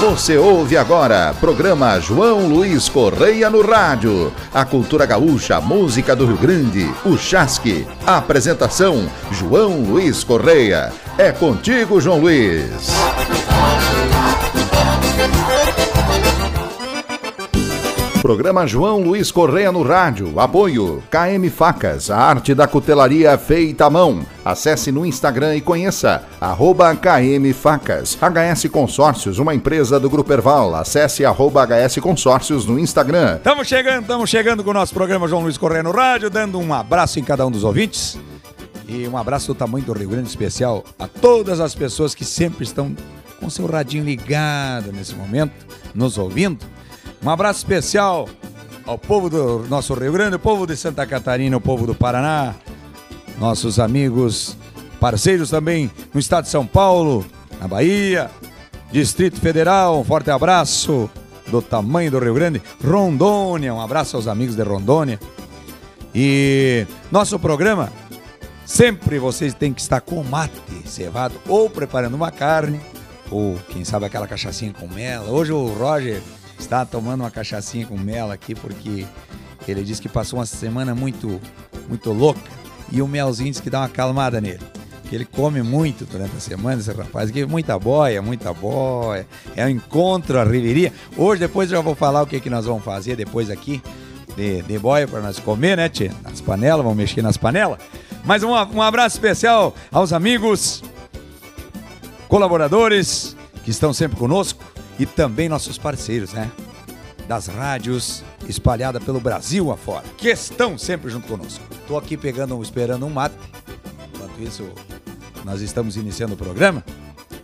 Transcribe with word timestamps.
Você 0.00 0.38
ouve 0.38 0.76
agora, 0.76 1.34
programa 1.40 1.98
João 1.98 2.46
Luiz 2.46 2.88
Correia 2.88 3.50
no 3.50 3.60
rádio. 3.68 4.32
A 4.54 4.64
cultura 4.64 5.04
gaúcha, 5.04 5.56
a 5.56 5.60
música 5.60 6.14
do 6.14 6.24
Rio 6.24 6.36
Grande, 6.36 6.88
o 7.04 7.18
Chasque. 7.18 7.84
Apresentação, 8.06 9.10
João 9.32 9.80
Luiz 9.80 10.22
Correia. 10.22 10.92
É 11.18 11.32
contigo, 11.32 12.00
João 12.00 12.20
Luiz. 12.20 12.92
Programa 18.20 18.66
João 18.66 19.00
Luiz 19.00 19.30
Correia 19.30 19.70
no 19.70 19.82
rádio. 19.82 20.40
Apoio 20.40 21.02
KM 21.08 21.48
Facas, 21.50 22.10
a 22.10 22.18
arte 22.18 22.52
da 22.52 22.66
cutelaria 22.66 23.38
feita 23.38 23.86
à 23.86 23.90
mão. 23.90 24.26
Acesse 24.44 24.90
no 24.90 25.06
Instagram 25.06 25.54
e 25.54 25.60
conheça 25.60 26.24
arroba 26.40 26.96
KM 26.96 27.52
Facas. 27.54 28.18
HS 28.20 28.68
Consórcios, 28.72 29.38
uma 29.38 29.54
empresa 29.54 30.00
do 30.00 30.10
Grupo 30.10 30.32
Erval. 30.32 30.74
Acesse 30.74 31.24
arroba 31.24 31.64
HS 31.64 31.98
Consórcios 31.98 32.66
no 32.66 32.76
Instagram. 32.76 33.36
Estamos 33.36 33.68
chegando, 33.68 34.02
estamos 34.02 34.28
chegando 34.28 34.64
com 34.64 34.70
o 34.70 34.74
nosso 34.74 34.92
programa 34.92 35.28
João 35.28 35.42
Luiz 35.42 35.56
Correia 35.56 35.84
no 35.84 35.92
rádio, 35.92 36.28
dando 36.28 36.58
um 36.58 36.74
abraço 36.74 37.20
em 37.20 37.24
cada 37.24 37.46
um 37.46 37.52
dos 37.52 37.62
ouvintes. 37.62 38.18
E 38.88 39.06
um 39.06 39.16
abraço 39.16 39.46
do 39.46 39.54
tamanho 39.54 39.84
do 39.84 39.92
Rio 39.92 40.08
Grande 40.08 40.28
especial 40.28 40.82
a 40.98 41.06
todas 41.06 41.60
as 41.60 41.72
pessoas 41.72 42.16
que 42.16 42.24
sempre 42.24 42.64
estão 42.64 42.96
com 43.38 43.48
seu 43.48 43.66
radinho 43.66 44.04
ligado 44.04 44.92
nesse 44.92 45.14
momento, 45.14 45.52
nos 45.94 46.18
ouvindo. 46.18 46.77
Um 47.22 47.30
abraço 47.30 47.58
especial 47.58 48.28
ao 48.86 48.96
povo 48.96 49.28
do 49.28 49.66
nosso 49.68 49.92
Rio 49.94 50.12
Grande, 50.12 50.36
o 50.36 50.38
povo 50.38 50.66
de 50.66 50.76
Santa 50.76 51.06
Catarina, 51.06 51.56
o 51.56 51.60
povo 51.60 51.86
do 51.86 51.94
Paraná, 51.94 52.54
nossos 53.38 53.78
amigos, 53.78 54.56
parceiros 55.00 55.50
também 55.50 55.90
no 56.14 56.20
estado 56.20 56.44
de 56.44 56.50
São 56.50 56.66
Paulo, 56.66 57.26
na 57.60 57.66
Bahia, 57.66 58.30
Distrito 58.90 59.40
Federal, 59.40 60.00
um 60.00 60.04
forte 60.04 60.30
abraço 60.30 61.10
do 61.48 61.60
tamanho 61.60 62.10
do 62.10 62.18
Rio 62.18 62.34
Grande, 62.34 62.62
Rondônia, 62.82 63.74
um 63.74 63.80
abraço 63.80 64.16
aos 64.16 64.26
amigos 64.26 64.54
de 64.54 64.62
Rondônia. 64.62 65.18
E 66.14 66.86
nosso 67.10 67.38
programa, 67.38 67.92
sempre 68.64 69.18
vocês 69.18 69.52
têm 69.54 69.72
que 69.72 69.80
estar 69.80 70.00
com 70.00 70.22
mate 70.22 70.52
cevado, 70.86 71.34
ou 71.46 71.68
preparando 71.68 72.14
uma 72.14 72.30
carne, 72.30 72.80
ou 73.30 73.56
quem 73.68 73.84
sabe 73.84 74.06
aquela 74.06 74.26
cachaçinha 74.26 74.72
com 74.72 74.86
mela. 74.88 75.30
Hoje 75.30 75.52
o 75.52 75.66
Roger 75.74 76.22
está 76.58 76.84
tomando 76.84 77.22
uma 77.22 77.30
cachaçinha 77.30 77.86
com 77.86 77.96
mel 77.96 78.30
aqui 78.30 78.54
porque 78.54 79.06
ele 79.66 79.84
disse 79.84 80.00
que 80.00 80.08
passou 80.08 80.38
uma 80.38 80.46
semana 80.46 80.94
muito, 80.94 81.40
muito 81.88 82.12
louca 82.12 82.40
e 82.90 83.02
o 83.02 83.08
melzinho 83.08 83.50
disse 83.50 83.62
que 83.62 83.70
dá 83.70 83.80
uma 83.80 83.86
acalmada 83.86 84.40
nele. 84.40 84.60
Que 85.08 85.14
ele 85.14 85.24
come 85.24 85.62
muito 85.62 86.04
durante 86.04 86.36
a 86.36 86.40
semana, 86.40 86.80
esse 86.80 86.92
rapaz, 86.92 87.30
que 87.30 87.46
muita 87.46 87.78
boia, 87.78 88.20
muita 88.20 88.52
boia. 88.52 89.26
É 89.56 89.64
um 89.64 89.68
encontro, 89.68 90.38
a 90.38 90.44
riveria. 90.44 90.92
Hoje, 91.16 91.40
depois 91.40 91.70
eu 91.70 91.78
já 91.78 91.82
vou 91.82 91.94
falar 91.94 92.22
o 92.22 92.26
que, 92.26 92.38
que 92.40 92.50
nós 92.50 92.66
vamos 92.66 92.84
fazer 92.84 93.16
depois 93.16 93.48
aqui 93.50 93.82
de, 94.36 94.62
de 94.62 94.78
boia 94.78 95.08
para 95.08 95.20
nós 95.20 95.38
comer, 95.38 95.78
né, 95.78 95.88
tia? 95.88 96.12
Nas 96.22 96.42
panelas, 96.42 96.82
vamos 96.82 96.98
mexer 96.98 97.22
nas 97.22 97.38
panelas. 97.38 97.78
Mas 98.24 98.42
um, 98.42 98.50
um 98.50 98.82
abraço 98.82 99.16
especial 99.16 99.74
aos 99.90 100.12
amigos, 100.12 100.82
colaboradores 102.28 103.34
que 103.64 103.70
estão 103.70 103.94
sempre 103.94 104.18
conosco 104.18 104.62
e 104.98 105.06
também 105.06 105.48
nossos 105.48 105.78
parceiros, 105.78 106.32
né? 106.32 106.50
Das 107.26 107.46
rádios 107.46 108.24
espalhadas 108.48 109.02
pelo 109.04 109.20
Brasil 109.20 109.70
afora, 109.70 110.04
que 110.16 110.28
estão 110.28 110.78
sempre 110.78 111.10
junto 111.10 111.28
conosco. 111.28 111.62
Tô 111.86 111.96
aqui 111.96 112.16
pegando, 112.16 112.60
esperando 112.62 113.06
um 113.06 113.10
mate. 113.10 113.36
Enquanto 114.14 114.42
isso, 114.42 114.68
nós 115.44 115.60
estamos 115.60 115.96
iniciando 115.96 116.34
o 116.34 116.36
programa. 116.36 116.82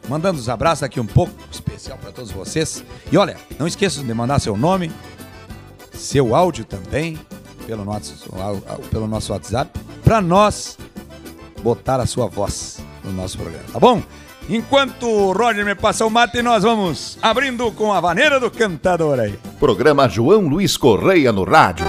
Mandando 0.08 0.38
os 0.38 0.48
abraços 0.48 0.82
aqui 0.82 1.00
um 1.00 1.06
pouco 1.06 1.32
especial 1.50 1.98
para 1.98 2.12
todos 2.12 2.30
vocês. 2.30 2.84
E 3.10 3.16
olha, 3.16 3.36
não 3.58 3.66
esqueçam 3.66 4.04
de 4.04 4.12
mandar 4.12 4.38
seu 4.38 4.56
nome, 4.56 4.90
seu 5.92 6.34
áudio 6.34 6.64
também, 6.64 7.18
pelo 7.66 7.84
nosso, 7.84 8.28
pelo 8.90 9.06
nosso 9.06 9.32
WhatsApp, 9.32 9.78
para 10.02 10.20
nós 10.20 10.76
botar 11.62 12.00
a 12.00 12.06
sua 12.06 12.26
voz 12.26 12.78
no 13.02 13.12
nosso 13.12 13.38
programa, 13.38 13.64
tá 13.72 13.80
bom? 13.80 14.02
Enquanto 14.48 15.08
o 15.08 15.32
Roger 15.32 15.64
me 15.64 15.74
passa 15.74 16.04
o 16.04 16.10
mate, 16.10 16.42
nós 16.42 16.62
vamos 16.62 17.18
abrindo 17.22 17.72
com 17.72 17.92
a 17.92 18.00
vaneira 18.00 18.38
do 18.38 18.50
cantador 18.50 19.18
aí. 19.18 19.38
Programa 19.58 20.08
João 20.08 20.42
Luiz 20.48 20.76
Correia 20.76 21.32
no 21.32 21.44
rádio. 21.44 21.86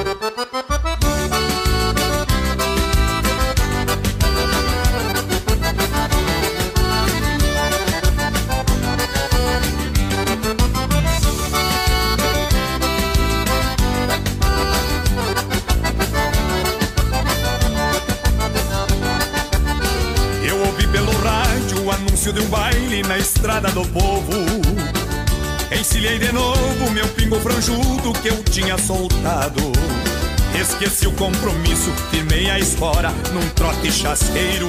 Compromisso, 31.25 31.91
firmei 32.11 32.51
a 32.51 32.59
espora 32.59 33.09
num 33.33 33.49
trote 33.49 33.91
chasqueiro. 33.91 34.67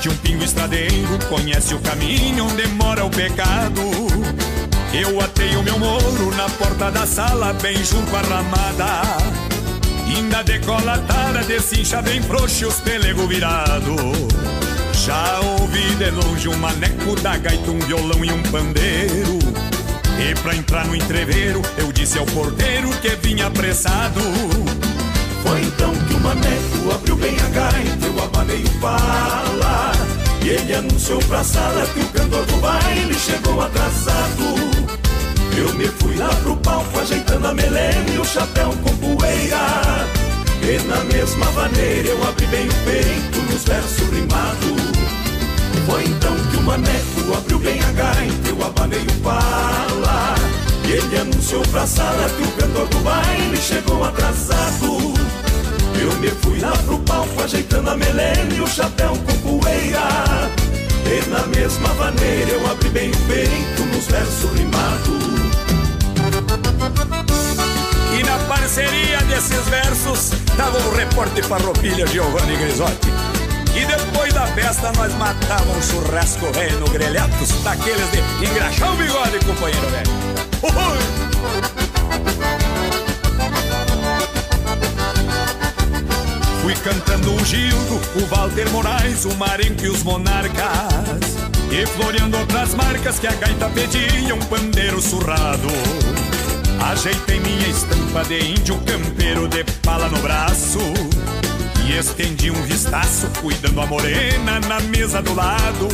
De 0.00 0.08
um 0.08 0.16
pingo 0.16 0.42
estradeiro, 0.42 1.16
conhece 1.28 1.74
o 1.74 1.78
caminho 1.78 2.44
onde 2.44 2.66
mora 2.68 3.04
o 3.04 3.10
pecado. 3.10 3.82
Eu 4.92 5.20
atei 5.20 5.54
o 5.54 5.62
meu 5.62 5.78
moro 5.78 6.34
na 6.34 6.48
porta 6.50 6.90
da 6.90 7.06
sala, 7.06 7.52
bem 7.52 7.76
junto 7.84 8.16
à 8.16 8.20
ramada. 8.20 9.02
Ainda 10.08 10.42
decolatada, 10.42 11.44
desincha 11.44 12.02
bem 12.02 12.20
frouxo 12.20 12.66
os 12.66 12.80
pelego 12.80 13.28
virado. 13.28 13.94
Já 14.92 15.40
ouvi 15.60 15.94
de 15.94 16.10
longe 16.10 16.48
um 16.48 16.56
maneco 16.56 17.14
da 17.20 17.36
gaita, 17.36 17.70
um 17.70 17.78
violão 17.78 18.24
e 18.24 18.32
um 18.32 18.42
pandeiro. 18.44 19.38
E 20.18 20.34
pra 20.42 20.56
entrar 20.56 20.84
no 20.86 20.96
entreveiro, 20.96 21.62
eu 21.76 21.92
disse 21.92 22.18
ao 22.18 22.26
porteiro 22.26 22.90
que 23.00 23.10
vinha 23.22 23.46
apressado. 23.46 24.20
Foi 25.48 25.62
então 25.62 25.94
que 25.94 26.14
o 26.14 26.20
maneco 26.20 26.94
abriu 26.94 27.16
bem 27.16 27.34
a 27.40 27.48
gaita, 27.48 28.04
eu 28.04 28.22
abanei 28.22 28.62
o 28.64 28.80
fala. 28.80 29.92
E 30.44 30.48
ele 30.50 30.74
anunciou 30.74 31.18
pra 31.20 31.42
sala 31.42 31.86
que 31.86 32.00
o 32.00 32.08
cantor 32.08 32.44
do 32.44 32.56
baile 32.58 33.14
chegou 33.14 33.58
atrasado. 33.62 34.44
Eu 35.56 35.72
me 35.72 35.88
fui 35.88 36.16
lá 36.16 36.28
pro 36.42 36.54
palco 36.58 37.00
ajeitando 37.00 37.46
a 37.46 37.54
melena 37.54 38.10
e 38.14 38.18
o 38.18 38.24
chapéu 38.26 38.74
com 38.82 38.94
poeira. 38.98 40.06
E 40.60 40.86
na 40.86 41.02
mesma 41.04 41.50
maneira 41.52 42.08
eu 42.08 42.28
abri 42.28 42.46
bem 42.48 42.68
o 42.68 42.74
peito 42.84 43.38
nos 43.50 43.64
versos 43.64 44.06
rimados. 44.10 44.82
Foi 45.86 46.04
então 46.04 46.36
que 46.50 46.56
o 46.58 46.62
maneco 46.62 47.38
abriu 47.38 47.58
bem 47.58 47.80
a 47.80 47.92
gaita, 47.92 48.48
eu 48.50 48.66
abanei 48.66 49.00
o 49.00 49.22
pala. 49.22 50.34
E 50.84 50.92
ele 50.92 51.18
anunciou 51.18 51.62
pra 51.68 51.86
sala 51.86 52.28
que 52.36 52.42
o 52.42 52.52
cantor 52.52 52.86
do 52.88 52.98
baile 52.98 53.56
chegou 53.56 54.04
atrasado. 54.04 55.17
Eu 56.00 56.12
me 56.20 56.28
fui 56.28 56.60
lá 56.60 56.72
pro 56.86 56.98
palco 57.00 57.42
ajeitando 57.42 57.90
a 57.90 57.96
melena 57.96 58.54
e 58.54 58.60
o 58.60 58.66
chapéu 58.66 59.16
com 59.16 59.60
poeira. 59.60 60.00
E 61.04 61.28
na 61.28 61.46
mesma 61.46 61.92
maneira 61.94 62.50
eu 62.50 62.70
abri 62.70 62.88
bem 62.90 63.10
o 63.10 63.16
peito 63.26 63.82
nos 63.92 64.06
versos 64.06 64.50
rimados. 64.56 65.18
E 68.16 68.22
na 68.22 68.38
parceria 68.46 69.18
desses 69.22 69.64
versos 69.68 70.30
tava 70.56 70.78
o 70.78 70.94
repórter 70.94 71.46
parropilha 71.48 72.06
Giovanni 72.06 72.56
Grisotti. 72.56 73.08
E 73.74 73.84
depois 73.84 74.32
da 74.32 74.46
festa 74.48 74.92
nós 74.92 75.12
matávamos 75.14 75.76
um 75.76 75.82
churrasco 75.82 76.52
velho 76.52 76.80
no 76.80 76.88
grelhatos, 76.88 77.50
daqueles 77.62 78.10
de 78.10 78.46
engraxar 78.46 78.92
o 78.92 78.96
bigode, 78.96 79.38
companheiro 79.44 79.88
velho. 79.88 80.10
Uhul! 80.62 81.67
Fui 86.68 86.76
cantando 86.84 87.34
o 87.34 87.44
Gildo, 87.46 87.98
o 88.14 88.26
Walter 88.26 88.68
Moraes, 88.68 89.24
o 89.24 89.34
Marenco 89.36 89.86
e 89.86 89.88
os 89.88 90.02
Monarcas. 90.02 91.38
E 91.72 91.86
floreando 91.86 92.36
outras 92.36 92.74
marcas 92.74 93.18
que 93.18 93.26
a 93.26 93.32
gaita 93.32 93.70
pedia, 93.70 94.34
um 94.34 94.38
pandeiro 94.38 95.00
surrado. 95.00 95.66
Ajeitei 96.90 97.40
minha 97.40 97.68
estampa 97.68 98.22
de 98.24 98.50
índio 98.50 98.78
campeiro 98.80 99.48
de 99.48 99.64
pala 99.82 100.10
no 100.10 100.18
braço. 100.18 100.78
E 101.86 101.96
estendi 101.96 102.50
um 102.50 102.62
vistaço, 102.64 103.28
cuidando 103.40 103.80
a 103.80 103.86
morena 103.86 104.60
na 104.68 104.78
mesa 104.78 105.22
do 105.22 105.32
lado. 105.32 105.88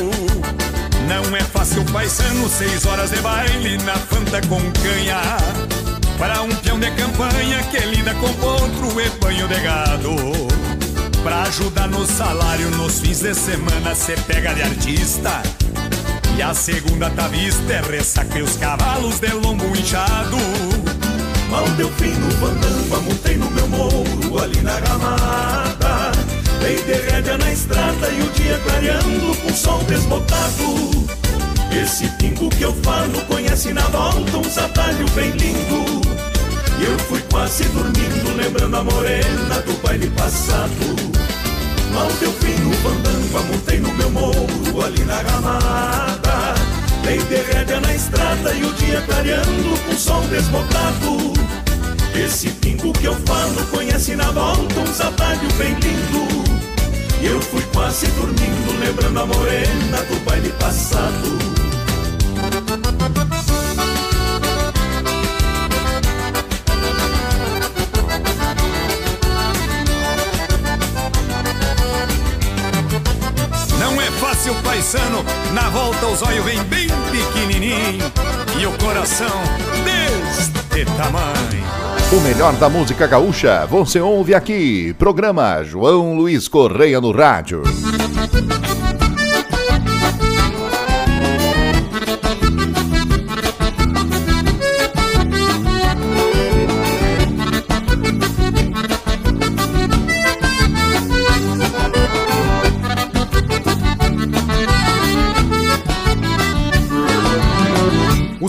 Não 1.07 1.37
é 1.37 1.43
fácil, 1.43 1.85
paisano, 1.93 2.49
seis 2.49 2.85
horas 2.85 3.13
de 3.13 3.19
baile 3.19 3.79
na 3.85 3.95
fanta 3.95 4.41
com 4.49 4.61
canha. 4.83 5.84
Para 6.19 6.43
um 6.43 6.49
peão 6.57 6.79
de 6.79 6.91
campanha 6.93 7.63
que 7.65 7.79
lida 7.87 8.15
com 8.15 8.33
potro 8.35 9.01
e 9.01 9.09
banho 9.21 9.49
de 9.49 9.61
gado. 9.61 10.15
Pra 11.23 11.43
ajudar 11.43 11.89
no 11.89 12.07
salário 12.07 12.71
nos 12.73 13.01
fins 13.01 13.21
de 13.21 13.35
semana, 13.35 13.95
cê 13.95 14.15
pega 14.27 14.55
de 14.55 14.63
artista. 14.63 15.43
E 16.37 16.43
a 16.43 16.53
segunda 16.53 17.11
tá 17.11 17.29
vista 17.29 17.73
é 17.73 17.81
ressaca 17.81 18.39
e 18.39 18.43
os 18.43 18.57
cavalos 18.57 19.21
de 19.21 19.33
lombo 19.33 19.67
inchado. 19.77 20.37
Mal 21.51 21.69
deu 21.77 21.89
fim 21.93 22.11
no 22.11 22.31
fandango, 22.33 23.03
montei 23.03 23.37
no 23.37 23.51
meu 23.51 23.69
morro 23.69 24.39
ali 24.43 24.61
na 24.63 24.75
ramada. 24.75 26.13
Dei 26.61 26.77
de 26.83 27.11
rédea 27.11 27.39
na 27.39 27.53
estrada 27.53 28.09
e 28.09 28.21
o 28.21 28.31
dia 28.31 28.59
clareando 28.59 29.37
com 29.37 29.55
sol 29.55 29.83
desbotado. 29.85 31.07
Esse 31.71 32.09
pingo 32.19 32.49
que 32.51 32.63
eu 32.63 32.73
falo 32.83 33.21
conhece 33.27 33.73
na 33.73 33.83
volta 33.83 34.37
uns 34.39 34.59
atalhos 34.59 35.11
bem 35.13 35.31
lindo. 35.31 36.04
Eu 36.87 36.99
fui 36.99 37.21
quase 37.31 37.65
dormindo, 37.71 38.37
lembrando 38.37 38.77
a 38.77 38.85
morena 38.85 39.61
do 39.67 39.73
baile 39.83 40.11
passado. 40.11 41.25
Mal 41.95 42.09
deu 42.21 42.31
fim 42.33 42.55
no 42.61 42.73
fandango, 42.75 43.53
montei 43.53 43.81
no 43.81 43.93
meu 43.95 44.11
morro 44.11 44.85
ali 44.85 45.03
na 45.05 45.17
ramada. 45.23 46.55
Dei 47.03 47.19
de 47.19 47.81
na 47.81 47.95
estrada 47.95 48.53
e 48.53 48.65
o 48.65 48.73
dia 48.75 49.01
clareando 49.03 49.79
com 49.87 49.97
sol 49.97 50.21
desbotado. 50.29 51.33
Esse 52.15 52.51
pingo 52.51 52.93
que 52.93 53.07
eu 53.07 53.15
falo 53.25 53.65
conhece 53.71 54.15
na 54.15 54.31
volta 54.31 54.81
um 54.81 55.09
atalhos 55.09 55.53
bem 55.55 55.75
lindo. 55.75 56.45
Eu 57.23 57.41
fui 57.41 57.63
quase 57.73 58.07
dormindo, 58.09 58.79
lembrando 58.79 59.21
a 59.21 59.27
morena 59.27 60.03
do 60.03 60.25
baile 60.25 60.53
passado. 60.61 61.54
Paisano, 74.85 75.25
na 75.55 75.71
volta 75.71 76.07
os 76.07 76.23
olhos 76.23 76.45
vem 76.45 76.63
bem 76.65 76.89
pequenininho 77.11 78.13
e 78.61 78.67
o 78.67 78.73
coração 78.79 79.27
deste 79.83 80.85
tamanho. 80.97 81.65
O 82.13 82.21
melhor 82.21 82.53
da 82.55 82.69
música 82.69 83.07
gaúcha 83.07 83.67
você 83.67 83.99
ouve 84.01 84.35
aqui. 84.35 84.95
Programa 84.99 85.65
João 85.65 86.15
Luiz 86.15 86.49
Correia 86.49 87.01
no 87.01 87.13
Rádio. 87.13 87.63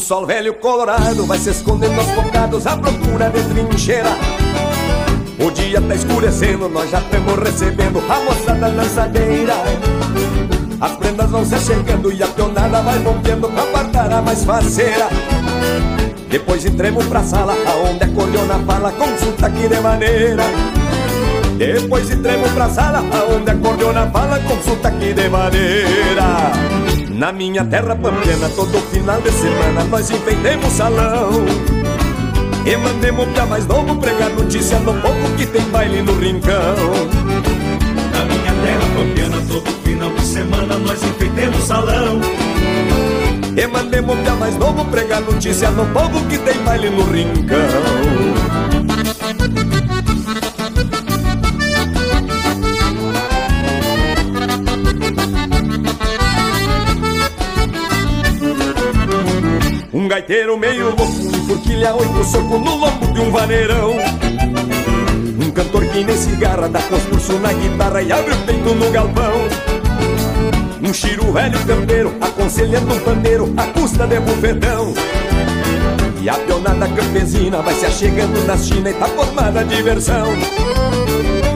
Sol 0.05 0.23
velho 0.23 0.53
colorado 0.53 1.25
vai 1.25 1.39
se 1.39 1.49
escondendo 1.49 1.99
aos 1.99 2.07
bocados 2.09 2.67
à 2.67 2.77
procura 2.77 3.27
de 3.31 3.41
trincheira. 3.41 4.11
O 5.39 5.49
dia 5.49 5.81
tá 5.81 5.95
escurecendo, 5.95 6.69
nós 6.69 6.91
já 6.91 6.99
estamos 6.99 7.39
recebendo 7.39 8.03
a 8.07 8.19
moçada 8.19 8.67
lançadeira. 8.67 9.55
As 10.79 10.91
prendas 10.91 11.31
vão 11.31 11.43
se 11.43 11.57
chegando 11.57 12.11
e 12.13 12.21
a 12.21 12.27
pionada 12.27 12.83
vai 12.83 12.99
rompendo 13.01 13.49
pra 13.49 13.65
guardar 13.65 14.13
a 14.13 14.21
mais 14.21 14.45
faceira. 14.45 15.09
Depois 16.29 16.63
entremos 16.63 17.03
pra 17.07 17.23
sala, 17.23 17.55
aonde 17.65 18.03
a 18.03 18.07
cordiona 18.09 18.59
fala, 18.59 18.91
consulta 18.91 19.47
aqui 19.47 19.67
de 19.67 19.79
maneira. 19.79 20.43
Depois 21.57 22.11
entremos 22.11 22.51
pra 22.51 22.69
sala, 22.69 22.99
aonde 22.99 23.49
a 23.49 23.55
cordiona 23.55 24.07
fala, 24.11 24.39
consulta 24.41 24.87
aqui 24.87 25.13
de 25.13 25.29
maneira. 25.29 26.84
Na 27.15 27.31
minha 27.31 27.63
terra 27.63 27.95
pampiana, 27.95 28.49
todo 28.49 28.77
final 28.91 29.21
de 29.21 29.31
semana 29.31 29.85
nós 29.85 30.11
enfeitemos 30.11 30.73
salão. 30.73 31.45
E 32.65 32.75
mandemos 32.75 33.29
pra 33.29 33.45
mais 33.45 33.65
novo 33.65 33.95
pregar 33.95 34.29
notícia 34.31 34.77
no 34.79 34.93
povo 34.95 35.35
que 35.37 35.45
tem 35.45 35.61
baile 35.69 36.01
no 36.01 36.13
rincão. 36.19 36.75
Na 38.11 38.25
minha 38.25 38.53
terra 38.65 38.85
pampiana, 38.97 39.37
todo 39.47 39.71
final 39.85 40.09
de 40.09 40.25
semana 40.25 40.77
nós 40.77 41.01
enfeitemos 41.03 41.63
salão. 41.63 42.19
E 43.55 43.65
mandemos 43.65 44.19
pra 44.19 44.35
mais 44.35 44.57
novo 44.57 44.83
pregar 44.83 45.21
notícia 45.21 45.71
no 45.71 45.85
povo 45.85 46.19
que 46.27 46.37
tem 46.39 46.57
baile 46.63 46.89
no 46.89 47.03
rincão 47.05 48.94
gaiteiro 60.15 60.57
meio 60.57 60.85
louco, 60.85 61.05
forquilha 61.45 61.93
oito 61.93 62.23
soco 62.23 62.57
no 62.57 62.75
lombo 62.75 63.05
de 63.13 63.19
um 63.19 63.31
vaneirão. 63.31 63.97
Um 65.41 65.51
cantor 65.51 65.85
que 65.87 66.05
nem 66.05 66.15
cigarra 66.15 66.69
dá 66.69 66.81
concurso 66.83 67.33
na 67.39 67.51
guitarra 67.51 68.01
e 68.01 68.13
abre 68.13 68.33
o 68.33 68.37
peito 68.45 68.73
no 68.75 68.89
galpão. 68.91 69.33
Um 70.81 70.93
chiro 70.93 71.33
velho 71.33 71.59
campeiro 71.65 72.15
aconselhando 72.21 72.93
um 72.93 72.99
pandeiro 72.99 73.53
à 73.57 73.63
custa 73.77 74.07
de 74.07 74.17
bufetão. 74.21 74.93
E 76.21 76.29
a 76.29 76.35
pionada 76.35 76.87
campesina 76.87 77.61
vai 77.61 77.75
se 77.75 77.85
achegando 77.85 78.41
na 78.47 78.57
China 78.57 78.89
e 78.89 78.93
tá 78.93 79.05
formada 79.05 79.59
a 79.59 79.63
diversão 79.63 80.29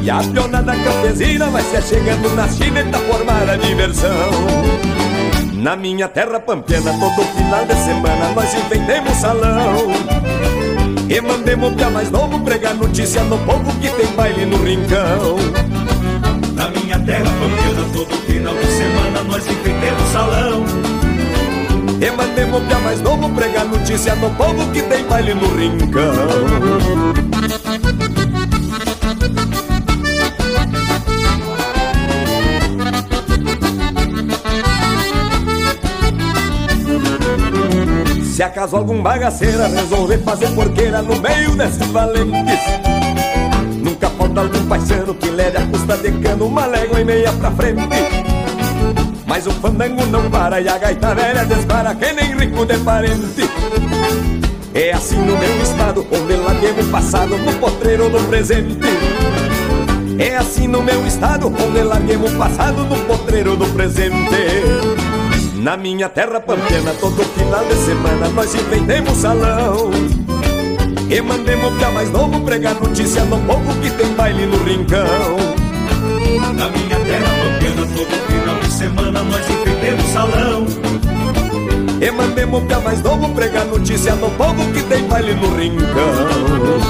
E 0.03 0.09
a 0.11 0.19
pionada 0.19 0.75
campesina 0.75 1.47
vai 1.47 1.63
se 1.63 1.77
achegando 1.77 2.29
na 2.35 2.47
China 2.47 2.81
e 2.81 2.83
tá 2.83 2.99
formada 2.99 3.53
a 3.53 3.55
diversão 3.55 5.08
na 5.59 5.75
minha 5.75 6.07
terra 6.07 6.39
pampiana, 6.39 6.93
todo 6.93 7.27
final 7.35 7.65
de 7.65 7.75
semana 7.75 8.29
nós 8.33 8.53
inventemos 8.53 9.13
salão. 9.17 9.87
E 11.09 11.21
mandemos 11.21 11.73
pra 11.73 11.89
mais 11.89 12.09
novo 12.09 12.39
pregar 12.39 12.75
notícia 12.75 13.23
no 13.23 13.37
povo 13.39 13.71
que 13.79 13.89
tem 13.89 14.07
baile 14.15 14.45
no 14.45 14.57
rincão. 14.63 15.37
Na 16.53 16.69
minha 16.69 16.97
terra 16.99 17.25
pampiana, 17.25 17.89
todo 17.93 18.15
final 18.25 18.53
de 18.55 18.67
semana 18.67 19.23
nós 19.23 19.45
enfeitemos 19.45 20.09
salão. 20.11 20.63
E 22.01 22.11
mandemos 22.11 22.63
pra 22.63 22.79
mais 22.79 23.01
novo 23.01 23.29
pregar 23.31 23.65
notícia 23.65 24.15
no 24.15 24.29
povo 24.31 24.71
que 24.71 24.81
tem 24.83 25.03
baile 25.03 25.33
no 25.33 25.53
rincão 25.55 27.09
Se 38.39 38.43
acaso 38.43 38.77
algum 38.77 39.03
bagaceira 39.03 39.67
resolver 39.67 40.19
fazer 40.19 40.47
porqueira 40.51 41.01
no 41.01 41.19
meio 41.19 41.57
desses 41.57 41.85
valentes 41.87 42.31
Nunca 43.83 44.09
falta 44.11 44.39
algum 44.39 44.65
paisano 44.65 45.13
que 45.13 45.29
leve 45.29 45.57
a 45.57 45.67
custa 45.67 45.97
de 45.97 46.09
cano 46.21 46.45
uma 46.45 46.65
légua 46.65 47.01
e 47.01 47.03
meia 47.03 47.33
pra 47.33 47.51
frente. 47.51 47.81
Mas 49.25 49.45
o 49.45 49.51
fandango 49.51 50.05
não 50.05 50.31
para 50.31 50.61
e 50.61 50.69
a 50.69 50.77
gaita 50.77 51.13
velha 51.13 51.43
dispara 51.43 51.93
que 51.93 52.13
nem 52.13 52.33
rico 52.37 52.65
de 52.65 52.77
parente. 52.77 53.49
É 54.73 54.93
assim 54.93 55.17
no 55.17 55.37
meu 55.37 55.61
estado, 55.61 56.07
onde 56.09 56.35
larguemos 56.37 56.87
o 56.87 56.91
passado 56.91 57.37
no 57.37 57.53
potreiro 57.55 58.09
do 58.09 58.25
presente. 58.29 58.87
É 60.17 60.37
assim 60.37 60.65
no 60.65 60.81
meu 60.81 61.05
estado, 61.05 61.47
onde 61.47 61.83
larguemos 61.83 62.31
o 62.31 62.37
passado 62.37 62.85
no 62.85 63.03
potreiro 63.03 63.57
do 63.57 63.65
presente 63.73 64.98
na 65.59 65.75
minha 65.75 66.07
terra 66.07 66.39
pampiana, 66.39 66.93
todo 66.99 67.21
final 67.37 67.63
de 67.65 67.75
semana 67.75 68.29
nós 68.29 68.55
inventemos 68.55 69.17
salão. 69.17 69.91
E 71.09 71.21
mandemos 71.21 71.73
pra 71.77 71.91
mais 71.91 72.09
novo 72.11 72.39
pregar 72.41 72.75
notícia 72.75 73.25
no 73.25 73.39
povo 73.41 73.73
que 73.81 73.89
tem 73.91 74.13
baile 74.13 74.45
no 74.45 74.57
rincão. 74.63 75.05
Na 76.55 76.69
minha 76.69 76.99
terra 76.99 77.29
pampiana, 77.43 77.87
todo 77.93 78.27
final 78.27 78.59
de 78.59 78.71
semana 78.71 79.23
nós 79.23 79.49
enfeitemos 79.49 80.05
salão. 80.05 80.65
E 82.01 82.11
mandemos 82.11 82.63
pra 82.63 82.79
mais 82.79 83.01
novo 83.01 83.29
pregar 83.33 83.65
notícia 83.65 84.15
no 84.15 84.29
povo 84.31 84.71
que 84.71 84.81
tem 84.83 85.03
baile 85.07 85.33
no 85.33 85.55
rincão 85.55 86.89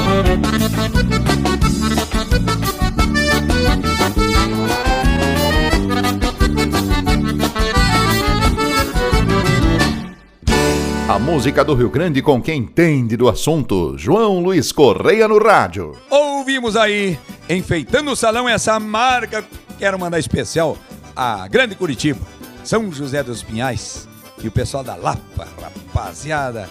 A 11.09 11.17
música 11.17 11.65
do 11.65 11.73
Rio 11.73 11.89
Grande 11.89 12.21
com 12.21 12.39
quem 12.39 12.59
entende 12.59 13.17
do 13.17 13.27
assunto. 13.27 13.97
João 13.97 14.41
Luiz 14.41 14.71
Correia 14.71 15.27
no 15.27 15.39
Rádio. 15.39 15.97
Ouvimos 16.07 16.75
aí, 16.75 17.17
enfeitando 17.49 18.11
o 18.11 18.15
salão, 18.15 18.47
essa 18.47 18.79
marca. 18.79 19.43
Quero 19.79 19.97
mandar 19.97 20.19
especial 20.19 20.77
a 21.15 21.47
Grande 21.47 21.73
Curitiba, 21.73 22.19
São 22.63 22.91
José 22.91 23.23
dos 23.23 23.41
Pinhais 23.41 24.07
e 24.43 24.47
o 24.47 24.51
pessoal 24.51 24.83
da 24.83 24.95
Lapa, 24.95 25.47
rapaziada. 25.59 26.69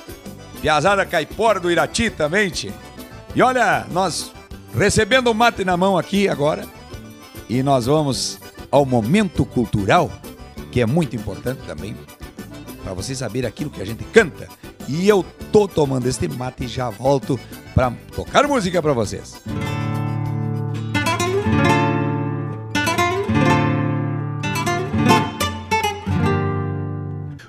Piazada 0.62 1.04
Caipora 1.04 1.58
do 1.58 1.68
Irati 1.68 2.08
também, 2.08 2.48
tchê. 2.48 2.70
E 3.34 3.42
olha, 3.42 3.88
nós 3.90 4.30
recebendo 4.72 5.32
o 5.32 5.34
mate 5.34 5.64
na 5.64 5.76
mão 5.76 5.98
aqui 5.98 6.28
agora. 6.28 6.64
E 7.48 7.60
nós 7.60 7.86
vamos 7.86 8.38
ao 8.70 8.86
momento 8.86 9.44
cultural, 9.44 10.08
que 10.70 10.80
é 10.80 10.86
muito 10.86 11.16
importante 11.16 11.60
também. 11.66 11.96
Para 12.88 12.94
vocês 12.94 13.18
saberem 13.18 13.46
aquilo 13.46 13.68
que 13.68 13.82
a 13.82 13.84
gente 13.84 14.02
canta. 14.04 14.48
E 14.88 15.06
eu 15.06 15.22
tô 15.52 15.68
tomando 15.68 16.06
este 16.06 16.26
mate 16.26 16.64
e 16.64 16.68
já 16.68 16.88
volto 16.88 17.38
para 17.74 17.90
tocar 18.14 18.48
música 18.48 18.80
para 18.80 18.94
vocês. 18.94 19.36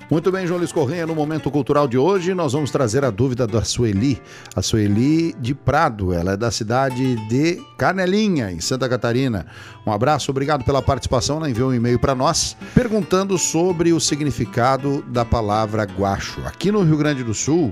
Muito 0.09 0.31
bem, 0.31 0.47
João 0.47 0.57
Luiz 0.57 0.71
Corrêa, 0.71 1.05
no 1.05 1.13
Momento 1.13 1.51
Cultural 1.51 1.87
de 1.87 1.95
hoje 1.95 2.33
nós 2.33 2.53
vamos 2.53 2.71
trazer 2.71 3.05
a 3.05 3.11
dúvida 3.11 3.45
da 3.45 3.63
Sueli, 3.63 4.19
a 4.55 4.61
Sueli 4.61 5.35
de 5.39 5.53
Prado, 5.53 6.11
ela 6.11 6.31
é 6.31 6.37
da 6.37 6.49
cidade 6.49 7.15
de 7.27 7.61
Canelinha, 7.77 8.51
em 8.51 8.59
Santa 8.59 8.89
Catarina. 8.89 9.45
Um 9.85 9.91
abraço, 9.91 10.31
obrigado 10.31 10.63
pela 10.63 10.81
participação, 10.81 11.37
ela 11.37 11.47
enviou 11.47 11.69
um 11.69 11.75
e-mail 11.75 11.99
para 11.99 12.15
nós 12.15 12.57
perguntando 12.73 13.37
sobre 13.37 13.93
o 13.93 13.99
significado 13.99 15.03
da 15.03 15.23
palavra 15.23 15.83
guacho. 15.83 16.41
Aqui 16.43 16.71
no 16.71 16.81
Rio 16.81 16.97
Grande 16.97 17.23
do 17.23 17.35
Sul, 17.35 17.71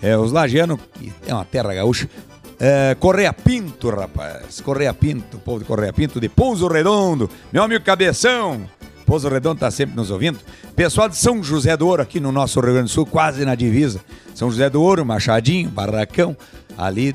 É, 0.03 0.19
os 0.19 0.33
lagianos, 0.33 0.81
que 0.93 1.13
é 1.25 1.33
uma 1.33 1.45
terra 1.45 1.73
gaúcha. 1.73 2.11
É, 2.59 2.97
Correia 2.99 3.33
Pinto, 3.33 3.91
rapaz. 3.91 4.61
Correia 4.61 4.93
Pinto, 4.93 5.39
povo 5.39 5.61
de 5.61 5.65
Correia 5.67 5.93
Pinto, 5.93 6.21
de 6.21 6.29
Pouso 6.29 6.67
Redondo. 6.67 7.31
Meu 7.53 7.63
amigo 7.63 7.85
Cabeção. 7.85 8.69
Pouso 9.07 9.29
Redondo 9.29 9.61
tá 9.61 9.71
sempre 9.71 9.95
nos 9.95 10.11
ouvindo. 10.11 10.41
Pessoal 10.75 11.09
de 11.09 11.17
São 11.17 11.45
José 11.45 11.77
do 11.77 11.87
Ouro, 11.87 12.03
aqui 12.03 12.19
no 12.19 12.33
nosso 12.33 12.59
Rio 12.59 12.73
Grande 12.73 12.89
do 12.89 12.93
Sul, 12.93 13.07
quase 13.07 13.45
na 13.45 13.55
divisa. 13.55 14.01
São 14.35 14.51
José 14.51 14.69
do 14.69 14.83
Ouro, 14.83 15.07
Machadinho, 15.07 15.71
Barracão. 15.71 16.37
Ali, 16.77 17.15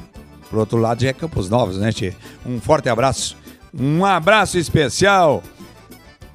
pro 0.50 0.62
outro 0.62 0.78
lado, 0.78 1.02
já 1.02 1.10
é 1.10 1.14
Campos 1.14 1.50
Novos, 1.50 1.78
né, 1.78 1.92
tchê? 1.92 2.14
Um 2.46 2.62
forte 2.62 2.88
abraço. 2.88 3.36
Um 3.78 4.06
abraço 4.06 4.58
especial 4.58 5.44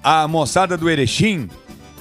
a 0.04 0.28
moçada 0.28 0.76
do 0.76 0.90
Erechim. 0.90 1.48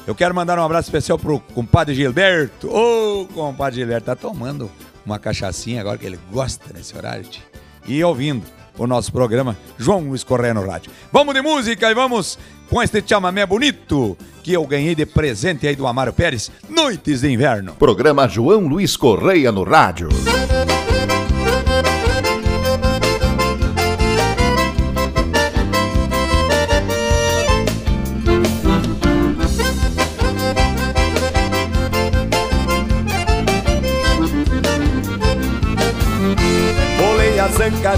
Eu 0.05 0.13
quero 0.13 0.35
mandar 0.35 0.59
um 0.59 0.63
abraço 0.63 0.89
especial 0.89 1.17
pro 1.17 1.39
compadre 1.39 1.95
Gilberto. 1.95 2.69
Ô, 2.69 3.21
oh, 3.21 3.33
compadre 3.33 3.79
Gilberto, 3.79 4.07
tá 4.07 4.15
tomando 4.15 4.69
uma 5.05 5.17
cachaçinha 5.17 5.79
agora 5.79 5.97
que 5.97 6.05
ele 6.05 6.19
gosta 6.29 6.65
nesse 6.73 6.95
horário. 6.97 7.23
Tia. 7.23 7.41
E 7.87 8.03
ouvindo 8.03 8.43
o 8.77 8.85
nosso 8.85 9.11
programa 9.11 9.57
João 9.77 10.01
Luiz 10.01 10.23
Correia 10.23 10.53
no 10.53 10.67
rádio. 10.67 10.91
Vamos 11.13 11.33
de 11.33 11.41
música 11.41 11.89
e 11.89 11.93
vamos 11.93 12.37
com 12.69 12.83
este 12.83 13.01
chamamé 13.07 13.45
bonito 13.45 14.17
que 14.41 14.51
eu 14.51 14.67
ganhei 14.67 14.95
de 14.95 15.05
presente 15.05 15.65
aí 15.65 15.75
do 15.75 15.87
Amaro 15.87 16.11
Pérez, 16.11 16.51
Noites 16.67 17.21
de 17.21 17.31
Inverno. 17.31 17.73
Programa 17.75 18.27
João 18.27 18.67
Luiz 18.67 18.97
Correia 18.97 19.51
no 19.51 19.63
rádio. 19.63 20.09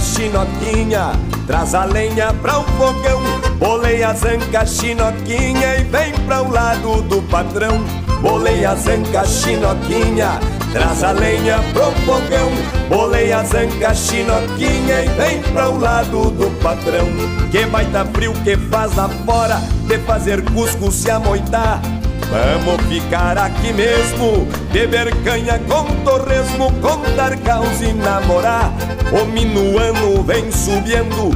Chinoquinha, 0.06 1.14
traz 1.48 1.74
a 1.74 1.86
lenha 1.86 2.32
pra 2.42 2.60
o 2.60 2.64
fogão. 2.64 3.22
Bolei 3.58 4.04
a 4.04 4.14
zanca 4.14 4.66
chinoquinha 4.66 5.78
e 5.78 5.84
vem 5.84 6.14
pra 6.26 6.44
o 6.44 6.52
lado 6.52 7.02
do 7.04 7.22
patrão. 7.24 7.84
Bolei 8.22 8.64
a 8.66 8.76
zanca 8.76 9.26
chinoquinha, 9.26 10.40
traz 10.72 11.04
a 11.04 11.12
lenha 11.12 11.60
pro 11.74 11.92
fogão. 12.06 12.52
Bolei 12.88 13.34
a 13.34 13.44
zanca 13.44 13.94
chinoquinha 13.96 15.06
e 15.06 15.10
vem 15.10 15.42
pra 15.54 15.70
o 15.70 15.80
lado 15.80 16.30
do 16.32 16.52
patrão. 16.62 17.08
Que 17.52 17.66
baita 17.66 18.06
frio 18.14 18.34
que 18.44 18.56
faz 18.56 18.96
lá 18.96 19.10
fora, 19.26 19.60
de 19.88 19.98
fazer 20.00 20.44
cusco 20.52 20.92
se 20.92 21.10
amoitar. 21.10 21.82
Vamos 22.30 22.82
ficar 22.88 23.38
aqui 23.38 23.72
mesmo, 23.72 24.48
beber 24.72 25.16
canha 25.24 25.60
com 25.60 25.86
torresmo, 26.04 26.72
contar 26.82 27.38
caos 27.38 27.82
e 27.82 27.94
namorar. 27.94 28.74
O 29.12 29.26
minuano 29.26 30.24
vem 30.24 30.52
subindo, 30.52 31.32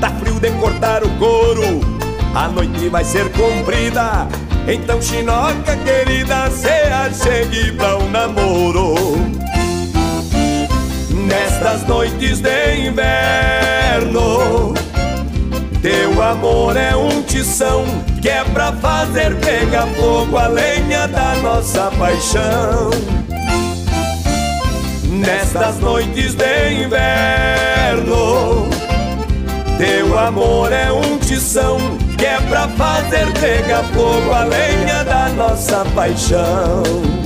tá 0.00 0.10
frio 0.10 0.38
de 0.40 0.50
cortar 0.52 1.04
o 1.04 1.08
couro. 1.18 1.80
A 2.34 2.48
noite 2.48 2.88
vai 2.88 3.04
ser 3.04 3.30
comprida, 3.32 4.26
então 4.66 5.00
chinoca 5.00 5.76
querida, 5.84 6.50
se 6.50 6.68
achegue 6.68 7.72
pra 7.72 7.98
um 7.98 8.10
namoro. 8.10 8.94
Nestas 11.10 11.86
noites 11.86 12.40
de 12.40 12.88
inverno 12.88 14.74
teu 15.82 16.22
amor 16.22 16.76
é 16.76 16.94
um 16.94 17.22
tição 17.22 17.84
que 18.20 18.28
é 18.28 18.44
pra 18.44 18.72
fazer 18.74 19.34
pegar 19.40 19.88
fogo 19.88 20.38
a 20.38 20.46
lenha 20.46 21.08
da 21.08 21.34
nossa 21.42 21.90
paixão. 21.98 22.90
Nestas 25.04 25.78
noites 25.80 26.34
de 26.34 26.84
inverno, 26.84 28.68
teu 29.76 30.18
amor 30.18 30.72
é 30.72 30.92
um 30.92 31.18
tição 31.18 31.78
que 32.16 32.26
é 32.26 32.40
pra 32.42 32.68
fazer 32.68 33.26
pegar 33.40 33.82
fogo 33.92 34.32
a 34.32 34.44
lenha 34.44 35.04
da 35.04 35.28
nossa 35.30 35.84
paixão. 35.96 37.21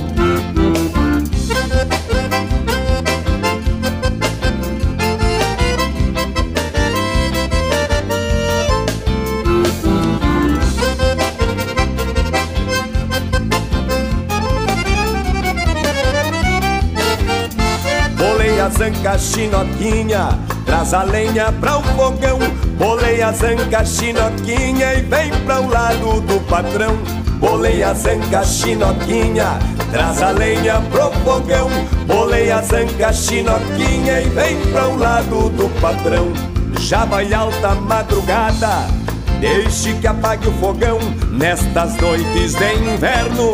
Zanca 18.87 19.17
chinoquinha, 19.17 20.29
traz 20.65 20.93
a 20.93 21.03
lenha 21.03 21.51
pra 21.59 21.77
o 21.77 21.83
fogão. 21.83 22.39
Bolei 22.77 23.21
a 23.21 23.31
zanca 23.33 23.83
chinoquinha 23.83 24.93
e 24.93 25.01
vem 25.01 25.29
pra 25.45 25.59
o 25.59 25.69
lado 25.69 26.21
do 26.21 26.39
patrão. 26.47 26.97
Bolei 27.39 27.83
a 27.83 27.93
zanca 27.93 28.45
chinoquinha, 28.45 29.59
traz 29.91 30.21
a 30.21 30.31
lenha 30.31 30.81
pro 30.89 31.11
fogão. 31.23 31.69
Bolei 32.05 32.49
a 32.49 32.61
zanca 32.61 33.11
chinoquinha 33.11 34.21
e 34.21 34.29
vem 34.29 34.57
pra 34.71 34.87
o 34.87 34.97
lado 34.97 35.49
do 35.49 35.69
patrão. 35.81 36.31
Já 36.79 37.03
vai 37.03 37.33
alta 37.33 37.75
madrugada, 37.75 38.87
deixe 39.41 39.93
que 39.95 40.07
apague 40.07 40.47
o 40.47 40.53
fogão 40.53 40.99
nestas 41.31 41.97
noites 41.97 42.55
de 42.55 42.73
inverno. 42.75 43.51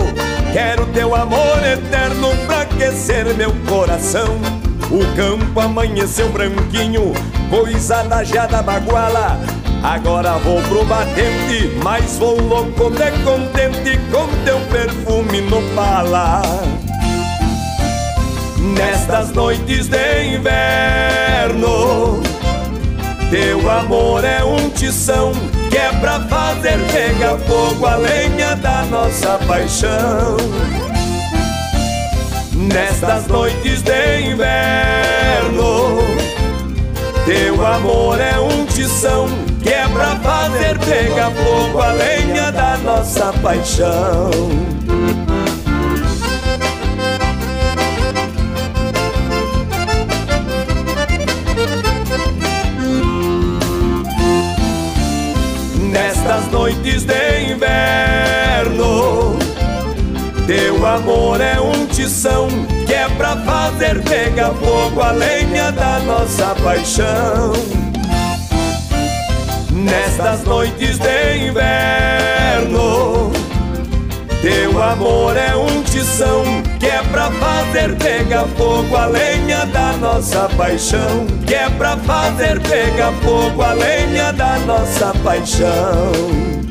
Quero 0.52 0.86
teu 0.88 1.16
amor 1.16 1.58
eterno 1.66 2.30
pra 2.46 2.62
aquecer 2.62 3.34
meu 3.36 3.52
coração. 3.68 4.62
O 4.93 5.03
campo 5.15 5.59
amanheceu 5.59 6.29
branquinho, 6.29 7.13
coisa 7.50 8.03
da 8.03 8.23
jada 8.23 8.62
baguala. 8.62 9.39
Agora 9.81 10.33
vou 10.33 10.62
pro 10.62 10.85
batente, 10.85 11.75
mas 11.83 12.19
vou 12.19 12.39
louco 12.39 12.91
de 12.91 13.12
contente 13.23 14.00
com 14.12 14.27
teu 14.45 14.59
perfume 14.67 15.41
no 15.41 15.63
pala. 15.73 16.43
Nestas 18.59 19.31
noites 19.31 19.88
de 19.88 20.35
inverno, 20.35 22.21
teu 23.31 23.71
amor 23.71 24.23
é 24.23 24.43
um 24.43 24.69
tição 24.69 25.31
que 25.71 25.77
é 25.77 25.91
pra 25.93 26.19
fazer 26.19 26.77
pegar 26.91 27.39
fogo 27.39 27.88
a 27.88 27.95
lenha 27.95 28.55
da 28.57 28.83
nossa 28.83 29.39
paixão. 29.47 30.38
Nestas 32.72 33.27
noites 33.27 33.82
de 33.82 34.22
inverno, 34.32 36.00
teu 37.25 37.65
amor 37.65 38.20
é 38.20 38.39
um 38.39 38.65
tição 38.65 39.27
que 39.62 39.70
é 39.70 39.88
pra 39.88 40.15
fazer 40.17 40.79
pegar 40.79 41.32
fogo 41.32 41.82
a 41.82 41.91
lenha 41.91 42.51
da 42.51 42.77
nossa 42.77 43.34
paixão. 43.41 44.32
Nestas 55.91 56.48
noites 56.51 57.03
de 57.03 57.51
inverno, 57.51 59.38
teu 60.48 60.86
amor 60.86 61.39
é 61.39 61.60
um 61.60 61.86
tição 62.24 62.48
que 62.86 62.94
é 62.94 63.10
pra 63.18 63.36
fazer 63.36 64.01
pegar 64.03 64.51
fogo 64.51 65.01
a 65.01 65.12
lenha 65.12 65.74
da 65.74 66.00
nossa 66.00 66.56
paixão. 66.63 67.51
Nestas 69.70 70.46
noites 70.46 71.00
de 71.00 71.48
inverno, 71.50 73.30
teu 74.42 74.82
amor 74.82 75.36
é 75.36 75.53
um 75.53 75.84
tição 75.84 76.44
que 76.80 76.86
é 76.86 77.03
pra 77.12 77.30
fazer 77.30 77.94
pegar 77.98 78.46
fogo 78.58 78.96
a 78.96 79.08
lenha 79.08 79.65
da 79.65 79.92
nossa 79.98 80.48
paixão. 80.56 81.27
Que 81.46 81.56
é 81.56 81.70
pra 81.72 81.98
fazer 81.98 82.62
pegar 82.62 83.12
fogo 83.22 83.62
a 83.62 83.74
lenha 83.74 84.32
da 84.32 84.60
nossa 84.60 85.13
paixão. 85.25 86.62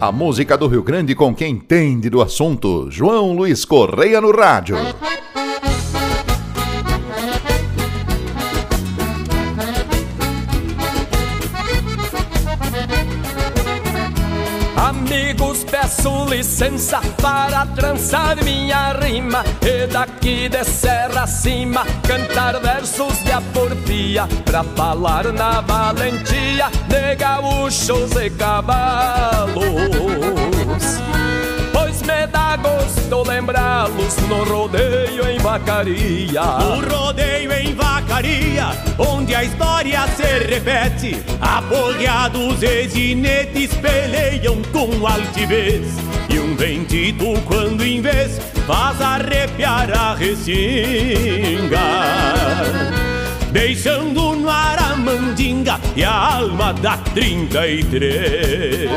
A 0.00 0.10
música 0.10 0.56
do 0.56 0.66
Rio 0.66 0.82
Grande 0.82 1.14
com 1.14 1.34
quem 1.34 1.52
entende 1.52 2.08
do 2.08 2.22
assunto. 2.22 2.90
João 2.90 3.34
Luiz 3.34 3.66
Correia 3.66 4.18
no 4.18 4.34
rádio. 4.34 4.74
Peço 15.90 16.24
licença 16.26 17.00
para 17.20 17.66
trançar 17.66 18.42
minha 18.44 18.92
rima. 18.92 19.44
E 19.60 19.88
daqui 19.88 20.48
de 20.48 20.64
serra 20.64 21.24
acima 21.24 21.84
cantar 22.06 22.60
versos 22.60 23.18
de 23.24 23.32
aporfia 23.32 24.28
Pra 24.44 24.62
falar 24.62 25.32
na 25.32 25.60
valentia 25.60 26.70
de 26.88 27.16
gaúchos 27.16 28.12
e 28.12 28.30
cavalos 28.30 29.60
me 32.20 32.26
dá 32.26 32.56
gosto 32.56 33.22
lembrá-los 33.26 34.16
no 34.28 34.44
rodeio 34.44 35.26
em 35.26 35.38
vacaria 35.38 36.42
O 36.42 36.80
rodeio 36.80 37.50
em 37.52 37.74
vacaria, 37.74 38.66
onde 38.98 39.34
a 39.34 39.44
história 39.44 40.06
se 40.08 40.46
repete. 40.46 41.16
Apoiados 41.40 42.62
e 42.62 42.88
ginetes 42.88 43.72
peleiam 43.74 44.60
com 44.72 45.06
altivez. 45.06 45.86
E 46.28 46.38
um 46.38 46.54
bendito, 46.54 47.40
quando 47.46 47.82
em 47.82 48.00
vez, 48.02 48.38
faz 48.66 49.00
arrepiar 49.00 49.90
a 49.96 50.14
ressinga. 50.14 51.78
Deixando 53.50 54.36
no 54.36 54.48
ar 54.50 54.78
a 54.78 54.96
mandinga 54.96 55.80
e 55.96 56.04
a 56.04 56.12
alma 56.12 56.72
da 56.74 56.98
33. 56.98 58.90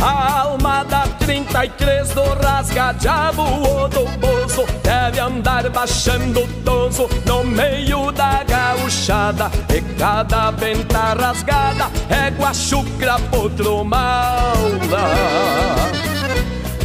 A 0.00 0.40
alma 0.40 0.43
da 0.43 0.43
33 1.54 2.08
do 2.14 2.24
rasga-diabo 2.42 3.42
ou 3.42 3.88
do 3.88 4.04
bozo 4.18 4.66
Deve 4.82 5.20
andar 5.20 5.70
baixando 5.70 6.40
o 6.40 6.48
toso 6.64 7.08
no 7.24 7.44
meio 7.44 8.10
da 8.10 8.42
gauchada. 8.42 9.48
E 9.72 9.80
cada 9.96 10.50
venta 10.50 11.14
rasgada 11.14 11.84
é 12.10 12.28
guachucra 12.30 13.20
potro 13.30 13.84
maula 13.84 15.04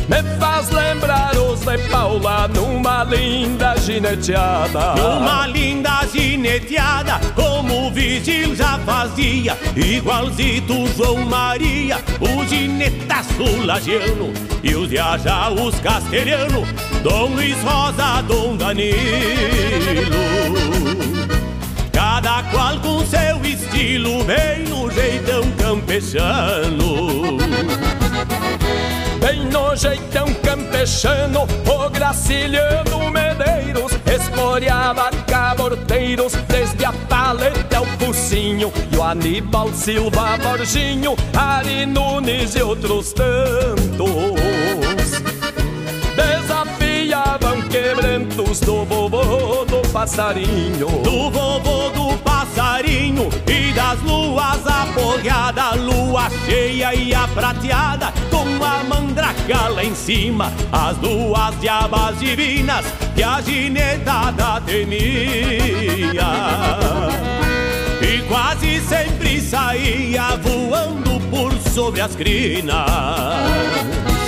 me 0.10 0.24
faz 0.40 0.72
lembrar 0.72 1.38
os 1.38 1.60
de 1.60 1.78
Paula 1.90 2.48
numa 2.48 3.04
linda 3.04 3.76
gineteada. 3.78 4.96
Numa 4.96 5.46
linda 5.46 6.02
gineteada, 6.12 7.20
como 7.36 7.88
o 7.88 7.92
vigil 7.92 8.56
já 8.56 8.80
fazia, 8.80 9.56
igualzito 9.76 10.88
João 10.98 11.24
Maria, 11.26 12.00
o 12.20 12.44
ginetaço 12.46 13.64
lagiano 13.64 14.34
e 14.64 14.74
os 14.76 14.90
viaja 14.90 15.52
os 15.52 15.80
castelhano, 15.80 16.64
Dom 17.04 17.28
Luiz 17.36 17.58
Rosa, 17.62 18.24
Dom 18.24 18.58
Danilo. 18.58 18.98
Cada 21.94 22.42
qual 22.44 22.80
com 22.80 23.06
seu 23.06 23.46
estilo, 23.46 24.24
bem 24.24 24.64
no 24.68 24.90
jeitão 24.90 25.44
campechano. 25.52 27.38
Bem 29.30 29.46
no 29.46 29.76
jeitão 29.76 30.26
campechano, 30.44 31.42
o 31.68 31.90
Graciliano 31.92 33.12
Medeiros 33.12 33.92
esporeava 34.12 35.12
caborteiros 35.28 36.34
desde 36.48 36.84
a 36.84 36.92
paleta 37.08 37.78
ao 37.78 37.86
focinho. 37.86 38.74
E 38.92 38.98
o 38.98 39.04
Aníbal 39.04 39.72
Silva 39.72 40.36
Borginho, 40.40 41.16
Ari 41.38 41.86
Nunes 41.86 42.56
e 42.56 42.64
outros 42.64 43.14
tantos 43.14 44.40
desafiavam 46.16 47.62
quebrantos 47.70 48.62
do 48.62 48.84
vovô 48.84 49.64
do 49.66 49.88
passarinho. 49.94 50.88
Do 51.04 51.30
vovô 51.30 51.90
do 51.92 52.18
passarinho 52.18 52.29
e 52.86 53.74
das 53.74 54.02
luas 54.04 54.66
aporreada, 54.66 55.76
lua 55.76 56.30
cheia 56.46 56.96
e 56.96 57.14
a 57.14 57.28
prateada, 57.28 58.14
com 58.30 58.64
a 58.64 58.84
mandraca 58.84 59.68
lá 59.68 59.84
em 59.84 59.94
cima, 59.94 60.52
as 60.72 60.96
duas 60.98 61.60
diabas 61.60 62.20
divinas 62.20 62.86
que 63.16 63.24
a 63.24 63.42
ginetada 63.42 64.62
temia. 64.62 66.30
E 68.02 68.22
quase 68.28 68.80
sempre 68.82 69.42
saía 69.42 70.38
voando 70.38 71.20
por 71.30 71.54
sobre 71.72 72.02
as 72.02 72.16
crinas 72.16 74.19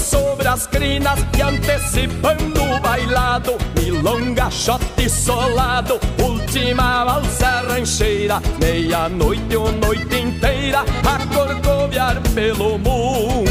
sobre 0.00 0.48
as 0.48 0.66
crinas 0.66 1.18
e 1.36 1.42
antecipando 1.42 2.62
o 2.62 2.80
bailado. 2.80 3.56
Milonga, 3.78 4.50
shot 4.50 4.82
solado, 5.08 6.00
última 6.22 7.04
valsa 7.04 7.62
rancheira. 7.68 8.40
Meia-noite 8.60 9.56
ou 9.56 9.70
noite 9.72 10.16
inteira 10.16 10.80
a 10.80 11.34
corcoviar 11.34 12.20
pelo 12.34 12.78
mundo. 12.78 13.50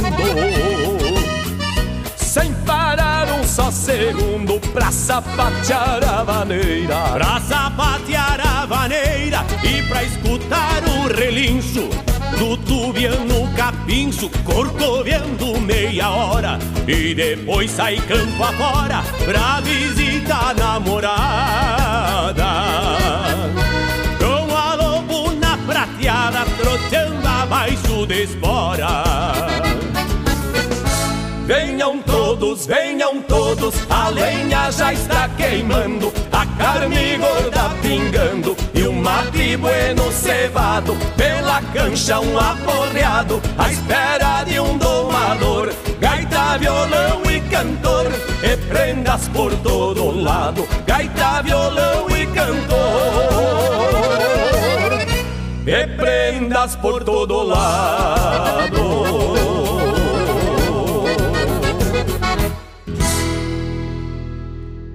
Sem 2.15 2.53
parar 2.65 3.27
um 3.31 3.43
só 3.43 3.71
segundo 3.71 4.59
pra 4.71 4.91
sapatear 4.91 6.03
a 6.03 6.23
vaneira. 6.23 6.95
Pra 7.13 7.41
sapatear 7.41 8.39
a 8.45 8.65
vaneira 8.65 9.45
e 9.63 9.81
pra 9.83 10.03
escutar 10.03 10.83
o 10.83 11.13
relincho 11.13 12.09
do 12.37 12.57
tubiano 12.57 13.47
capincho, 13.55 14.29
corcoveando 14.43 15.59
meia 15.61 16.09
hora 16.09 16.59
e 16.87 17.13
depois 17.13 17.71
sai 17.71 17.97
campo 17.97 18.43
afora 18.43 19.03
pra 19.25 19.61
visitar 19.61 20.49
a 20.49 20.53
namorada. 20.53 22.45
Com 24.19 24.55
a 24.55 24.75
lobuna 24.75 25.57
prateada 25.65 26.45
troteando 26.57 27.27
abaixo 27.27 28.05
de 28.05 28.23
espora. 28.23 29.03
Venham 31.45 31.99
todos, 32.03 32.67
venham 32.67 33.21
todos, 33.23 33.73
a 33.89 34.09
lenha 34.09 34.69
já 34.69 34.93
está 34.93 35.27
queimando, 35.29 36.09
carne 36.60 37.17
gorda 37.17 37.72
pingando 37.82 38.56
e 38.74 38.84
o 38.84 38.91
mate 38.91 39.56
bueno 39.58 40.12
cevado, 40.12 40.95
pela 41.15 41.62
cancha 41.74 42.19
um 42.19 42.38
aporreado, 42.38 43.41
à 43.58 43.72
espera 43.72 44.43
de 44.43 44.60
um 44.60 44.78
domador, 44.78 45.74
gaita, 46.00 46.58
violão 46.58 47.22
e 47.32 47.39
cantor, 47.50 48.12
e 48.43 48.58
prendas 48.67 49.30
por 49.30 49.56
todo 49.58 50.12
lado, 50.22 50.67
gaita, 50.86 51.41
violão 51.41 52.10
e 52.10 52.28
cantor, 52.28 52.80
e 55.65 55.88
prendas 55.95 56.76
por 56.76 57.04
todo 57.06 57.41
lado. 57.41 58.80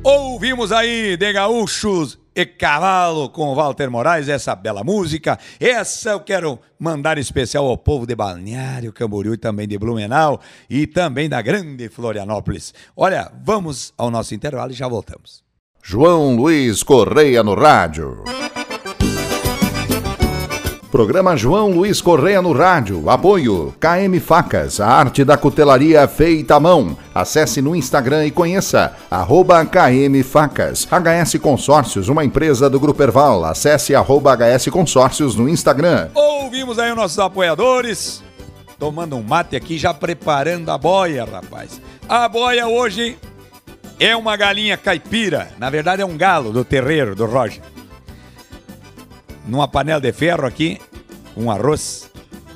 Ouvimos 0.04 0.70
aí 0.70 1.16
de 1.16 1.32
gaúchos 1.32 2.18
e 2.36 2.44
cavalo 2.44 3.30
com 3.30 3.54
Walter 3.54 3.90
Moraes, 3.90 4.28
essa 4.28 4.54
bela 4.54 4.84
música. 4.84 5.38
Essa 5.58 6.10
eu 6.10 6.20
quero 6.20 6.58
mandar 6.78 7.16
especial 7.16 7.64
ao 7.64 7.78
povo 7.78 8.06
de 8.06 8.14
Balneário 8.14 8.92
Camboriú 8.92 9.32
e 9.32 9.38
também 9.38 9.66
de 9.66 9.78
Blumenau 9.78 10.42
e 10.68 10.86
também 10.86 11.26
da 11.26 11.40
grande 11.40 11.88
Florianópolis. 11.88 12.74
Olha, 12.94 13.32
vamos 13.42 13.94
ao 13.96 14.10
nosso 14.10 14.34
intervalo 14.34 14.72
e 14.72 14.74
já 14.74 14.86
voltamos. 14.86 15.42
João 15.82 16.36
Luiz 16.36 16.82
Correia 16.82 17.42
no 17.42 17.54
rádio. 17.54 18.24
Programa 20.94 21.36
João 21.36 21.72
Luiz 21.72 22.00
Correia 22.00 22.40
no 22.40 22.52
rádio. 22.52 23.10
Apoio 23.10 23.74
KM 23.80 24.20
Facas, 24.20 24.78
a 24.78 24.86
arte 24.86 25.24
da 25.24 25.36
cutelaria 25.36 26.06
feita 26.06 26.54
à 26.54 26.60
mão. 26.60 26.96
Acesse 27.12 27.60
no 27.60 27.74
Instagram 27.74 28.26
e 28.26 28.30
conheça 28.30 28.94
arroba 29.10 29.66
KM 29.66 30.22
Facas. 30.22 30.86
HS 30.86 31.40
Consórcios, 31.40 32.08
uma 32.08 32.24
empresa 32.24 32.70
do 32.70 32.78
Grupo 32.78 33.02
Erval. 33.02 33.44
Acesse 33.44 33.92
arroba 33.92 34.36
HS 34.36 34.68
Consórcios 34.68 35.34
no 35.34 35.48
Instagram. 35.48 36.10
Ouvimos 36.14 36.78
aí 36.78 36.90
os 36.92 36.96
nossos 36.96 37.18
apoiadores. 37.18 38.22
Tomando 38.78 39.16
um 39.16 39.22
mate 39.24 39.56
aqui, 39.56 39.76
já 39.76 39.92
preparando 39.92 40.70
a 40.70 40.78
boia, 40.78 41.24
rapaz. 41.24 41.80
A 42.08 42.28
boia 42.28 42.68
hoje 42.68 43.18
é 43.98 44.14
uma 44.14 44.36
galinha 44.36 44.76
caipira. 44.76 45.48
Na 45.58 45.68
verdade 45.70 46.02
é 46.02 46.06
um 46.06 46.16
galo 46.16 46.52
do 46.52 46.64
terreiro 46.64 47.16
do 47.16 47.26
Roger 47.26 47.73
numa 49.46 49.68
panela 49.68 50.00
de 50.00 50.12
ferro 50.12 50.46
aqui, 50.46 50.80
um 51.36 51.50
arroz, 51.50 52.10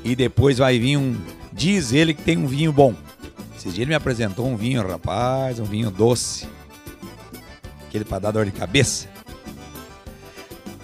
e 0.04 0.14
depois 0.14 0.58
vai 0.58 0.78
vir 0.78 0.96
um. 0.96 1.16
Diz 1.52 1.92
ele 1.92 2.14
que 2.14 2.22
tem 2.22 2.36
um 2.36 2.46
vinho 2.46 2.72
bom. 2.72 2.94
Esse 3.56 3.70
dia 3.70 3.82
ele 3.82 3.90
me 3.90 3.94
apresentou 3.94 4.46
um 4.46 4.56
vinho, 4.56 4.86
rapaz, 4.86 5.58
um 5.58 5.64
vinho 5.64 5.90
doce. 5.90 6.46
Aquele 7.86 8.04
para 8.04 8.20
dar 8.20 8.30
dor 8.30 8.44
de 8.44 8.52
cabeça. 8.52 9.08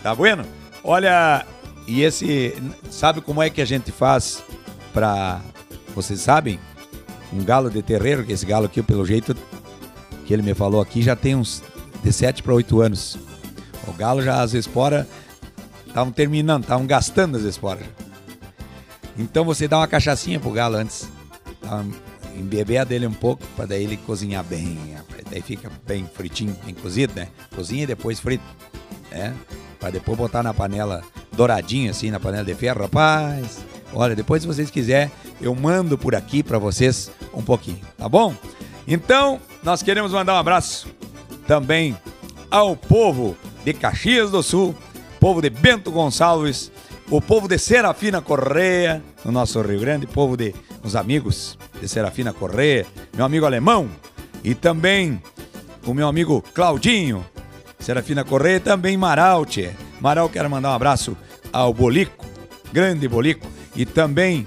Tá 0.03 0.15
bueno? 0.15 0.45
Olha, 0.83 1.47
e 1.87 2.03
esse. 2.03 2.55
Sabe 2.91 3.21
como 3.21 3.43
é 3.43 3.49
que 3.49 3.61
a 3.61 3.65
gente 3.65 3.93
faz 3.93 4.43
pra. 4.93 5.41
Vocês 5.95 6.21
sabem? 6.21 6.59
Um 7.33 7.45
galo 7.45 7.71
de 7.71 7.83
terreiro, 7.83 8.25
que 8.25 8.33
esse 8.33 8.45
galo 8.45 8.67
aqui, 8.67 8.83
pelo 8.83 9.05
jeito 9.07 9.37
que 10.27 10.33
ele 10.33 10.43
me 10.43 10.55
falou 10.55 10.81
aqui, 10.81 11.03
já 11.03 11.15
tem 11.15 11.35
uns 11.35 11.63
de 12.03 12.13
7 12.13 12.43
para 12.43 12.55
8 12.55 12.81
anos. 12.81 13.19
O 13.87 13.93
galo 13.93 14.23
já 14.23 14.43
às 14.43 14.55
esporas 14.55 15.07
estavam 15.95 16.13
terminando, 16.13 16.65
estavam 16.65 16.87
gastando 16.87 17.37
as 17.37 17.45
esporas. 17.45 17.85
Então 19.17 19.45
você 19.45 19.69
dá 19.69 19.79
uma 19.79 19.87
cachaçinha 19.87 20.41
pro 20.41 20.51
galo 20.51 20.75
antes. 20.77 21.09
Embeber 22.37 22.85
dele 22.85 23.07
um 23.07 23.13
pouco 23.13 23.47
para 23.55 23.67
daí 23.67 23.85
ele 23.85 23.97
cozinhar 23.97 24.43
bem. 24.43 24.97
Daí 25.31 25.41
fica 25.41 25.71
bem 25.87 26.05
fritinho, 26.13 26.57
bem 26.65 26.75
cozido, 26.75 27.15
né? 27.15 27.29
Cozinha 27.55 27.85
e 27.85 27.87
depois 27.87 28.19
frito. 28.19 28.43
Né? 29.13 29.33
Para 29.79 29.91
depois 29.91 30.19
botar 30.19 30.43
na 30.43 30.53
panela 30.53 31.01
douradinho 31.33 31.93
assim, 31.93 32.11
na 32.11 32.19
panela 32.19 32.45
de 32.45 32.55
ferro, 32.55 32.83
rapaz. 32.83 33.61
Olha, 33.93 34.17
depois 34.17 34.43
se 34.43 34.49
vocês 34.49 34.71
quiserem, 34.71 35.13
eu 35.41 35.55
mando 35.55 35.97
por 35.97 36.17
aqui 36.17 36.43
para 36.43 36.59
vocês 36.59 37.09
um 37.33 37.43
pouquinho, 37.43 37.81
tá 37.97 38.09
bom? 38.09 38.35
Então, 38.87 39.41
nós 39.63 39.81
queremos 39.81 40.11
mandar 40.11 40.35
um 40.35 40.39
abraço 40.39 40.89
também 41.47 41.97
ao 42.51 42.77
povo 42.77 43.37
de 43.65 43.73
Caxias 43.73 44.33
do 44.33 44.43
Sul, 44.43 44.75
povo 45.25 45.41
de 45.41 45.49
Bento 45.49 45.91
Gonçalves, 45.91 46.71
o 47.09 47.19
povo 47.19 47.49
de 47.49 47.57
Serafina 47.57 48.21
Correia, 48.21 49.03
no 49.25 49.33
nosso 49.33 49.59
Rio 49.63 49.81
Grande, 49.81 50.07
povo 50.07 50.37
de 50.37 50.55
os 50.83 50.95
amigos 50.95 51.59
de 51.81 51.89
Serafina 51.89 52.31
Correia, 52.35 52.85
meu 53.17 53.25
amigo 53.25 53.47
alemão, 53.47 53.89
e 54.45 54.55
também 54.55 55.23
o 55.87 55.95
meu 55.95 56.09
amigo 56.09 56.45
Claudinho, 56.53 57.25
Serafina 57.79 58.23
Correia, 58.23 58.61
também 58.61 58.99
Maralte. 58.99 59.71
Maral, 59.99 60.29
quero 60.29 60.51
mandar 60.51 60.73
um 60.73 60.75
abraço 60.75 61.17
ao 61.51 61.73
Bolico, 61.73 62.27
grande 62.71 63.09
Bolico, 63.09 63.49
e 63.75 63.87
também 63.87 64.47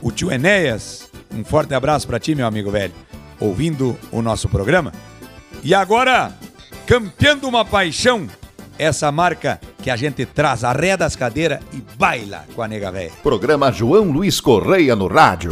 o 0.00 0.10
tio 0.10 0.32
Enéas. 0.32 1.10
Um 1.30 1.44
forte 1.44 1.74
abraço 1.74 2.06
para 2.06 2.18
ti, 2.18 2.34
meu 2.34 2.46
amigo 2.46 2.70
velho, 2.70 2.94
ouvindo 3.38 3.94
o 4.10 4.22
nosso 4.22 4.48
programa. 4.48 4.90
E 5.62 5.74
agora, 5.74 6.32
campeando 6.86 7.46
uma 7.46 7.62
paixão, 7.62 8.26
essa 8.78 9.12
marca 9.12 9.60
que 9.82 9.90
a 9.90 9.96
gente 9.96 10.26
traz 10.26 10.64
a 10.64 10.72
ré 10.72 10.96
das 10.96 11.16
cadeiras 11.16 11.60
e 11.72 11.82
baila 11.96 12.44
com 12.54 12.62
a 12.62 12.68
nega 12.68 12.90
velha. 12.90 13.12
Programa 13.22 13.70
João 13.70 14.10
Luiz 14.10 14.40
Correia 14.40 14.94
no 14.96 15.06
rádio. 15.06 15.50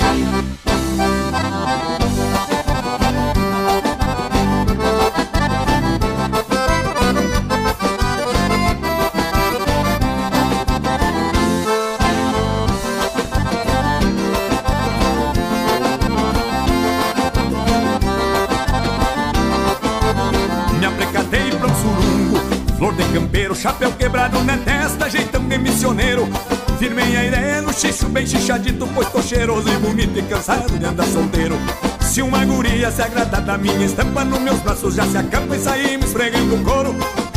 Bem 28.16 28.26
xixadito, 28.26 28.88
pois 28.94 29.10
tô 29.10 29.20
cheiroso 29.20 29.68
e 29.68 29.76
bonito 29.76 30.18
e 30.18 30.22
cansado 30.22 30.78
de 30.78 30.86
andar 30.86 31.04
solteiro. 31.04 31.54
Se 32.00 32.22
uma 32.22 32.42
guria 32.46 32.90
se 32.90 33.02
agrada 33.02 33.42
da 33.42 33.58
minha 33.58 33.84
estampa, 33.84 34.24
nos 34.24 34.40
meus 34.40 34.58
braços 34.60 34.94
já 34.94 35.04
se 35.04 35.18
acampa 35.18 35.54
e 35.54 35.58
saímos 35.58 36.06
esfregando 36.06 36.54
o 36.54 36.64
couro. 36.64 36.96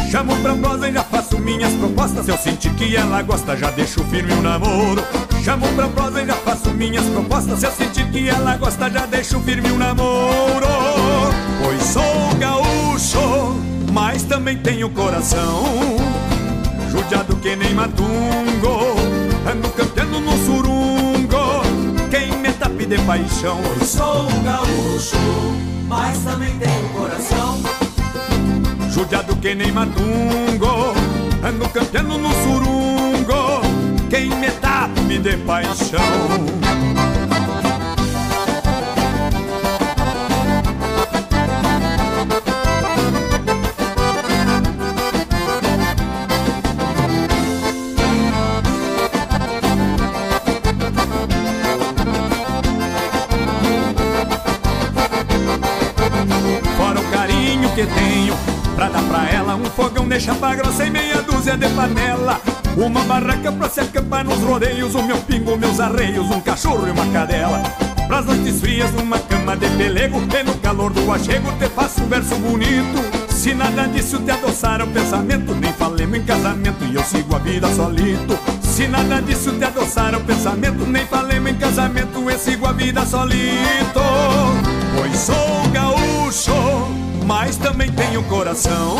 Chamo 0.09 0.33
pra 0.37 0.55
prosa 0.55 0.87
e 0.87 0.93
já 0.93 1.03
faço 1.03 1.37
minhas 1.37 1.73
propostas. 1.73 2.23
Se 2.23 2.31
eu 2.31 2.37
sentir 2.37 2.73
que 2.75 2.95
ela 2.95 3.21
gosta, 3.21 3.57
já 3.57 3.71
deixo 3.71 4.01
firme 4.05 4.31
o 4.31 4.41
namoro. 4.41 5.03
Chamo 5.43 5.67
pra 5.75 5.89
prosa 5.89 6.21
e 6.21 6.25
já 6.25 6.35
faço 6.35 6.69
minhas 6.69 7.05
propostas. 7.07 7.59
Se 7.59 7.65
eu 7.65 7.71
sentir 7.73 8.09
que 8.09 8.29
ela 8.29 8.55
gosta, 8.55 8.89
já 8.89 9.05
deixo 9.05 9.37
firme 9.41 9.69
o 9.71 9.77
namoro. 9.77 10.65
Pois 11.61 11.83
sou 11.83 12.35
gaúcho, 12.39 13.59
mas 13.91 14.23
também 14.23 14.57
tenho 14.57 14.89
coração 14.91 15.97
judiado 16.89 17.35
que 17.35 17.55
nem 17.55 17.71
matungo 17.75 18.95
Ando 19.45 19.69
cantando 19.69 20.19
no 20.19 20.31
me 20.31 20.37
tape 20.37 20.58
de 22.89 22.97
paixão. 23.03 23.59
Eu 23.79 23.85
sou 23.85 24.23
um 24.23 24.43
gaúcho, 24.43 25.15
mas 25.87 26.17
também 26.23 26.57
tenho 26.57 26.89
coração. 26.89 27.61
Judiado 28.89 29.35
que 29.35 29.53
nem 29.53 29.71
matungo 29.71 30.95
Ando 31.43 31.69
cantando 31.69 32.17
no 32.17 32.29
surungo. 32.31 33.61
Quem 34.09 34.29
me 34.29 34.49
tape 34.49 35.19
de 35.19 35.37
paixão 35.37 36.98
de 60.09 60.19
chapa 60.19 60.55
grossa 60.55 60.85
e 60.85 60.89
meia 60.89 61.21
dúzia 61.21 61.55
de 61.55 61.69
panela 61.69 62.41
Uma 62.75 63.01
barraca 63.01 63.51
pra 63.51 63.69
se 63.69 63.79
acampar 63.79 64.25
nos 64.25 64.39
rodeios 64.39 64.95
O 64.95 65.03
meu 65.03 65.17
pingo, 65.17 65.55
meus 65.55 65.79
arreios, 65.79 66.25
um 66.31 66.41
cachorro 66.41 66.87
e 66.87 66.91
uma 66.91 67.05
cadela 67.07 67.61
Pras 68.07 68.25
noites 68.25 68.59
frias, 68.59 68.89
uma 68.99 69.19
cama 69.19 69.55
de 69.55 69.69
pelego 69.69 70.19
E 70.19 70.43
no 70.43 70.55
calor 70.55 70.91
do 70.91 71.11
achego 71.11 71.51
te 71.59 71.69
faço 71.69 72.01
um 72.01 72.07
verso 72.07 72.35
bonito 72.35 73.19
se 73.39 73.53
nada 73.53 73.87
disso 73.87 74.19
te 74.19 74.31
adoçar 74.31 74.81
o 74.81 74.87
pensamento, 74.87 75.55
nem 75.55 75.71
falemos 75.71 76.19
em 76.19 76.25
casamento 76.25 76.83
e 76.83 76.95
eu 76.95 77.03
sigo 77.05 77.33
a 77.37 77.39
vida 77.39 77.73
solito. 77.73 78.37
Se 78.61 78.85
nada 78.85 79.21
disso 79.21 79.53
te 79.53 79.63
adoçar 79.63 80.13
o 80.13 80.19
pensamento, 80.19 80.85
nem 80.85 81.05
falemos 81.05 81.49
em 81.49 81.55
casamento, 81.55 82.29
eu 82.29 82.37
sigo 82.37 82.67
a 82.67 82.73
vida 82.73 83.05
solito. 83.05 84.01
Pois 84.93 85.17
sou 85.19 85.69
gaúcho 85.71 87.09
mas 87.29 87.57
também 87.57 87.91
tenho 87.91 88.23
coração 88.23 88.97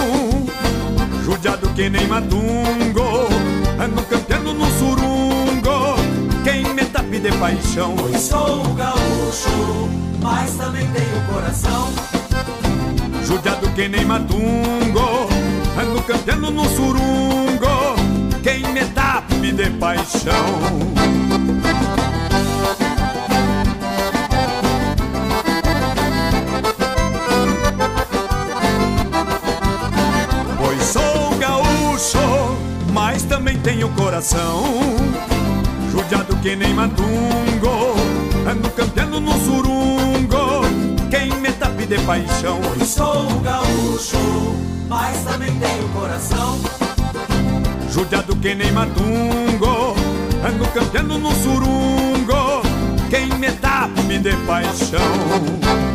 Judiado 1.29 1.69
que 1.75 1.87
nem 1.91 2.07
matungo 2.07 3.29
Ando 3.79 4.01
cantando 4.09 4.51
no 4.51 4.65
surungo. 4.79 5.95
Quem 6.43 6.63
me 6.73 6.83
tape 6.85 7.19
de 7.19 7.31
paixão? 7.33 7.95
Pois 7.95 8.19
sou 8.19 8.63
gaúcho, 8.73 9.89
mas 10.23 10.51
também 10.55 10.87
tenho 10.87 11.21
coração. 11.31 11.93
Judiado 13.23 13.69
que 13.75 13.87
nem 13.87 14.05
matungo 14.05 15.29
Ando 15.79 16.01
cantando 16.01 16.49
no 16.49 16.65
surungo. 16.65 17.95
Quem 18.41 18.63
me 18.73 18.83
tape 18.85 19.51
de 19.51 19.69
paixão. 19.69 21.18
Gaúcho, 31.99 32.57
mas 32.93 33.23
também 33.23 33.57
tenho 33.59 33.89
coração. 33.89 34.63
Judiado 35.91 36.35
que 36.37 36.55
nem 36.55 36.73
matungo, 36.73 37.95
ando 38.49 38.69
campeando 38.69 39.19
no 39.19 39.33
surungo. 39.33 40.61
Quem 41.09 41.29
me 41.41 41.51
tape 41.51 41.85
de 41.85 41.99
paixão. 41.99 42.59
Pois 42.63 42.87
sou 42.87 43.27
gaúcho, 43.41 44.55
mas 44.87 45.25
também 45.25 45.53
tenho 45.59 45.89
coração. 45.89 46.57
Judiado 47.91 48.33
que 48.37 48.55
nem 48.55 48.71
matungo, 48.71 49.95
ando 50.47 50.65
campeando 50.73 51.17
no 51.17 51.31
surungo. 51.35 52.61
Quem 53.09 53.27
me 53.37 53.51
tape 53.51 54.19
de 54.19 54.35
paixão. 54.47 55.88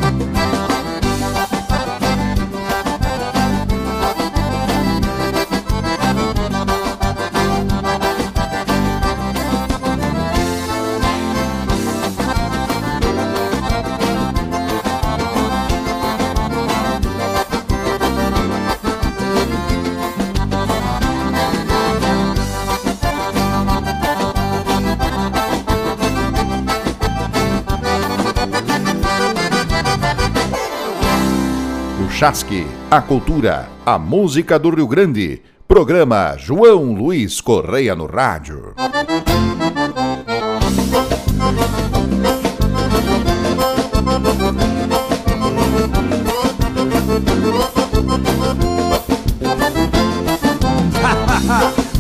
Chasque, 32.24 32.66
a 32.90 33.02
cultura, 33.02 33.68
a 33.84 33.98
música 33.98 34.58
do 34.58 34.70
Rio 34.70 34.88
Grande. 34.88 35.42
Programa 35.68 36.34
João 36.38 36.94
Luiz 36.94 37.38
Correia 37.38 37.94
no 37.94 38.06
Rádio. 38.06 38.72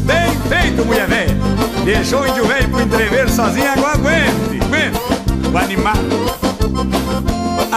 Bem 0.06 0.34
feito, 0.48 0.86
mulher 0.86 1.06
velha. 1.06 1.36
Deixou 1.84 2.22
o 2.22 2.26
índio 2.26 2.46
velho 2.46 2.70
pro 2.70 2.80
entrever 2.80 3.28
sozinho, 3.28 3.70
agora 3.70 3.92
aguente, 3.92 4.58
aguente. 4.64 4.98
O 5.52 5.58
animado. 5.58 6.13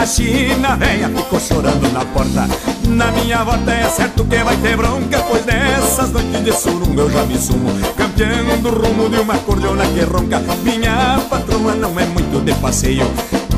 China 0.08 0.78
velha 0.78 1.10
ficou 1.10 1.38
chorando 1.38 1.92
na 1.92 2.06
porta. 2.06 2.48
Na 2.88 3.12
minha 3.12 3.44
volta 3.44 3.72
é 3.72 3.90
certo 3.90 4.24
que 4.24 4.38
vai 4.38 4.56
ter 4.58 4.78
bronca 4.78 5.20
Pois 5.28 5.46
nessas 5.46 6.10
noites 6.12 6.46
de 6.46 6.54
surunga 6.54 7.02
eu 7.02 7.12
já 7.12 7.26
me 7.26 7.38
sumo 7.38 7.70
Campeando 7.98 8.70
o 8.70 8.72
rumo 8.72 9.10
de 9.10 9.20
uma 9.20 9.38
cordiona 9.40 9.86
que 9.88 10.00
ronca. 10.06 10.42
Minha 10.64 11.20
patroa 11.30 11.76
não 11.76 12.00
é 12.00 12.06
muito 12.06 12.44
de 12.46 12.54
passeio 12.56 13.06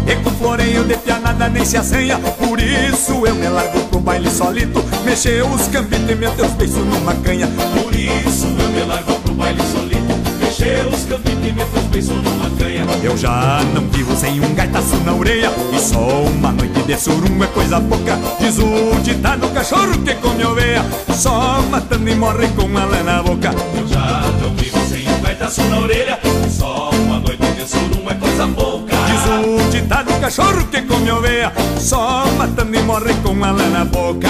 e 0.07 0.15
com 0.23 0.31
floreio 0.31 0.85
de 0.85 0.97
pianada 0.97 1.47
nem 1.49 1.63
se 1.63 1.77
assanha 1.77 2.17
Por 2.17 2.59
isso 2.59 3.27
eu 3.27 3.35
me 3.35 3.47
largo 3.47 3.79
pro 3.81 3.99
baile 3.99 4.31
solito 4.31 4.83
Mexer 5.05 5.43
os 5.43 5.67
cambitos 5.67 6.09
e 6.09 6.15
meter 6.15 6.45
os 6.45 6.53
beiços 6.53 6.83
numa 6.83 7.13
canha. 7.15 7.47
Por 7.47 7.93
isso 7.93 8.47
eu 8.47 8.69
me 8.69 8.81
largo 8.85 9.13
pro 9.19 9.33
baile 9.35 9.62
solito 9.71 10.18
Mexer 10.59 10.85
os 10.87 11.05
cambitos 11.05 11.47
e 11.47 11.53
meter 11.53 11.79
os 11.79 11.85
beiços 11.85 12.21
numa 12.21 12.49
canha. 12.57 12.85
Eu 13.01 13.15
já 13.15 13.61
não 13.73 13.87
vivo 13.87 14.13
sem 14.13 14.41
um 14.41 14.53
gaitaço 14.53 14.97
na 15.05 15.13
orelha. 15.13 15.49
E 15.71 15.79
só 15.79 16.23
uma 16.23 16.51
noite 16.51 16.83
de 16.83 16.97
surungo 16.97 17.45
é 17.45 17.47
coisa 17.47 17.79
pouca. 17.79 18.19
Diz 18.41 18.59
o 18.59 18.99
ditado 19.01 19.47
cachorro 19.53 19.97
que 20.03 20.13
come 20.15 20.43
oveia. 20.43 20.83
Só 21.15 21.61
matando 21.61 22.09
e 22.09 22.15
morre 22.15 22.49
com 22.49 22.77
a 22.77 22.83
lã 22.83 23.03
na 23.03 23.23
boca. 23.23 23.55
Eu 23.73 23.87
já 23.87 24.21
não 24.41 24.53
vivo 24.55 24.77
sem 24.89 25.07
um 25.07 25.21
gaitaço 25.21 25.61
na 25.63 25.79
orelha. 25.79 26.19
E 26.25 26.49
só 26.51 26.89
uma 26.89 27.21
noite 27.21 27.51
de 27.53 27.65
surungo 27.65 28.09
é 28.09 28.15
coisa 28.15 28.45
pouca. 28.47 28.97
Diz 29.07 29.25
o 29.25 29.71
ditado 29.71 30.13
cachorro 30.19 30.67
que 30.67 30.81
come 30.81 31.09
oveia. 31.09 31.53
Só 31.79 32.25
matando 32.37 32.75
e 32.75 32.81
morre 32.81 33.13
com 33.23 33.45
a 33.45 33.51
lã 33.51 33.69
na 33.69 33.85
boca 33.85 34.27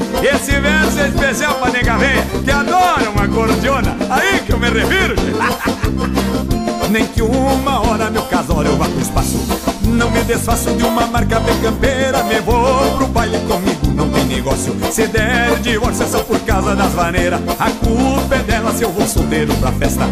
Esse 0.22 0.60
verso 0.60 0.98
é 0.98 1.08
especial 1.08 1.54
pra 1.54 1.70
nega 1.70 1.96
véia 1.96 2.26
Que 2.44 2.50
adora 2.50 3.10
uma 3.10 3.28
cordiona. 3.28 3.96
Aí 4.10 4.40
que 4.40 4.52
eu 4.52 4.58
me 4.58 4.68
refiro. 4.68 5.14
Nem 6.90 7.06
que 7.06 7.22
uma 7.22 7.80
hora 7.80 8.10
meu 8.10 8.22
casório 8.22 8.76
vá 8.76 8.86
pro 8.86 9.00
espaço. 9.00 9.38
Não 9.84 10.10
me 10.10 10.22
desfaço 10.22 10.72
de 10.72 10.82
uma 10.84 11.06
marca 11.06 11.38
bem 11.40 11.56
campeira 11.60 12.22
Me 12.24 12.40
vou 12.40 12.96
pro 12.96 13.06
baile 13.08 13.38
comigo, 13.40 13.86
não 13.94 14.10
tem 14.10 14.24
negócio. 14.24 14.76
Se 14.90 15.06
der 15.06 15.58
divórcio 15.60 16.04
é 16.04 16.06
só 16.06 16.20
por 16.20 16.38
causa 16.40 16.74
das 16.74 16.92
maneiras 16.94 17.40
A 17.58 17.70
culpa 17.70 18.36
é 18.36 18.38
dela 18.38 18.72
se 18.72 18.82
eu 18.82 18.90
vou 18.90 19.06
solteiro 19.06 19.54
pra 19.56 19.72
festa 19.72 20.04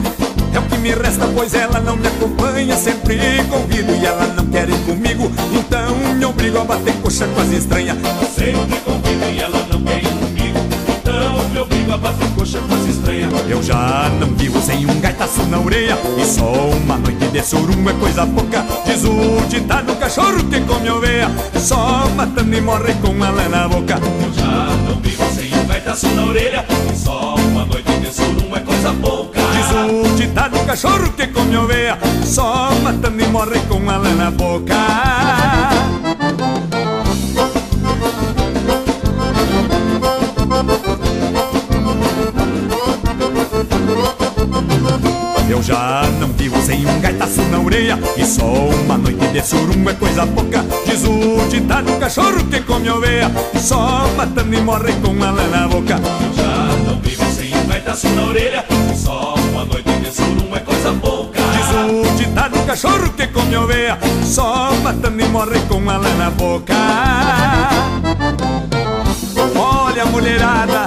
me 0.88 0.94
resta, 0.94 1.28
pois 1.34 1.52
ela 1.52 1.80
não 1.80 1.96
me 1.96 2.06
acompanha 2.06 2.76
Sempre 2.76 3.18
convido 3.50 3.92
e 3.94 4.06
ela 4.06 4.26
não 4.28 4.46
quer 4.46 4.68
ir 4.68 4.78
comigo 4.86 5.30
Então 5.52 6.14
me 6.14 6.24
obrigo 6.24 6.58
a 6.58 6.64
bater 6.64 6.94
coxa 7.02 7.26
com 7.26 7.40
as 7.40 7.50
estranhas 7.50 7.98
Sempre 8.34 8.78
convido 8.80 9.24
e 9.30 9.38
ela 9.38 9.66
não 9.70 9.82
quer 9.82 10.02
ir 10.02 10.08
comigo 10.08 10.58
Então 10.88 11.48
me 11.50 11.58
obrigo 11.58 11.92
a 11.92 11.98
bater 11.98 12.28
coxa 12.30 12.58
com 12.60 12.74
as 12.74 12.86
estranhas 12.86 13.32
Eu 13.48 13.62
já 13.62 14.10
não 14.18 14.28
vivo 14.28 14.60
sem 14.62 14.86
um 14.86 15.00
gaitaço 15.00 15.42
na 15.46 15.60
orelha 15.60 15.98
E 16.16 16.24
só 16.24 16.52
uma 16.52 16.96
noite 16.96 17.26
de 17.28 17.42
surungo 17.42 17.90
é 17.90 17.92
coisa 17.94 18.26
pouca. 18.26 18.64
Diz 18.86 19.04
o 19.04 19.46
ditado 19.48 19.94
cachorro 19.96 20.42
que 20.44 20.60
come 20.62 20.90
oveia 20.90 21.30
Só 21.58 22.08
matando 22.16 22.56
e 22.56 22.60
morre 22.62 22.94
com 22.94 23.22
a 23.22 23.30
lã 23.30 23.48
na 23.48 23.68
boca. 23.68 24.00
Eu 24.22 24.32
já 24.32 24.76
não 24.88 25.00
vivo 25.00 25.24
sem 25.34 25.54
um 25.54 25.66
gaitaço 25.66 26.08
na 26.08 26.24
orelha 26.24 26.64
E 26.90 26.96
só 26.96 27.34
uma 27.34 27.66
noite 27.66 27.92
de 28.00 28.14
surungo 28.14 28.56
é 28.56 28.60
coisa 28.60 28.94
pouca 28.94 29.17
cachorro 30.68 31.10
que 31.16 31.26
come 31.28 31.56
oveia 31.56 31.98
Só 32.22 32.70
matando 32.82 33.22
e 33.22 33.26
morre 33.28 33.58
com 33.68 33.88
a 33.88 33.98
na 33.98 34.30
boca. 34.30 34.74
Eu 45.48 45.62
já 45.62 46.02
não 46.20 46.28
vivo 46.34 46.60
sem 46.60 46.86
um 46.86 47.00
gaitaço 47.00 47.40
na 47.50 47.60
orelha. 47.60 47.98
E 48.18 48.26
só 48.26 48.44
uma 48.44 48.98
noite 48.98 49.26
de 49.28 49.40
surungo 49.42 49.88
é 49.88 49.94
coisa 49.94 50.26
pouca. 50.26 50.62
Diz 50.84 51.02
o 51.04 51.48
ditado 51.48 51.98
cachorro 51.98 52.44
que 52.44 52.60
come 52.60 52.90
oveia 52.90 53.30
Só 53.58 54.06
matando 54.16 54.54
e 54.54 54.60
morre 54.60 54.92
com 55.00 55.12
a 55.24 55.32
na 55.32 55.66
boca. 55.66 55.94
Eu 55.94 56.34
já 56.34 56.76
não 56.84 57.00
vivo 57.00 57.24
sem 57.32 57.56
um 57.56 57.66
gaitaço 57.66 58.08
na 58.10 58.24
orelha. 58.24 58.64
E 58.92 58.96
só 58.96 59.27
cachorro 62.68 63.10
que 63.16 63.26
come 63.28 63.56
oveia 63.56 63.98
Só 64.22 64.74
matando 64.82 65.18
e 65.22 65.28
morre 65.28 65.58
com 65.70 65.88
a 65.88 65.96
lã 65.96 66.14
na 66.16 66.30
boca. 66.30 66.74
Olha 69.56 70.04
mulherada, 70.04 70.84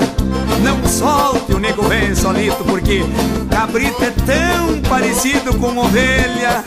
não 0.61 0.87
solte 0.87 1.53
o 1.53 1.59
nego 1.59 1.83
bem 1.87 2.13
solito 2.13 2.63
Porque 2.65 3.03
cabrito 3.49 4.03
é 4.03 4.11
tão 4.11 4.79
parecido 4.87 5.57
com 5.57 5.75
ovelha. 5.75 6.63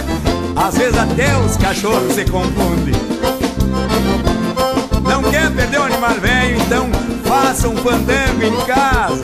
Às 0.56 0.78
vezes 0.78 0.98
até 0.98 1.36
os 1.36 1.58
cachorros 1.58 2.14
se 2.14 2.24
confundem. 2.24 2.94
Não 5.02 5.22
quer 5.30 5.50
perder 5.50 5.80
o 5.80 5.82
animal 5.82 6.14
velho, 6.14 6.56
então 6.62 6.88
faça 7.24 7.68
um 7.68 7.76
fandango 7.76 8.42
em 8.42 8.56
casa. 8.64 9.22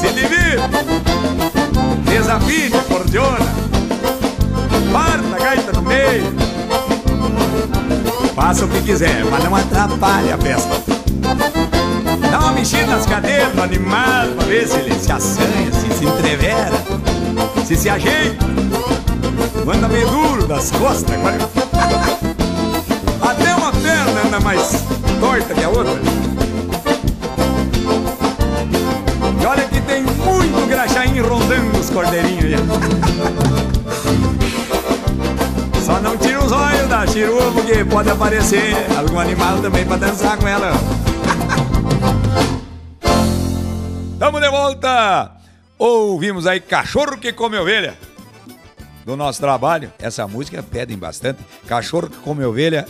Se 0.00 0.12
divirta, 0.12 0.70
desafie 2.08 2.70
cordiona 2.88 3.70
Parta 4.92 5.36
a 5.36 5.38
gaita 5.38 5.72
no 5.72 5.82
meio 5.82 6.24
Faça 8.34 8.64
o 8.64 8.68
que 8.68 8.82
quiser, 8.82 9.24
mas 9.30 9.44
não 9.44 9.54
atrapalhe 9.54 10.32
a 10.32 10.38
festa 10.38 10.90
Dá 12.30 12.38
uma 12.38 12.52
mexida 12.52 12.86
nas 12.86 13.06
cadeiras 13.06 13.52
do 13.52 13.62
animal 13.62 14.28
pra 14.36 14.46
ver 14.46 14.68
se 14.68 14.76
ele 14.76 14.94
se 14.94 15.10
assanha, 15.10 15.72
se 15.72 15.90
se 16.00 16.04
entrevera, 16.04 16.72
se 17.66 17.76
se 17.76 17.88
ajeita. 17.88 18.46
Anda 19.72 19.88
meio 19.88 20.08
duro 20.08 20.46
das 20.46 20.70
costas 20.70 21.12
agora. 21.12 21.38
Até 23.20 23.54
uma 23.54 23.72
perna 23.72 24.22
anda 24.26 24.40
mais 24.40 24.84
torta 25.20 25.54
que 25.54 25.64
a 25.64 25.68
outra. 25.68 26.00
E 29.40 29.46
olha 29.46 29.64
que 29.64 29.80
tem 29.82 30.02
muito 30.02 30.68
graxaim 30.68 31.20
rondando 31.20 31.78
os 31.78 31.90
cordeirinhos. 31.90 32.60
Só 35.90 36.00
não 36.00 36.16
tira 36.16 36.38
os 36.38 36.52
olhos 36.52 36.88
da 36.88 37.04
chirua 37.04 37.50
porque 37.50 37.84
pode 37.84 38.08
aparecer 38.08 38.76
algum 38.96 39.18
animal 39.18 39.60
também 39.60 39.84
pra 39.84 39.96
dançar 39.96 40.38
com 40.38 40.46
ela. 40.46 40.70
Tamo 44.16 44.38
de 44.38 44.48
volta! 44.48 45.32
Ouvimos 45.76 46.46
aí 46.46 46.60
Cachorro 46.60 47.18
que 47.18 47.32
Come 47.32 47.58
Ovelha. 47.58 47.98
Do 49.04 49.16
nosso 49.16 49.40
trabalho. 49.40 49.92
Essa 49.98 50.28
música 50.28 50.62
pedem 50.62 50.96
bastante. 50.96 51.44
Cachorro 51.66 52.08
que 52.08 52.18
Come 52.18 52.44
Ovelha, 52.44 52.86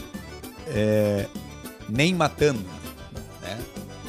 é, 0.69 1.25
nem 1.89 2.15
matando. 2.15 2.61
Né? 3.41 3.57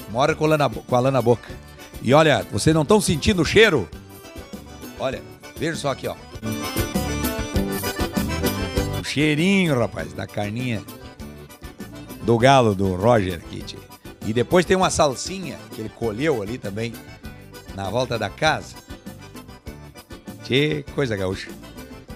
Mora 0.10 0.36
com 0.36 0.44
a, 0.44 0.50
lã 0.50 0.70
com 0.70 0.96
a 0.98 1.00
lã 1.00 1.12
na 1.12 1.22
boca. 1.22 1.48
E 2.02 2.14
olha, 2.14 2.46
vocês 2.52 2.76
não 2.76 2.82
estão 2.82 3.00
sentindo 3.00 3.42
o 3.42 3.46
cheiro? 3.46 3.88
Olha, 5.00 5.22
veja 5.56 5.78
só 5.78 5.92
aqui, 5.92 6.10
ó. 6.10 6.16
Cheirinho, 9.12 9.78
rapaz, 9.78 10.14
da 10.14 10.26
carninha 10.26 10.82
do 12.24 12.38
galo 12.38 12.74
do 12.74 12.96
Roger 12.96 13.42
Kitty. 13.42 13.78
E 14.26 14.32
depois 14.32 14.66
tem 14.66 14.78
uma 14.78 14.90
salsinha 14.90 15.60
que 15.76 15.82
ele 15.82 15.90
colheu 15.90 16.42
ali 16.42 16.58
também, 16.58 16.94
na 17.76 17.90
volta 17.90 18.18
da 18.18 18.30
casa. 18.30 18.76
Que 20.46 20.86
coisa 20.96 21.18
gaúcha. 21.18 21.52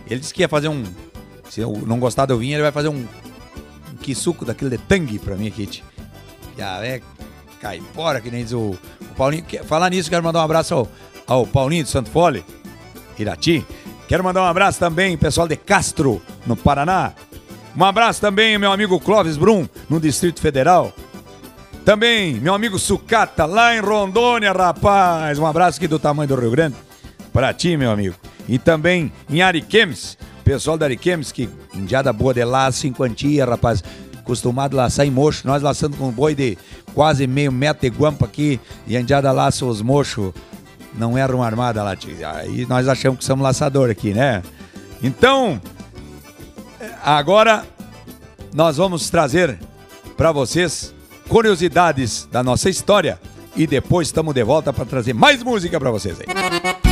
Ele 0.09 0.21
disse 0.21 0.33
que 0.33 0.41
ia 0.41 0.47
fazer 0.47 0.69
um. 0.69 0.85
Se 1.49 1.59
eu 1.59 1.83
não 1.85 1.99
gostar 1.99 2.27
do 2.27 2.37
vinho, 2.37 2.55
ele 2.55 2.63
vai 2.63 2.71
fazer 2.71 2.87
um, 2.87 3.05
um 3.91 3.97
quisuco 3.97 4.45
daquele 4.45 4.77
de 4.77 4.77
tangue 4.77 5.19
pra 5.19 5.35
mim, 5.35 5.51
Kitty. 5.51 5.83
Já 6.57 6.85
é 6.85 7.01
caipora, 7.59 8.21
que 8.21 8.31
nem 8.31 8.41
diz 8.45 8.53
o, 8.53 8.69
o 9.01 9.15
Paulinho. 9.17 9.43
Falar 9.65 9.89
nisso, 9.89 10.09
quero 10.09 10.23
mandar 10.23 10.39
um 10.39 10.43
abraço 10.45 10.73
ao, 10.73 10.87
ao 11.27 11.45
Paulinho 11.45 11.83
de 11.83 11.89
Santo 11.89 12.09
Fole, 12.09 12.45
Irati. 13.19 13.65
Quero 14.07 14.23
mandar 14.23 14.41
um 14.41 14.45
abraço 14.45 14.79
também, 14.79 15.17
pessoal 15.17 15.47
de 15.47 15.55
Castro, 15.55 16.21
no 16.45 16.55
Paraná. 16.55 17.13
Um 17.75 17.83
abraço 17.83 18.21
também, 18.21 18.57
meu 18.57 18.71
amigo 18.71 18.99
Clóvis 18.99 19.35
Brum, 19.35 19.67
no 19.89 19.99
Distrito 19.99 20.39
Federal. 20.39 20.93
Também, 21.83 22.35
meu 22.35 22.53
amigo 22.53 22.79
Sucata, 22.79 23.45
lá 23.45 23.75
em 23.75 23.79
Rondônia, 23.79 24.51
rapaz. 24.51 25.37
Um 25.39 25.45
abraço 25.45 25.77
aqui 25.77 25.87
do 25.87 25.99
tamanho 25.99 26.27
do 26.27 26.35
Rio 26.35 26.51
Grande. 26.51 26.75
Pra 27.33 27.53
ti, 27.53 27.75
meu 27.75 27.91
amigo. 27.91 28.15
E 28.47 28.57
também 28.59 29.11
em 29.29 29.41
Ariquemes, 29.41 30.17
pessoal 30.43 30.77
da 30.77 30.85
Ariquemes, 30.85 31.31
que 31.31 31.49
indiada 31.73 32.13
boa 32.13 32.33
de 32.33 32.43
laço 32.43 32.87
em 32.87 32.93
quantia, 32.93 33.45
rapaz. 33.45 33.83
Acostumado 34.17 34.79
a 34.79 34.83
laçar 34.83 35.05
em 35.05 35.11
mocho. 35.11 35.45
Nós 35.45 35.61
laçando 35.61 35.97
com 35.97 36.09
boi 36.11 36.33
de 36.33 36.57
quase 36.93 37.27
meio 37.27 37.51
metro 37.51 37.81
de 37.81 37.95
guampa 37.95 38.25
aqui. 38.25 38.59
E 38.87 38.95
indiada 38.95 39.31
laça 39.31 39.65
os 39.65 39.81
mochos. 39.81 40.31
Não 40.97 41.17
era 41.17 41.35
uma 41.35 41.45
armada 41.45 41.83
lá. 41.83 41.95
Aí 42.35 42.65
nós 42.67 42.87
achamos 42.87 43.19
que 43.19 43.25
somos 43.25 43.43
laçador 43.43 43.89
aqui, 43.89 44.13
né? 44.13 44.41
Então, 45.01 45.61
agora 47.03 47.65
nós 48.53 48.77
vamos 48.77 49.09
trazer 49.09 49.57
para 50.15 50.31
vocês 50.31 50.93
curiosidades 51.27 52.27
da 52.31 52.41
nossa 52.41 52.69
história 52.69 53.19
e 53.55 53.67
depois 53.67 54.07
estamos 54.07 54.33
de 54.33 54.43
volta 54.43 54.71
para 54.71 54.85
trazer 54.85 55.13
mais 55.13 55.43
música 55.43 55.79
para 55.79 55.91
vocês 55.91 56.17
aí. 56.19 56.84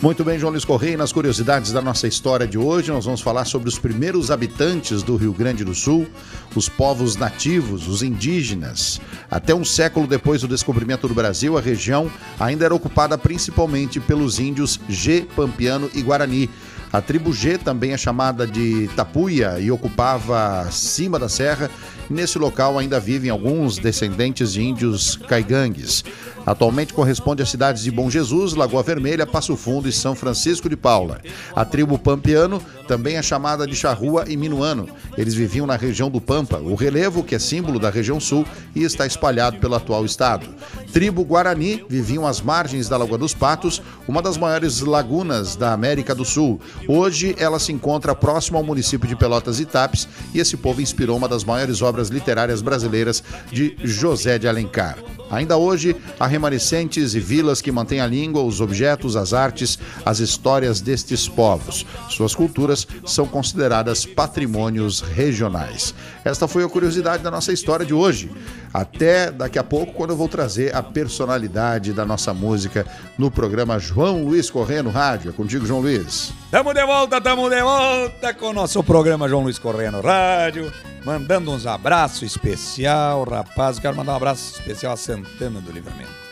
Muito 0.00 0.22
bem, 0.22 0.38
João 0.38 0.52
Luiz 0.52 0.64
Correia, 0.64 0.96
nas 0.96 1.10
curiosidades 1.10 1.72
da 1.72 1.82
nossa 1.82 2.06
história 2.06 2.46
de 2.46 2.56
hoje, 2.56 2.92
nós 2.92 3.04
vamos 3.04 3.20
falar 3.20 3.44
sobre 3.44 3.68
os 3.68 3.80
primeiros 3.80 4.30
habitantes 4.30 5.02
do 5.02 5.16
Rio 5.16 5.32
Grande 5.32 5.64
do 5.64 5.74
Sul, 5.74 6.06
os 6.54 6.68
povos 6.68 7.16
nativos, 7.16 7.88
os 7.88 8.00
indígenas. 8.00 9.00
Até 9.28 9.52
um 9.52 9.64
século 9.64 10.06
depois 10.06 10.40
do 10.40 10.46
descobrimento 10.46 11.08
do 11.08 11.14
Brasil, 11.14 11.58
a 11.58 11.60
região 11.60 12.08
ainda 12.38 12.64
era 12.64 12.74
ocupada 12.76 13.18
principalmente 13.18 13.98
pelos 13.98 14.38
índios 14.38 14.78
G, 14.88 15.26
Pampiano 15.34 15.90
e 15.92 16.00
Guarani. 16.00 16.48
A 16.92 17.02
tribo 17.02 17.32
G 17.34 17.58
também 17.58 17.92
é 17.92 17.98
chamada 17.98 18.46
de 18.46 18.88
Tapuia 18.94 19.58
e 19.58 19.68
ocupava 19.70 20.70
cima 20.70 21.18
da 21.18 21.28
serra. 21.28 21.70
Nesse 22.08 22.38
local 22.38 22.78
ainda 22.78 22.98
vivem 22.98 23.30
alguns 23.30 23.76
descendentes 23.76 24.52
de 24.52 24.62
índios 24.62 25.16
caigangues. 25.28 26.02
Atualmente 26.48 26.94
corresponde 26.94 27.42
às 27.42 27.50
cidades 27.50 27.82
de 27.82 27.90
Bom 27.90 28.08
Jesus, 28.08 28.54
Lagoa 28.54 28.82
Vermelha, 28.82 29.26
Passo 29.26 29.54
Fundo 29.54 29.86
e 29.86 29.92
São 29.92 30.14
Francisco 30.14 30.66
de 30.66 30.78
Paula. 30.78 31.20
A 31.54 31.62
tribo 31.62 31.98
Pampiano 31.98 32.58
também 32.86 33.16
é 33.16 33.22
chamada 33.22 33.66
de 33.66 33.76
Charrua 33.76 34.24
e 34.26 34.34
Minuano. 34.34 34.88
Eles 35.18 35.34
viviam 35.34 35.66
na 35.66 35.76
região 35.76 36.08
do 36.08 36.22
Pampa, 36.22 36.56
o 36.56 36.74
relevo 36.74 37.22
que 37.22 37.34
é 37.34 37.38
símbolo 37.38 37.78
da 37.78 37.90
região 37.90 38.18
sul 38.18 38.46
e 38.74 38.82
está 38.82 39.06
espalhado 39.06 39.58
pelo 39.58 39.74
atual 39.74 40.06
estado. 40.06 40.48
Tribo 40.90 41.22
Guarani 41.22 41.84
viviam 41.86 42.26
às 42.26 42.40
margens 42.40 42.88
da 42.88 42.96
Lagoa 42.96 43.18
dos 43.18 43.34
Patos, 43.34 43.82
uma 44.08 44.22
das 44.22 44.38
maiores 44.38 44.80
lagunas 44.80 45.54
da 45.54 45.74
América 45.74 46.14
do 46.14 46.24
Sul. 46.24 46.58
Hoje 46.88 47.36
ela 47.38 47.58
se 47.58 47.72
encontra 47.72 48.14
próximo 48.14 48.56
ao 48.56 48.64
município 48.64 49.06
de 49.06 49.14
Pelotas 49.14 49.60
e 49.60 49.66
Tapes 49.66 50.08
e 50.32 50.40
esse 50.40 50.56
povo 50.56 50.80
inspirou 50.80 51.18
uma 51.18 51.28
das 51.28 51.44
maiores 51.44 51.82
obras 51.82 52.08
literárias 52.08 52.62
brasileiras 52.62 53.22
de 53.52 53.76
José 53.84 54.38
de 54.38 54.48
Alencar. 54.48 54.96
Ainda 55.30 55.58
hoje, 55.58 55.94
há 56.18 56.26
remanescentes 56.38 57.14
e 57.14 57.20
vilas 57.20 57.60
que 57.60 57.72
mantêm 57.72 58.00
a 58.00 58.06
língua, 58.06 58.42
os 58.42 58.60
objetos, 58.60 59.16
as 59.16 59.34
artes, 59.34 59.76
as 60.06 60.20
histórias 60.20 60.80
destes 60.80 61.28
povos. 61.28 61.84
Suas 62.08 62.32
culturas 62.32 62.86
são 63.04 63.26
consideradas 63.26 64.06
patrimônios 64.06 65.00
regionais. 65.00 65.92
Esta 66.24 66.46
foi 66.46 66.62
a 66.62 66.68
curiosidade 66.68 67.24
da 67.24 67.30
nossa 67.30 67.52
história 67.52 67.84
de 67.84 67.92
hoje. 67.92 68.30
Até 68.72 69.32
daqui 69.32 69.58
a 69.58 69.64
pouco, 69.64 69.94
quando 69.94 70.10
eu 70.10 70.16
vou 70.16 70.28
trazer 70.28 70.74
a 70.74 70.82
personalidade 70.82 71.92
da 71.92 72.06
nossa 72.06 72.32
música 72.32 72.86
no 73.18 73.30
programa 73.30 73.78
João 73.80 74.22
Luiz 74.22 74.48
Corrêa 74.48 74.82
no 74.82 74.90
Rádio. 74.90 75.30
É 75.30 75.32
contigo, 75.32 75.66
João 75.66 75.80
Luiz. 75.80 76.32
Tamo 76.52 76.72
de 76.72 76.86
volta, 76.86 77.20
tamo 77.20 77.50
de 77.50 77.60
volta 77.60 78.32
com 78.34 78.50
o 78.50 78.52
nosso 78.52 78.82
programa 78.84 79.28
João 79.28 79.42
Luiz 79.42 79.58
Correia 79.58 79.90
no 79.90 80.00
Rádio. 80.00 80.72
Mandando 81.04 81.50
uns 81.50 81.66
abraços 81.66 82.22
especial, 82.22 83.24
rapaz. 83.24 83.78
Quero 83.78 83.96
mandar 83.96 84.12
um 84.12 84.16
abraço 84.16 84.52
especial 84.52 84.92
a 84.92 84.96
Santana 84.96 85.60
do 85.60 85.72
Livramento. 85.72 86.27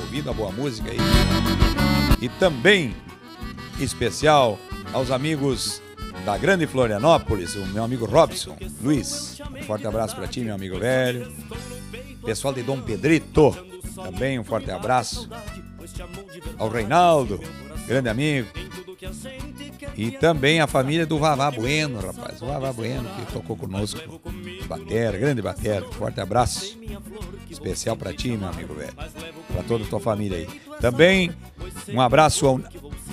Ouvindo 0.00 0.30
a 0.30 0.32
boa 0.32 0.50
música 0.52 0.90
aí. 0.90 0.98
E 2.20 2.28
também 2.28 2.94
especial 3.80 4.58
aos 4.92 5.10
amigos 5.10 5.80
da 6.24 6.36
Grande 6.36 6.66
Florianópolis, 6.66 7.54
o 7.54 7.64
meu 7.66 7.84
amigo 7.84 8.04
Robson 8.04 8.56
Luiz. 8.82 9.40
Um 9.54 9.62
forte 9.62 9.86
abraço 9.86 10.16
pra 10.16 10.26
ti, 10.26 10.40
meu 10.40 10.54
amigo 10.54 10.78
velho. 10.78 11.32
Pessoal 12.24 12.52
de 12.52 12.62
Dom 12.62 12.80
Pedrito, 12.80 13.56
também 13.94 14.38
um 14.38 14.44
forte 14.44 14.70
abraço. 14.70 15.28
Ao 16.58 16.68
Reinaldo, 16.68 17.40
grande 17.86 18.08
amigo. 18.08 18.48
E 19.96 20.10
também 20.10 20.60
a 20.60 20.66
família 20.66 21.06
do 21.06 21.18
Vavá 21.18 21.50
Bueno, 21.50 22.00
rapaz. 22.00 22.42
O 22.42 22.46
Vavá 22.46 22.72
Bueno 22.72 23.08
que 23.16 23.32
tocou 23.32 23.56
conosco. 23.56 24.20
Batera, 24.66 25.16
grande 25.16 25.42
Batera. 25.42 25.84
Forte 25.92 26.20
abraço. 26.20 26.78
Especial 27.50 27.96
pra 27.96 28.12
ti, 28.12 28.30
meu 28.30 28.48
amigo 28.48 28.74
velho. 28.74 28.94
Pra 29.52 29.62
toda 29.66 29.84
a 29.84 29.86
tua 29.86 30.00
família 30.00 30.38
aí. 30.38 30.48
Também 30.80 31.30
um 31.88 32.00
abraço 32.00 32.46
ao, 32.46 32.60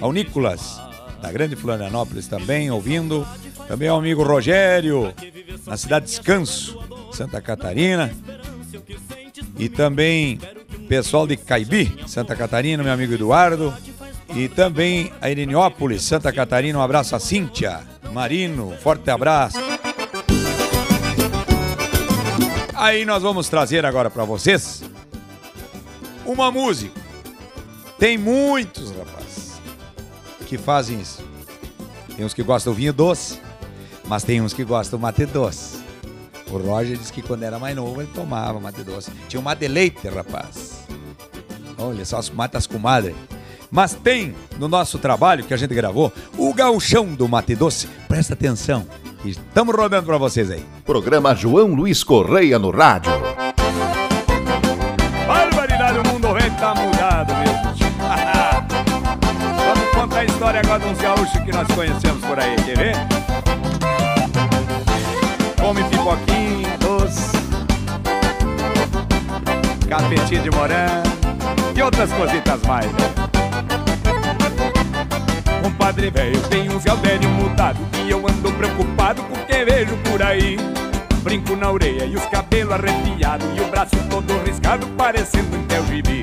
ao 0.02 0.12
Nicolas, 0.12 0.80
da 1.22 1.32
grande 1.32 1.56
Florianópolis 1.56 2.28
também, 2.28 2.70
ouvindo. 2.72 3.26
Também 3.68 3.88
ao 3.88 3.98
amigo 3.98 4.22
Rogério, 4.24 5.12
na 5.66 5.76
cidade 5.76 6.06
de 6.06 6.12
Descanso, 6.12 6.80
Santa 7.12 7.42
Catarina. 7.42 8.14
E 9.58 9.70
também 9.70 10.40
pessoal 10.88 11.26
de 11.26 11.36
Caibi, 11.36 11.92
Santa 12.08 12.36
Catarina, 12.36 12.84
meu 12.84 12.94
amigo 12.94 13.14
Eduardo. 13.14 13.74
E 14.36 14.50
também 14.50 15.14
a 15.22 15.32
Iriniópolis, 15.32 16.04
Santa 16.04 16.32
Catarina. 16.34 16.78
Um 16.78 16.82
abraço 16.82 17.16
a 17.16 17.20
Cíntia, 17.20 17.80
Marino, 18.12 18.76
forte 18.82 19.10
abraço. 19.10 19.58
Aí 22.74 23.06
nós 23.06 23.24
vamos 23.24 23.48
trazer 23.48 23.86
agora 23.86 24.10
para 24.10 24.26
vocês 24.26 24.84
uma 26.26 26.52
música. 26.52 27.00
Tem 27.98 28.18
muitos, 28.18 28.92
rapaz, 28.92 29.62
que 30.46 30.58
fazem 30.58 31.00
isso. 31.00 31.24
Tem 32.14 32.26
uns 32.26 32.34
que 32.34 32.44
gostam 32.44 32.74
do 32.74 32.78
vinho 32.78 32.92
doce, 32.92 33.40
mas 34.06 34.24
tem 34.24 34.42
uns 34.42 34.52
que 34.52 34.66
gostam 34.66 35.00
do 35.00 35.02
mate 35.02 35.26
doce. 35.26 35.80
O 36.52 36.58
Roger 36.58 36.98
disse 36.98 37.14
que 37.14 37.22
quando 37.22 37.44
era 37.44 37.58
mais 37.58 37.74
novo 37.74 38.02
ele 38.02 38.12
tomava 38.14 38.60
mate 38.60 38.84
doce. 38.84 39.12
Tinha 39.30 39.40
um 39.40 39.44
mate 39.44 39.66
rapaz. 40.14 40.86
Olha 41.78 42.04
só 42.04 42.18
as 42.18 42.30
matas 42.30 42.68
comadre. 42.68 43.16
Mas 43.72 43.94
tem 43.94 44.34
no 44.58 44.68
nosso 44.68 44.98
trabalho 44.98 45.44
que 45.44 45.54
a 45.54 45.58
gente 45.58 45.74
gravou 45.74 46.12
o 46.38 46.54
gauchão 46.54 47.08
do 47.08 47.28
mate 47.28 47.56
doce. 47.56 47.88
Presta 48.08 48.34
atenção. 48.34 48.86
Estamos 49.24 49.76
rodando 49.76 50.06
para 50.06 50.18
vocês 50.18 50.52
aí. 50.52 50.64
Programa 50.86 51.36
João 51.36 51.74
Luiz 51.74 52.04
Correia 52.04 52.60
no 52.60 52.70
Rádio. 52.70 53.12
Barbaridade, 55.28 55.98
o 56.00 56.04
mundo 56.08 56.34
velho 56.34 56.54
tá 56.58 56.76
mudado 56.76 57.34
mesmo. 57.36 57.76
Vamos 59.66 59.90
contar 59.96 60.20
a 60.20 60.26
história 60.26 60.60
agora 60.60 60.80
de 60.80 60.86
uns 60.88 60.98
gaúchos 61.00 61.42
que 61.44 61.52
nós 61.52 61.68
conhecemos 61.74 62.24
por 62.24 62.40
aí, 62.40 62.56
quer 62.58 62.78
ver? 62.78 62.96
Come 65.60 65.84
pipoquinho, 65.86 66.78
doce, 66.80 67.32
capetinho 69.90 70.44
de 70.44 70.52
morango 70.52 71.10
e 71.76 71.82
outras 71.82 72.12
cositas 72.14 72.62
mais. 72.62 72.86
né? 72.86 73.25
Compadre 75.86 76.10
velho, 76.10 76.42
tem 76.50 76.68
um 76.68 76.80
velho 76.80 77.30
mudado 77.30 77.78
e 78.04 78.10
eu 78.10 78.18
ando 78.18 78.52
preocupado 78.54 79.22
com 79.22 79.36
o 79.36 79.46
que 79.46 79.64
vejo 79.66 79.96
por 79.98 80.20
aí. 80.24 80.58
brinco 81.22 81.56
na 81.56 81.70
orelha 81.70 82.06
e 82.06 82.16
os 82.16 82.26
cabelos 82.26 82.74
arrepiados 82.74 83.46
E 83.56 83.62
o 83.62 83.68
braço 83.68 83.96
todo 84.10 84.34
riscado 84.44 84.88
parecendo 84.98 85.56
um 85.56 85.64
teu 85.68 85.86
gibi. 85.86 86.22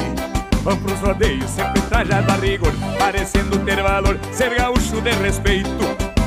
Vão 0.65 0.77
pros 0.79 0.99
rodeios 0.99 1.49
sempre 1.49 1.81
trajado 1.83 2.33
a 2.33 2.35
rigor 2.35 2.73
Parecendo 2.99 3.57
ter 3.61 3.81
valor, 3.81 4.19
ser 4.33 4.53
gaúcho 4.53 5.01
de 5.01 5.11
respeito. 5.11 5.71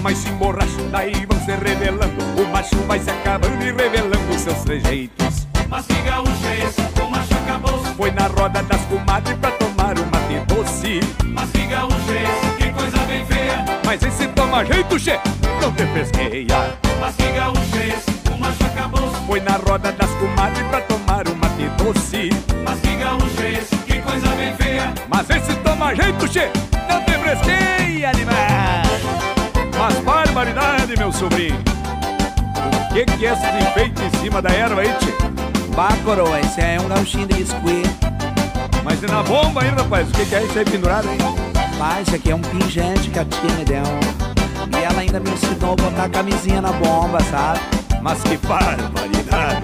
Mas 0.01 0.19
se 0.19 0.29
emborracho 0.29 0.83
daí 0.89 1.25
vão 1.25 1.38
se 1.41 1.51
revelando 1.51 2.41
O 2.41 2.47
macho 2.53 2.77
vai 2.88 2.99
se 2.99 3.09
acabando 3.09 3.61
e 3.61 3.73
revelando 3.73 4.39
seus 4.39 4.59
trejeitos. 4.59 5.45
Mas 5.67 5.86
que 5.86 6.01
gaúcho 6.03 6.47
é 6.47 6.65
esse, 6.67 6.81
o 7.01 7.11
macho 7.11 7.33
acabou 7.33 7.79
Foi 7.97 8.11
na 8.11 8.27
roda 8.27 8.63
das 8.63 8.81
comadres 8.86 9.38
pra 9.39 9.51
tomar 9.51 9.99
um 9.99 10.05
mate 10.05 10.39
doce. 10.47 11.01
Mas 11.33 11.51
que 11.51 11.65
gaúcho 11.65 12.11
é 12.11 12.23
esse, 12.23 12.44
coisa 12.86 13.05
bem 13.05 13.25
feia. 13.25 13.65
Mas 13.83 14.03
esse 14.03 14.27
toma 14.27 14.63
jeito, 14.63 14.99
che, 14.99 15.19
não 15.61 15.71
te 15.71 15.86
pesqueia. 15.88 16.77
Mas 16.99 17.15
que 17.15 17.31
gaúcho 17.31 17.77
é 17.77 17.88
esse, 17.88 18.31
o 18.31 18.38
macho 18.39 18.63
acabou 18.63 19.09
Foi 19.27 19.39
na 19.41 19.57
roda 19.57 19.91
das 19.91 20.09
comadres 20.11 20.67
pra 20.67 20.81
tomar 20.81 21.27
um 21.27 21.36
mate 21.36 21.67
doce. 21.77 22.29
Mas 22.63 22.79
que 22.79 22.95
gaúcho 22.95 23.41
é 23.41 23.53
esse, 23.53 23.75
que 23.77 23.99
coisa 23.99 24.27
bem 24.36 24.55
feia. 24.55 24.93
Mas 25.09 25.29
esse 25.29 25.55
toma 25.57 25.95
jeito, 25.95 26.27
che, 26.27 26.49
não 26.88 27.01
te 27.03 27.17
pesqueia, 27.17 28.09
animal. 28.09 28.36
Mas 29.77 29.95
barbaridade, 30.01 30.97
meu 30.97 31.11
sobrinho. 31.11 31.59
O 32.89 32.93
que 32.93 33.05
que 33.05 33.25
é 33.25 33.33
esses 33.33 33.67
enfeites 33.67 34.03
em 34.03 34.09
cima 34.21 34.41
da 34.41 34.49
erva 34.49 34.81
aí, 34.81 34.93
tchê? 34.99 35.11
Bah, 35.75 35.89
coroa, 36.05 36.39
esse 36.39 36.61
é 36.61 36.79
um 36.79 36.88
gauchinho 36.88 37.27
de 37.27 37.33
biscuit. 37.36 37.89
Mas 38.83 39.01
e 39.03 39.07
na 39.07 39.23
bomba 39.23 39.63
aí, 39.63 39.69
rapaz, 39.69 40.07
o 40.07 40.11
que 40.11 40.25
que 40.25 40.36
é 40.36 40.43
isso 40.43 40.57
aí 40.57 40.63
pendurado 40.63 41.09
aí? 41.09 41.55
Esse 42.01 42.15
aqui 42.15 42.32
é 42.32 42.36
um 42.36 42.41
pingente 42.41 43.09
que 43.09 43.19
a 43.19 43.26
tia 43.26 43.51
me 43.57 43.65
deu. 43.65 43.84
E 44.71 44.84
ela 44.84 45.01
ainda 45.01 45.19
me 45.19 45.30
ensinou 45.30 45.73
a 45.73 45.76
botar 45.76 46.09
camisinha 46.09 46.61
na 46.61 46.71
bomba, 46.71 47.19
sabe? 47.23 47.59
Mas 48.01 48.21
que 48.21 48.38
barbaridade 48.38 49.63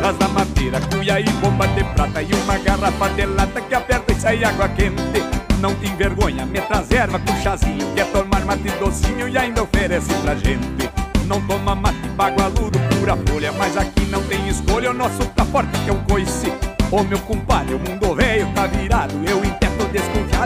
Das 0.00 0.16
da 0.18 0.28
madeira, 0.28 0.80
cuia 0.92 1.20
e 1.20 1.28
bomba 1.40 1.66
de 1.68 1.82
prata 1.82 2.22
E 2.22 2.32
uma 2.32 2.56
garrafa 2.58 3.08
de 3.10 3.26
lata 3.26 3.60
que 3.60 3.74
aperta 3.74 4.12
e 4.12 4.20
sai 4.20 4.44
água 4.44 4.68
quente 4.68 5.22
Não 5.60 5.74
tem 5.74 5.94
vergonha, 5.96 6.46
me 6.46 6.60
traz 6.60 6.90
erva 6.90 7.18
com 7.18 7.34
chazinho 7.42 7.92
Quer 7.96 8.06
tomar 8.12 8.44
mate 8.44 8.70
docinho 8.78 9.28
e 9.28 9.36
ainda 9.36 9.64
oferece 9.64 10.12
pra 10.22 10.36
gente 10.36 10.88
Não 11.26 11.40
toma 11.42 11.74
mate 11.74 12.08
bagualudo, 12.16 12.78
pura 13.00 13.16
folha 13.26 13.52
Mas 13.52 13.76
aqui 13.76 14.04
não 14.06 14.22
tem 14.22 14.48
escolha, 14.48 14.92
o 14.92 14.94
nosso 14.94 15.26
tá 15.34 15.44
forte 15.44 15.76
que 15.80 15.90
é 15.90 15.92
o 15.92 15.98
coice 16.08 16.52
Ô 16.90 17.02
meu 17.02 17.18
compadre, 17.18 17.74
o 17.74 17.78
mundo 17.78 18.14
velho 18.14 18.48
tá 18.54 18.66
virado 18.66 19.14
Eu 19.28 19.44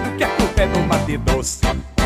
que 0.01 0.25
a 0.25 0.29
culpa 0.29 0.63
é 0.63 0.67
do 0.67 0.81
mate 0.81 1.17
doce. 1.19 1.61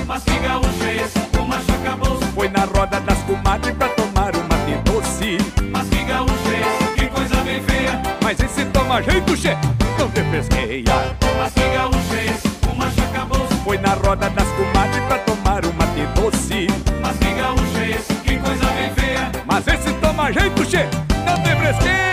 Mas 0.06 0.22
que 0.24 0.38
gaúcho 0.38 0.84
é 0.84 0.96
esse, 0.96 1.18
o 1.38 1.44
macho 1.44 1.72
acabou 1.72 2.18
Foi 2.34 2.48
na 2.48 2.64
roda 2.64 3.00
das 3.00 3.18
comadres 3.22 3.74
pra 3.76 3.88
tomar 3.90 4.34
um 4.36 4.42
mate 4.42 4.76
doce. 4.84 5.38
Mas 5.70 5.88
que 5.88 6.04
gaúcho 6.04 6.34
é 6.48 6.60
esse, 6.60 6.94
que 6.94 7.06
coisa 7.06 7.36
bem 7.36 7.62
feia. 7.62 8.02
Mas 8.22 8.40
esse 8.40 8.64
toma 8.66 9.02
jeito, 9.02 9.36
che, 9.36 9.56
não 9.98 10.08
te 10.10 10.22
pesqueia. 10.22 11.16
Mas 11.38 11.52
que 11.52 11.60
gaúcho 11.60 12.14
é 12.14 12.24
esse, 12.26 12.48
o 12.70 12.74
macho 12.74 13.00
acabou 13.02 13.46
Foi 13.64 13.78
na 13.78 13.94
roda 13.94 14.30
das 14.30 14.48
comadres 14.48 15.04
pra 15.06 15.18
tomar 15.18 15.64
um 15.64 15.72
mate 15.72 16.06
doce. 16.14 16.66
Mas 17.00 17.16
que 17.18 17.32
gaúcho 17.34 17.78
é 17.78 17.90
esse, 17.90 18.14
que 18.14 18.36
coisa 18.38 18.66
bem 18.66 18.90
feia. 18.94 19.30
Mas 19.46 19.66
esse 19.68 19.92
toma 19.94 20.32
jeito, 20.32 20.64
che, 20.64 20.88
não 21.24 21.36
te 21.42 21.54
pesqueia, 21.54 22.05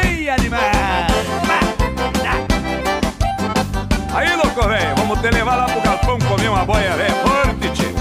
uma 6.64 6.66
boia 6.66 6.96
velha 6.96 7.16
forte, 7.16 7.70
tchê 7.74 7.94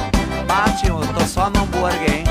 Bah, 0.47 0.71
tio, 0.81 1.01
tô 1.19 1.25
só 1.27 1.51
no 1.51 1.63
hambúrguer, 1.63 2.15
hein? 2.15 2.25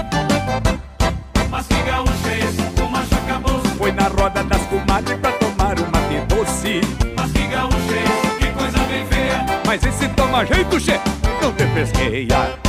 Mas 1.50 1.68
que 1.68 1.82
gaúcho 1.82 2.28
é 2.28 2.40
esse, 2.40 2.82
o 2.82 2.90
macho 2.90 3.16
acabou. 3.16 3.60
Foi 3.78 3.92
na 3.92 4.08
roda 4.08 4.44
das 4.44 4.62
comadres 4.68 5.20
pra 5.20 5.32
tomar 5.34 5.80
um 5.80 5.86
mate 5.92 6.26
doce. 6.28 6.82
Mas 7.18 7.32
que 7.32 7.48
gaúcho 7.48 7.78
é 7.94 8.04
esse, 8.04 8.38
que 8.38 8.52
coisa 8.54 8.80
bem 8.80 9.06
feia. 9.08 9.46
Mas 9.66 9.84
esse 9.84 10.08
toma 10.10 10.46
jeito, 10.46 10.80
che, 10.80 11.00
não 11.42 11.52
te 11.54 11.66
pesqueia 11.66 12.61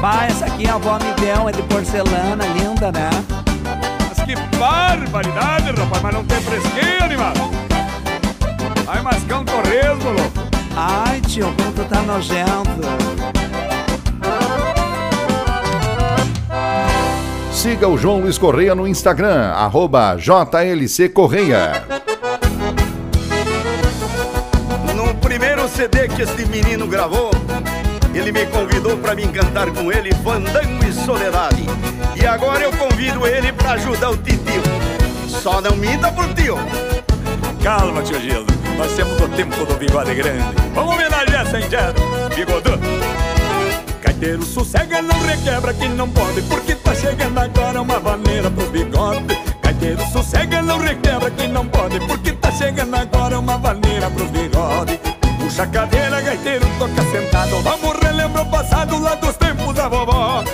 Bah, 0.00 0.26
essa 0.26 0.46
aqui 0.46 0.68
a 0.68 0.74
avó 0.74 0.98
me 0.98 1.12
deu, 1.14 1.48
é 1.48 1.52
de 1.52 1.62
porcelana, 1.62 2.44
linda, 2.46 2.92
né? 2.92 3.10
Mas 4.08 4.24
que 4.24 4.36
barbaridade, 4.56 5.70
rapaz, 5.72 6.02
mas 6.02 6.14
não 6.14 6.24
tem 6.24 6.40
fresqueio, 6.40 7.04
animal 7.04 7.32
Vai 8.84 9.02
mascar 9.02 9.40
um 9.40 9.44
torresmo, 9.44 10.10
louco 10.10 10.46
Ai, 10.76 11.22
tio, 11.22 11.52
como 11.56 11.72
tu 11.72 11.84
tá 11.84 12.02
nojento. 12.02 13.16
Siga 17.50 17.88
o 17.88 17.96
João 17.96 18.20
Luiz 18.20 18.36
Correia 18.36 18.74
no 18.74 18.86
Instagram, 18.86 19.52
arroba 19.52 20.16
JLC 20.16 21.08
Correia. 21.08 21.95
Fandango 30.26 30.84
e 30.84 30.92
Soledade. 30.92 31.64
E 32.20 32.26
agora 32.26 32.64
eu 32.64 32.72
convido 32.72 33.24
ele 33.24 33.52
para 33.52 33.74
ajudar 33.74 34.10
o 34.10 34.16
titio. 34.16 34.60
Só 35.28 35.60
não 35.60 35.76
minta 35.76 36.10
pro 36.10 36.34
tio. 36.34 36.56
Calma, 37.62 38.02
tio 38.02 38.20
Gildo, 38.20 38.52
nós 38.76 38.90
temos 38.96 39.20
o 39.20 39.28
tempo 39.28 39.64
do 39.64 39.74
bigode 39.74 40.14
grande 40.14 40.44
Vamos 40.72 40.94
homenagear 40.94 41.46
essa 41.46 41.58
indiana, 41.58 41.94
bigodudo 42.32 42.78
Caiteiro 44.00 44.44
sossega, 44.44 45.02
não 45.02 45.20
requebra 45.22 45.74
que 45.74 45.88
não 45.88 46.08
pode 46.08 46.42
Porque 46.42 46.76
tá 46.76 46.94
chegando 46.94 47.38
agora 47.38 47.82
uma 47.82 47.98
vaneira 47.98 48.48
pro 48.50 48.66
bigode 48.66 49.36
Caiteiro 49.60 50.00
sossega, 50.12 50.62
não 50.62 50.78
requebra 50.78 51.28
que 51.32 51.48
não 51.48 51.66
pode 51.66 51.98
Porque 52.06 52.32
tá 52.32 52.52
chegando 52.52 52.94
agora 52.94 53.36
uma 53.40 53.58
vaneira 53.58 54.08
pro 54.10 54.26
bigode 54.26 54.95
Puxa 55.56 55.68
cadeira, 55.68 56.20
gaiteiro, 56.20 56.66
toca 56.78 57.02
sentado. 57.10 57.62
Vamos 57.62 57.96
relembrar 58.02 58.46
o 58.46 58.50
passado 58.50 58.98
lá 58.98 59.14
dos 59.14 59.34
tempos 59.38 59.74
da 59.74 59.88
vovó. 59.88 60.44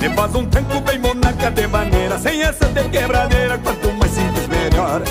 Me 0.00 0.08
faz 0.10 0.34
um 0.34 0.46
tranco 0.46 0.80
bem 0.80 0.98
monarca 0.98 1.48
de 1.50 1.66
maneira 1.68 2.18
Sem 2.18 2.42
essa 2.42 2.64
de 2.66 2.88
quebradeira, 2.88 3.56
quanto 3.58 3.92
mais 3.92 4.10
simples 4.10 4.48
melhor. 4.48 5.02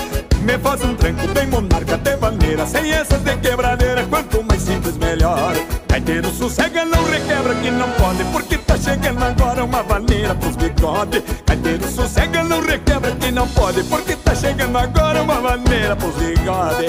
Me 0.42 0.58
faz 0.58 0.84
um 0.84 0.94
tranco 0.94 1.26
bem 1.28 1.46
monarca 1.46 1.96
de 1.96 2.16
maneira 2.16 2.66
Sem 2.66 2.92
essas 2.92 3.22
de 3.22 3.36
quebradeira, 3.38 4.04
quanto 4.04 4.42
mais 4.42 4.60
simples 4.60 4.98
melhor. 4.98 5.54
Gaiteiro 5.88 6.30
sossega, 6.30 6.84
não 6.84 7.02
requebra 7.04 7.54
que 7.54 7.70
não 7.70 7.90
pode 7.92 8.24
Porque 8.24 8.58
tá 8.58 8.76
chegando 8.76 9.24
agora 9.24 9.64
uma 9.64 9.82
vaneira 9.82 10.34
pros 10.34 10.56
bigode 10.56 11.24
Gaiteiro 11.46 11.90
sossega, 11.90 12.44
não 12.44 12.60
requebra 12.60 13.12
que 13.12 13.32
não 13.32 13.48
pode 13.48 13.82
Porque 13.84 14.14
tá 14.14 14.34
chegando 14.34 14.76
agora 14.78 15.22
uma 15.22 15.40
vaneira 15.40 15.96
pros 15.96 16.14
bigode 16.14 16.86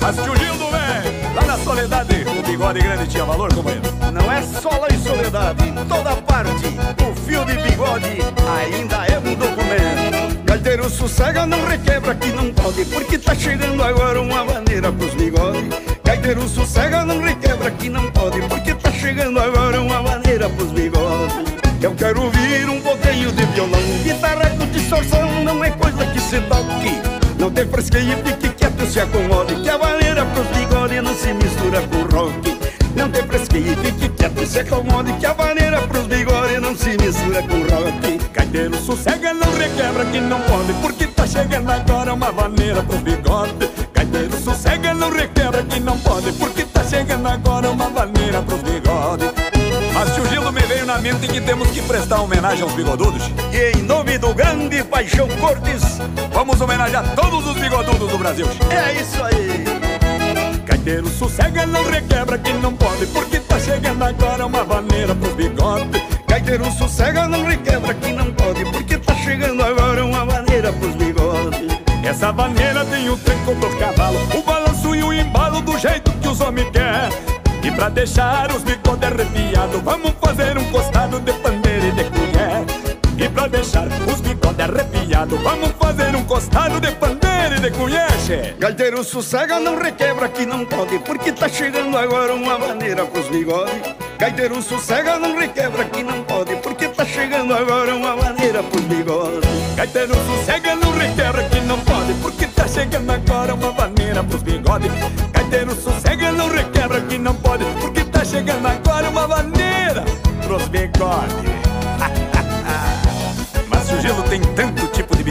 Mas 0.00 0.16
tio 0.16 0.36
Gildo, 0.36 0.70
velho, 0.70 0.83
lá 1.34 1.42
na 1.44 1.58
soledade 1.58 2.24
O 2.38 2.42
bigode 2.42 2.80
grande 2.80 3.06
tinha 3.06 3.24
valor, 3.24 3.52
companheiro 3.52 3.82
Não 4.12 4.32
é 4.32 4.42
só 4.42 4.70
lá 4.70 4.88
em 4.90 4.98
Soledade, 4.98 5.68
em 5.68 5.74
toda 5.86 6.16
parte, 6.22 6.66
o 7.02 7.14
fio 7.26 7.44
de 7.44 7.56
bigode 7.58 8.06
ainda 8.48 9.06
é 9.06 9.18
um 9.18 9.34
documento. 9.34 10.44
Gaiteiro 10.44 10.88
sossega, 10.88 11.44
não 11.44 11.62
requebra 11.66 12.14
que 12.14 12.32
não 12.32 12.50
pode, 12.54 12.84
porque 12.86 13.18
tá 13.18 13.34
chegando 13.34 13.82
agora 13.82 14.20
uma 14.22 14.44
maneira 14.44 14.90
pros 14.90 15.12
bigode. 15.14 15.68
Gaiteiro 16.02 16.48
sossega, 16.48 17.04
não 17.04 17.20
requebra 17.20 17.70
que 17.72 17.90
não 17.90 18.10
pode, 18.12 18.40
porque 18.48 18.74
tá 18.74 18.90
chegando 18.92 19.38
agora 19.38 19.80
uma 19.80 20.02
maneira 20.02 20.48
pros 20.48 20.70
bigode. 20.72 21.44
Eu 21.82 21.94
quero 21.94 22.22
ouvir 22.22 22.68
um 22.70 22.80
pouquinho 22.80 23.30
de 23.30 23.44
violão, 23.46 23.80
guitarra 24.02 24.50
com 24.56 24.66
distorção 24.66 25.44
não 25.44 25.62
é 25.62 25.70
coisa 25.70 26.06
que 26.06 26.20
se 26.20 26.40
toque. 26.40 26.98
Não 27.38 27.50
tem 27.50 27.68
fresqueio, 27.68 28.16
fique 28.24 28.48
quieto, 28.54 28.86
se 28.86 29.00
acomode, 29.00 29.54
que 29.56 29.68
a 29.68 29.76
maneira 29.76 30.24
pros 30.24 30.46
mistura 31.74 31.82
com 31.88 32.16
rock. 32.16 32.58
Não 32.94 33.10
tem 33.10 33.22
fresqueio, 33.24 33.76
fique 33.78 34.08
quieto, 34.10 34.46
se 34.46 34.60
acomode 34.60 35.12
Que 35.14 35.26
a 35.26 35.34
maneira 35.34 35.82
pros 35.82 36.06
bigode 36.06 36.58
não 36.60 36.76
se 36.76 36.90
mistura 36.90 37.42
com 37.42 37.58
rock. 37.62 38.20
Gaiteiro 38.32 38.76
sossega, 38.76 39.34
não 39.34 39.52
requebra 39.52 40.04
que 40.04 40.20
não 40.20 40.40
pode 40.42 40.72
Porque 40.74 41.06
tá 41.08 41.26
chegando 41.26 41.70
agora 41.70 42.14
uma 42.14 42.30
vaneira 42.30 42.82
pros 42.82 43.00
bigode. 43.00 43.70
Gaiteiro 43.92 44.40
sossega, 44.40 44.94
não 44.94 45.10
requebra 45.10 45.64
que 45.64 45.80
não 45.80 45.98
pode 45.98 46.32
Porque 46.32 46.62
tá 46.64 46.84
chegando 46.84 47.26
agora 47.26 47.70
uma 47.70 47.90
vaneira 47.90 48.42
pros 48.42 48.62
bigode. 48.62 49.24
Mas 49.92 50.14
tio 50.14 50.52
me 50.52 50.60
veio 50.62 50.86
na 50.86 50.98
mente 50.98 51.26
que 51.26 51.40
temos 51.40 51.68
que 51.70 51.82
prestar 51.82 52.20
homenagem 52.20 52.62
aos 52.62 52.72
bigodudos 52.74 53.22
E 53.52 53.78
em 53.78 53.82
nome 53.82 54.18
do 54.18 54.32
grande 54.34 54.84
Paixão 54.84 55.28
Cortes 55.40 55.98
Vamos 56.32 56.60
homenagear 56.60 57.14
todos 57.14 57.46
os 57.46 57.54
bigodudos 57.54 58.10
do 58.10 58.18
Brasil. 58.18 58.46
É 58.70 59.00
isso 59.00 59.22
aí 59.22 59.83
Gaiteiro 60.84 61.08
sossega, 61.08 61.64
não 61.64 61.82
requebra 61.82 62.36
que 62.36 62.52
não 62.52 62.74
pode 62.74 63.06
Porque 63.06 63.40
tá 63.40 63.58
chegando 63.58 64.04
agora 64.04 64.44
uma 64.44 64.62
vaneira 64.64 65.14
pros 65.14 65.32
bigode. 65.32 66.02
Gaiteiro 66.28 66.70
sossega, 66.72 67.26
não 67.26 67.42
requebra 67.42 67.94
que 67.94 68.12
não 68.12 68.30
pode 68.34 68.66
Porque 68.66 68.98
tá 68.98 69.14
chegando 69.14 69.62
agora 69.62 70.04
uma 70.04 70.26
maneira 70.26 70.70
pros 70.74 70.94
bigodes. 70.96 71.58
Essa 72.04 72.34
maneira 72.34 72.84
tem 72.84 73.08
o 73.08 73.16
tranco 73.16 73.54
do 73.54 73.78
cavalo 73.78 74.18
O 74.36 74.42
balanço 74.42 74.94
e 74.94 75.02
o 75.02 75.10
embalo 75.10 75.62
do 75.62 75.78
jeito 75.78 76.12
que 76.18 76.28
os 76.28 76.38
homens 76.42 76.68
quer 76.70 77.08
E 77.62 77.70
pra 77.70 77.88
deixar 77.88 78.54
os 78.54 78.62
bigodes 78.62 79.10
arrepiados 79.10 79.80
Vamos 79.80 80.12
fazer 80.20 80.58
um 80.58 80.64
costado 80.70 81.18
de 81.18 81.32
pandeira 81.32 81.86
e 81.86 81.92
de 81.92 82.04
colher. 82.04 82.64
E 83.16 83.28
pra 83.30 83.48
deixar 83.48 83.86
os 83.86 84.20
bigodes 84.20 84.60
arrepiados 84.60 85.40
Vamos 85.40 85.70
fazer 85.80 86.14
um 86.14 86.24
costado 86.24 86.78
de 86.78 86.92
pandeira 86.92 87.23
e 87.64 87.70
de 87.70 87.76
colher, 87.76 88.10
che. 88.26 88.54
Gaiteiro 88.58 89.02
sossega, 89.02 89.58
não 89.58 89.76
requebra 89.76 90.28
que 90.28 90.44
não 90.44 90.64
pode 90.64 90.98
Porque 90.98 91.32
tá 91.32 91.48
chegando 91.48 91.96
agora 91.96 92.34
uma 92.34 92.58
maneira 92.58 93.04
pros 93.06 93.28
bigodes. 93.28 93.94
Gaiteiro 94.18 94.62
sossega, 94.62 95.18
não 95.18 95.36
requebra 95.36 95.84
que 95.84 96.02
não 96.02 96.22
pode 96.24 96.56
Porque 96.56 96.88
tá 96.88 97.04
chegando 97.04 97.54
agora 97.54 97.94
uma 97.94 98.16
maneira 98.16 98.62
pros 98.62 98.82
bigodes. 98.82 99.48
Gaiteiro 99.76 100.14
sossega, 100.14 100.76
não 100.76 100.92
requebra 100.92 101.44
que 101.44 101.60
não 101.60 101.80
pode 101.80 102.14
Porque 102.14 102.46
tá 102.46 102.66
chegando 102.66 103.10
agora 103.10 103.54
uma 103.54 103.72
maneira 103.72 104.22
pros 104.22 104.42
bigodes 104.42 104.90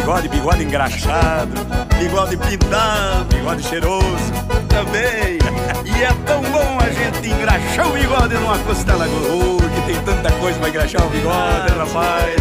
bigode 0.03 0.27
Bigode 0.27 0.63
engraxado, 0.63 1.53
bigode 1.97 2.35
pintado, 2.35 3.35
bigode 3.35 3.63
cheiroso 3.63 4.33
Também. 4.67 5.39
E 5.85 6.03
é 6.03 6.11
tão 6.25 6.41
bom 6.41 6.77
a 6.79 6.89
gente 6.89 7.29
engraxar 7.29 7.87
o 7.87 7.93
bigode 7.93 8.33
numa 8.33 8.59
costela 8.59 9.05
Oh, 9.07 9.57
que 9.57 9.93
tem 9.93 10.01
tanta 10.03 10.29
coisa 10.33 10.59
pra 10.59 10.69
engraxar 10.69 11.05
o 11.05 11.09
bigode, 11.09 11.73
rapaz. 11.77 12.35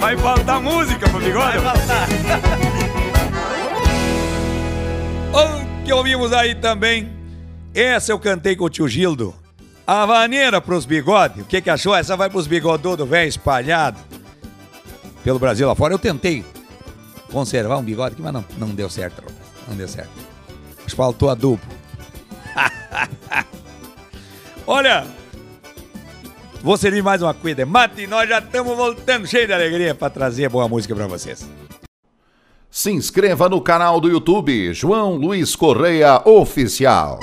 Vai 0.00 0.16
faltar 0.16 0.60
música 0.62 1.08
pro 1.10 1.20
bigode? 1.20 1.58
Vai 1.58 1.76
faltar. 1.76 2.08
O 5.34 5.84
que 5.84 5.92
ouvimos 5.92 6.32
aí 6.32 6.54
também, 6.54 7.10
essa 7.74 8.12
eu 8.12 8.18
cantei 8.18 8.54
com 8.54 8.64
o 8.64 8.70
tio 8.70 8.86
Gildo. 8.86 9.34
A 9.86 10.06
vaneira 10.06 10.60
pros 10.60 10.84
bigodes, 10.84 11.42
o 11.42 11.46
que 11.46 11.60
que 11.60 11.70
achou? 11.70 11.94
Essa 11.94 12.16
vai 12.16 12.30
pros 12.30 12.46
bigodudos 12.46 13.08
velho 13.08 13.28
espalhado 13.28 13.98
pelo 15.22 15.38
Brasil 15.38 15.66
lá 15.66 15.74
fora. 15.74 15.94
Eu 15.94 15.98
tentei 15.98 16.44
conservar 17.30 17.78
um 17.78 17.82
bigode 17.82 18.14
aqui, 18.14 18.22
mas 18.22 18.32
não, 18.32 18.44
não 18.58 18.68
deu 18.68 18.90
certo. 18.90 19.22
Não 19.66 19.76
deu 19.76 19.88
certo. 19.88 20.10
Que 20.86 20.94
faltou 20.94 21.30
adubo. 21.30 21.62
Olha, 24.66 25.06
vou 26.62 26.76
servir 26.76 27.02
mais 27.02 27.22
uma 27.22 27.34
cuida. 27.34 27.64
Mate, 27.64 28.06
nós 28.06 28.28
já 28.28 28.38
estamos 28.38 28.76
voltando 28.76 29.26
cheio 29.26 29.46
de 29.46 29.52
alegria 29.52 29.94
para 29.94 30.10
trazer 30.10 30.48
boa 30.48 30.68
música 30.68 30.94
para 30.94 31.06
vocês. 31.06 31.48
Se 32.70 32.90
inscreva 32.90 33.48
no 33.48 33.60
canal 33.60 34.00
do 34.00 34.08
YouTube 34.08 34.72
João 34.72 35.16
Luiz 35.16 35.54
Correia 35.54 36.22
Oficial. 36.24 37.20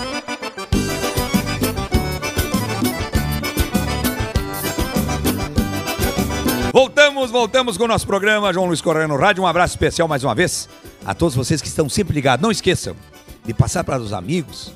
Voltamos, 6.79 7.29
voltamos 7.29 7.77
com 7.77 7.83
o 7.83 7.87
nosso 7.89 8.07
programa 8.07 8.53
João 8.53 8.65
Luiz 8.65 8.79
Correia 8.79 9.05
no 9.05 9.17
Rádio. 9.17 9.43
Um 9.43 9.45
abraço 9.45 9.73
especial 9.73 10.07
mais 10.07 10.23
uma 10.23 10.33
vez 10.33 10.69
a 11.05 11.13
todos 11.13 11.35
vocês 11.35 11.61
que 11.61 11.67
estão 11.67 11.89
sempre 11.89 12.13
ligados. 12.13 12.41
Não 12.41 12.49
esqueçam 12.49 12.95
de 13.43 13.53
passar 13.53 13.83
para 13.83 13.99
os 13.99 14.13
amigos 14.13 14.71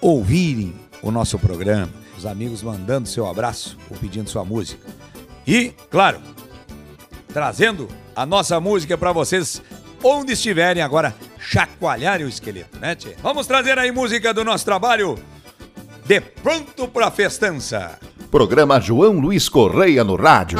ouvirem 0.00 0.72
o 1.02 1.10
nosso 1.10 1.36
programa. 1.36 1.90
Os 2.16 2.24
amigos 2.24 2.62
mandando 2.62 3.08
seu 3.08 3.26
abraço 3.26 3.76
ou 3.90 3.96
pedindo 3.96 4.30
sua 4.30 4.44
música. 4.44 4.86
E, 5.44 5.74
claro, 5.90 6.20
trazendo 7.32 7.88
a 8.14 8.24
nossa 8.24 8.60
música 8.60 8.96
para 8.96 9.10
vocês 9.10 9.60
onde 10.00 10.34
estiverem 10.34 10.80
agora 10.80 11.12
chacoalharem 11.40 12.24
o 12.24 12.28
esqueleto, 12.28 12.78
né, 12.78 12.94
tchê? 12.94 13.16
Vamos 13.20 13.48
trazer 13.48 13.76
aí 13.80 13.90
música 13.90 14.32
do 14.32 14.44
nosso 14.44 14.64
trabalho 14.64 15.18
de 16.04 16.20
pronto 16.20 16.86
pra 16.86 17.10
festança. 17.10 17.98
Programa 18.34 18.80
João 18.80 19.20
Luiz 19.20 19.48
Correia 19.48 20.02
no 20.02 20.16
rádio. 20.16 20.58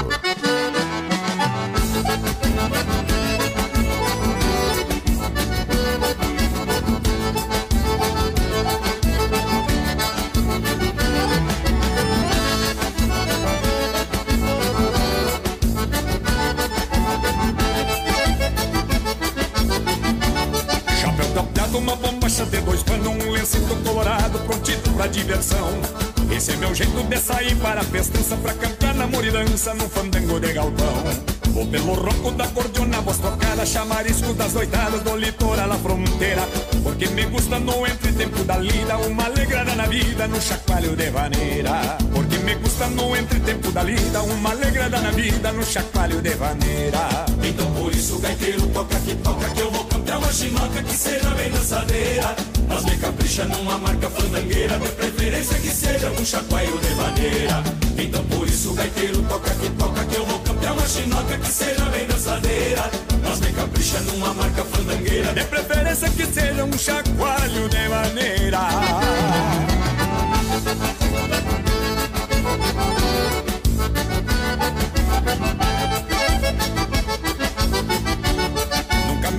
Chapéu 21.01 21.27
tapeado, 21.35 21.79
uma 21.79 21.97
bombacha 21.97 22.47
de 22.47 22.61
dois 22.61 22.85
panos, 22.85 23.09
um 23.09 23.33
lencinho 23.33 23.77
colorado, 23.85 24.39
prontito 24.47 24.93
pra 24.93 25.09
diversão. 25.09 26.14
Esse 26.35 26.51
é 26.51 26.57
meu 26.57 26.75
jeito 26.75 27.01
de 27.05 27.17
sair 27.17 27.55
para 27.57 27.81
a 27.81 27.85
festança, 27.85 28.37
pra 28.37 28.53
cantar 28.55 28.93
na 28.95 29.07
moridança, 29.07 29.73
num 29.75 29.89
fandango 29.89 30.41
de 30.41 30.53
galpão. 30.53 31.05
Vou 31.53 31.65
pelo 31.69 31.95
ronco 31.95 32.33
da 32.33 32.49
cordiona, 32.49 33.01
voz 33.03 33.19
tocada, 33.19 33.65
chamarisco 33.65 34.35
das 34.35 34.53
noitadas 34.53 35.01
do 35.03 35.17
litoral 35.17 35.71
à 35.71 35.77
fronteira. 35.77 36.43
Porque 36.83 37.07
me 37.07 37.27
gusta 37.27 37.61
no 37.61 37.87
entretempo 37.87 38.43
da 38.43 38.57
lida, 38.57 38.97
uma 38.99 39.27
alegrada 39.27 39.77
na 39.77 39.87
vida, 39.87 40.27
no 40.27 40.43
chacoalho 40.43 40.97
de 40.97 41.11
vaneira. 41.11 41.99
Porque 42.13 42.39
me 42.39 42.57
gusta 42.57 42.89
no 42.89 43.17
entretempo 43.17 43.71
da 43.71 43.85
lida, 43.85 44.23
uma 44.25 44.51
alegrada 44.51 45.01
na 45.01 45.13
vida, 45.13 45.53
no 45.53 45.65
chacoalho 45.65 46.21
de 46.21 46.31
vaneira. 46.31 47.27
Então 47.45 47.73
por 47.75 47.93
isso, 47.93 48.19
gaiteiro, 48.19 48.67
toca 48.69 48.99
que 48.99 49.15
toca 49.15 49.49
que 49.51 49.61
eu 49.61 49.71
vou 49.71 49.85
cantar 49.85 50.19
uma 50.19 50.33
chinoca 50.33 50.83
que 50.83 50.97
seja 50.97 51.31
bem 51.31 51.51
dançadeira. 51.53 52.54
Mas 52.69 52.85
me 52.85 52.97
capricha 52.97 53.45
numa 53.45 53.79
marca 53.79 54.11
fandangueira, 54.11 54.79
de 54.79 54.89
preferência 54.91 55.59
que 55.59 55.69
seja 55.69 56.11
um 56.11 56.25
chacoalho 56.25 56.79
de 56.79 56.95
maneira. 56.95 57.63
Então 57.99 58.25
por 58.25 58.47
isso, 58.47 58.73
gaiteiro, 58.75 59.23
toca 59.23 59.51
que 59.55 59.71
toca 59.71 60.05
que 60.05 60.17
eu 60.17 60.27
vou 60.27 60.39
cantar 60.41 60.73
uma 60.73 60.87
chinoca 60.87 61.39
que 61.39 61.49
seja 61.49 61.85
bem 61.87 62.07
dançadeira. 62.07 62.91
Mas 63.23 63.41
me 63.41 63.53
capricha 63.53 64.01
numa 64.01 64.35
marca 64.35 64.65
fandangueira, 64.65 65.33
De 65.33 65.45
preferência 65.45 66.11
que 66.11 66.27
seja 66.27 66.65
um 66.65 66.79
chacoalho 66.79 67.69
de 67.69 67.85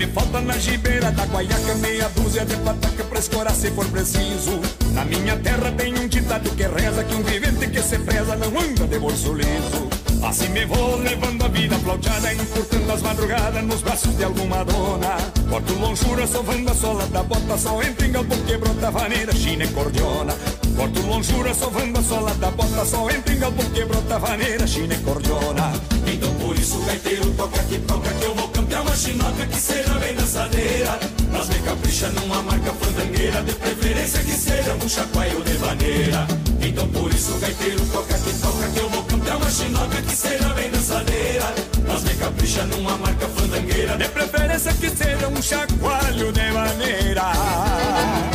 falta 0.07 0.41
na 0.41 0.57
gibeira 0.57 1.11
da 1.11 1.25
guaiaca 1.25 1.75
meia 1.75 2.09
dúzia 2.09 2.45
de 2.45 2.55
pataca 2.57 3.03
pra 3.03 3.19
escorar 3.19 3.53
se 3.53 3.71
for 3.71 3.85
preciso. 3.87 4.59
Na 4.93 5.05
minha 5.05 5.37
terra 5.37 5.71
tem 5.71 5.93
um 5.97 6.07
ditado 6.07 6.49
que 6.51 6.63
reza 6.63 7.03
que 7.03 7.15
um 7.15 7.23
vivente 7.23 7.67
que 7.67 7.81
se 7.81 7.97
preza 7.99 8.35
não 8.35 8.47
anda 8.59 8.87
de 8.87 8.99
bolso 8.99 9.33
liso. 9.33 9.89
Assim 10.23 10.49
me 10.49 10.65
vou 10.65 10.97
levando 10.97 11.45
a 11.45 11.47
vida 11.47 11.77
flauteada, 11.79 12.33
encurtando 12.33 12.91
as 12.91 13.01
madrugadas 13.01 13.63
nos 13.63 13.81
braços 13.81 14.17
de 14.17 14.23
alguma 14.23 14.63
dona. 14.63 15.17
Corto 15.49 15.73
lonjura, 15.73 16.25
sovando 16.25 16.71
a 16.71 16.73
sola 16.73 17.05
da 17.07 17.23
bota, 17.23 17.57
só 17.57 17.81
entra 17.83 18.07
em 18.07 18.11
galpão 18.11 18.37
que 18.39 18.57
brota 18.57 18.91
vaneira, 18.91 19.33
china 19.33 19.63
e 19.63 19.67
cordiona. 19.67 20.33
Corto 20.75 21.01
lonjura, 21.01 21.53
sovando 21.53 21.99
a 21.99 22.03
sola 22.03 22.33
da 22.35 22.51
bota, 22.51 22.85
só 22.85 23.09
entra 23.09 23.33
em 23.33 23.39
galpão 23.39 23.65
que 23.69 23.85
brota 23.85 24.19
vaneira, 24.19 24.67
china 24.67 24.93
e 24.93 24.97
cordiona. 24.97 25.73
Então 26.07 26.33
por 26.35 26.55
isso, 26.57 26.79
gaiteiro, 26.85 27.31
toca 27.31 27.63
que 27.63 27.79
toca 27.79 28.09
que 28.09 28.25
eu 28.25 28.34
vou 28.75 28.81
cantar 28.81 28.81
uma 28.81 28.95
chinoca 28.95 29.45
que 29.47 29.57
seja 29.57 29.93
bem 29.99 30.15
dançadeira. 30.15 30.99
Mas 31.31 31.49
me 31.49 31.59
capricha 31.59 32.07
numa 32.09 32.41
marca 32.43 32.73
fandangueira, 32.73 33.43
de 33.43 33.53
preferência 33.53 34.23
que 34.23 34.31
seja 34.31 34.73
um 34.73 34.89
chacoalho 34.89 35.43
de 35.43 35.57
maneira. 35.59 36.27
Então 36.61 36.87
por 36.89 37.13
isso, 37.13 37.37
gaiteiro, 37.39 37.85
toca 37.87 38.13
que 38.17 38.33
toca 38.39 38.67
que 38.69 38.79
eu 38.79 38.89
vou 38.89 39.03
cantar 39.03 39.37
uma 39.37 39.51
chinoca 39.51 40.01
que 40.01 40.15
seja 40.15 40.49
bem 40.49 40.69
dançadeira. 40.71 41.53
Mas 41.87 42.03
me 42.03 42.13
capricha 42.15 42.63
numa 42.65 42.97
marca 42.97 43.27
fandangueira, 43.27 43.97
De 43.97 44.07
preferência 44.09 44.73
que 44.73 44.89
seja 44.89 45.27
um 45.27 45.41
chacoalho 45.41 46.31
de 46.31 46.51
maneira. 46.51 48.34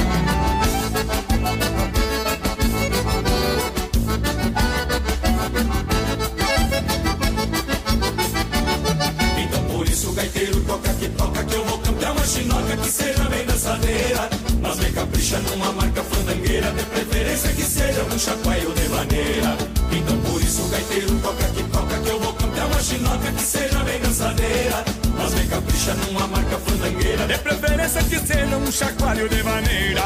chinoca 12.31 12.77
que 12.77 12.89
seja 12.89 13.25
bem 13.25 13.45
dançadeira. 13.45 14.31
Nós 14.63 14.79
bem 14.79 14.93
capricha 14.93 15.39
numa 15.41 15.73
marca 15.73 16.03
fandangueira, 16.05 16.71
de 16.71 16.85
preferência 16.85 17.53
que 17.53 17.63
seja 17.63 18.05
um 18.05 18.19
chacoalho 18.19 18.73
de 18.73 18.89
maneira. 18.89 19.57
Então 19.91 20.17
por 20.21 20.41
isso, 20.41 20.63
gaiteiro, 20.69 21.19
toca 21.19 21.45
que 21.49 21.63
toca 21.65 21.99
que 21.99 22.09
eu 22.09 22.21
vou 22.21 22.33
cantar 22.35 22.67
uma 22.67 22.81
chinoca 22.81 23.33
que 23.33 23.43
seja 23.43 23.79
bem 23.81 24.01
dançadeira. 24.01 24.85
Nós 25.19 25.35
bem 25.35 25.47
capricha 25.49 25.95
numa 25.95 26.29
marca 26.29 26.57
fandangueira, 26.59 27.27
de 27.27 27.39
preferência 27.39 28.03
que 28.05 28.19
seja 28.21 28.57
um 28.57 28.71
chacoalho 28.71 29.29
de 29.29 29.43
maneira. 29.43 30.03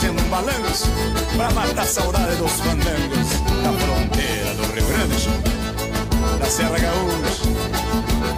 fazendo 0.00 0.22
um 0.22 0.28
balanço 0.30 0.86
pra 1.36 1.50
matar 1.50 1.82
a 1.82 1.86
saudade 1.86 2.36
dos 2.36 2.52
fandangos. 2.52 3.39
Da 3.62 3.72
fronteira 3.72 4.54
do 4.54 4.62
Rio 4.72 4.86
Grande 4.86 5.28
Da 6.38 6.46
Serra 6.46 6.78
Gaúcha 6.78 7.44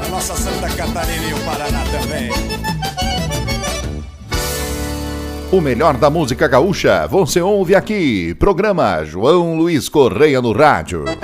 Da 0.01 0.09
nossa 0.09 0.35
Santa 0.35 0.69
Catarina 0.71 1.25
e 1.29 1.35
o 1.35 1.39
Paraná 1.45 1.85
também 1.91 2.31
O 5.53 5.61
melhor 5.61 5.97
da 5.99 6.09
música 6.09 6.49
gaúcha 6.49 7.07
você 7.07 7.43
ouve 7.43 7.75
aqui. 7.75 8.35
Programa 8.39 9.05
João 9.05 9.55
Luiz 9.55 9.87
Correia 9.87 10.41
no 10.41 10.51
Rádio. 10.51 11.05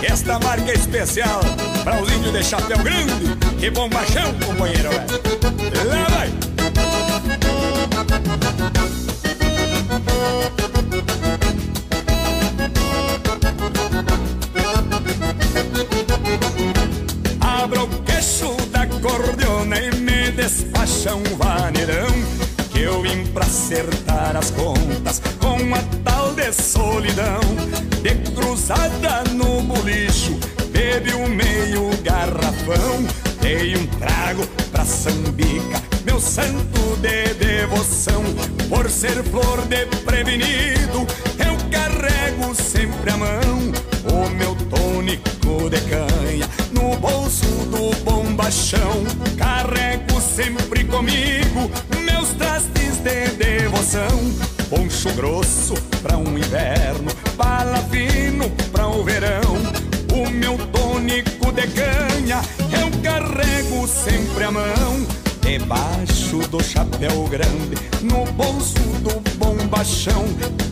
Esta 0.00 0.38
marca 0.38 0.70
é 0.70 0.74
especial 0.74 1.40
para 1.82 2.00
os 2.00 2.08
índios 2.12 2.32
de 2.32 2.44
chapéu 2.44 2.78
grande 2.78 3.36
e 3.60 3.68
bombachão, 3.68 4.32
companheiro. 4.46 4.90
Lá 5.88 6.06
vai! 6.10 6.30
Abra 17.40 17.82
o 17.82 17.88
queixo 18.02 18.56
da 18.70 18.86
cordiona 18.86 19.80
e 19.80 19.94
me 19.96 20.30
despacha 20.30 21.14
um 21.14 21.22
vaneirão 21.36 22.06
Que 22.72 22.80
eu 22.82 23.02
vim 23.02 23.26
pra 23.26 23.44
acertar 23.44 24.36
as 24.36 24.50
contas 24.50 25.20
com 25.40 25.74
a 25.74 25.82
tal 26.04 26.32
de 26.34 26.52
solidão. 26.52 27.40
De 28.02 28.14
cruzada 28.32 29.24
no 29.34 29.62
bolicho, 29.62 30.38
bebi 30.70 31.14
um 31.14 31.28
meio 31.28 31.90
garrafão 32.02 33.04
Dei 33.40 33.76
um 33.76 33.86
trago 33.86 34.46
pra 34.88 34.96
sambica, 34.96 35.82
meu 36.04 36.18
santo 36.18 36.96
de 37.00 37.34
devoção. 37.34 38.24
Por 38.68 38.90
ser 38.90 39.22
flor 39.24 39.60
de 39.66 39.86
prevenido, 40.04 41.06
eu 41.38 41.56
carrego 41.70 42.54
sempre 42.54 43.10
a 43.10 43.16
mão 43.16 43.72
O 44.12 44.28
meu 44.30 44.54
tônico 44.54 45.70
de 45.70 45.80
canha 45.82 46.48
no 46.72 46.96
bolso 46.96 47.46
do 47.70 47.94
bombachão 48.04 49.04
Carrego 49.38 50.20
sempre 50.20 50.84
comigo 50.84 51.70
meus 52.04 52.30
trastes 52.30 52.98
de 52.98 53.28
devoção. 53.36 54.08
Poncho 54.68 55.10
grosso 55.14 55.74
pra 56.02 56.16
um 56.16 56.36
inverno, 56.36 57.10
bala 57.36 57.78
fino 57.90 58.50
pra 58.70 58.86
o 58.86 59.02
verão 59.02 59.87
O 60.18 60.28
meu 60.30 60.58
tônico 60.72 61.52
de 61.52 61.66
canha 61.68 62.42
eu 62.72 62.90
carrego 63.02 63.86
sempre 63.86 64.44
a 64.44 64.50
mão 64.50 65.06
Debaixo 65.40 66.38
do 66.50 66.60
chapéu 66.60 67.22
grande, 67.28 67.76
no 68.02 68.24
bolso 68.32 68.80
do 69.00 69.20
bombachão 69.38 70.24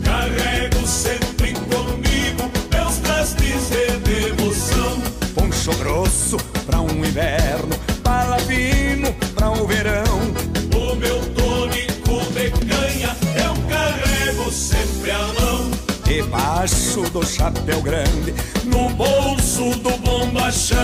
Carrego 0.03 0.85
sempre 0.85 1.53
comigo 1.53 2.51
meus 2.87 2.97
trastes 2.97 3.69
de 3.69 3.97
devoção. 3.99 5.01
Poncho 5.35 5.71
grosso 5.77 6.37
pra 6.65 6.79
um 6.79 7.05
inverno, 7.05 7.76
Debaixo 16.67 17.09
do 17.11 17.25
chapéu 17.25 17.81
grande, 17.81 18.33
no 18.65 18.89
bolso 18.89 19.69
do 19.79 19.89
bombachão 19.99 20.75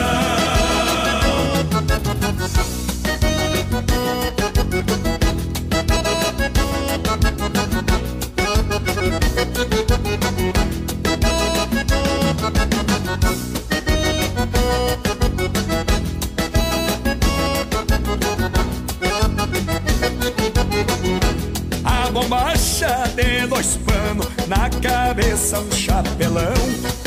cabeça 25.54 25.60
um 25.60 25.72
chapelão 25.72 26.54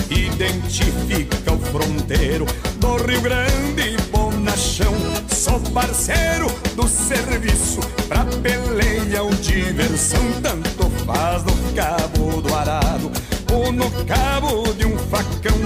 Identifica 0.09 1.53
o 1.53 1.59
fronteiro 1.59 2.47
do 2.77 2.97
Rio 2.97 3.21
Grande 3.21 3.97
Bonachão 4.11 4.95
Sou 5.29 5.61
parceiro 5.73 6.47
do 6.77 6.87
serviço 6.87 7.81
pra 8.09 8.25
peleia 8.43 9.23
ou 9.23 9.31
diversão 9.35 10.21
Tanto 10.43 10.89
faz 11.05 11.43
no 11.43 11.73
cabo 11.75 12.41
do 12.41 12.55
arado. 12.55 13.11
Ou 13.53 13.73
no 13.73 13.91
cabo 14.05 14.73
de 14.75 14.87
um 14.87 14.97
facão 14.99 15.57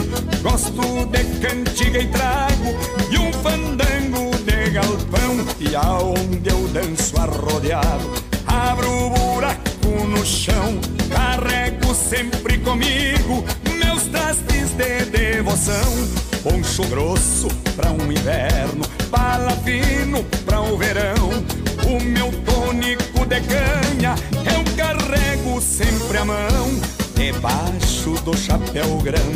Gosto 0.43 1.07
de 1.07 1.25
cantiga 1.41 1.99
e 1.99 2.07
trago 2.09 2.75
e 3.11 3.19
um 3.19 3.33
fandango 3.33 4.31
de 4.45 4.71
galpão 4.71 5.47
E 5.59 5.75
aonde 5.75 6.49
eu 6.49 6.69
danço 6.69 7.19
arrodeado 7.19 8.20
do 28.71 28.81
chapéu 28.81 28.97
grande 28.99 29.30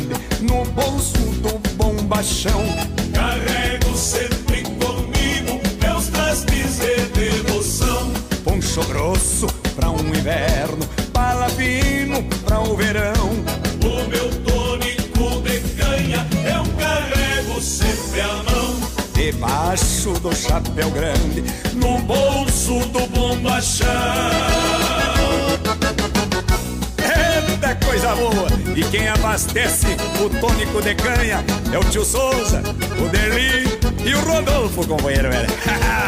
abastece 29.25 29.87
o 30.23 30.29
tônico 30.39 30.79
de 30.83 30.93
canha 30.93 31.43
é 31.73 31.79
o 31.79 31.83
tio 31.85 32.05
Souza, 32.05 32.61
o 33.03 33.09
Derli 33.09 33.63
e 34.07 34.13
o 34.13 34.19
Rodolfo, 34.21 34.87
companheiro 34.87 35.31
velho. 35.31 35.49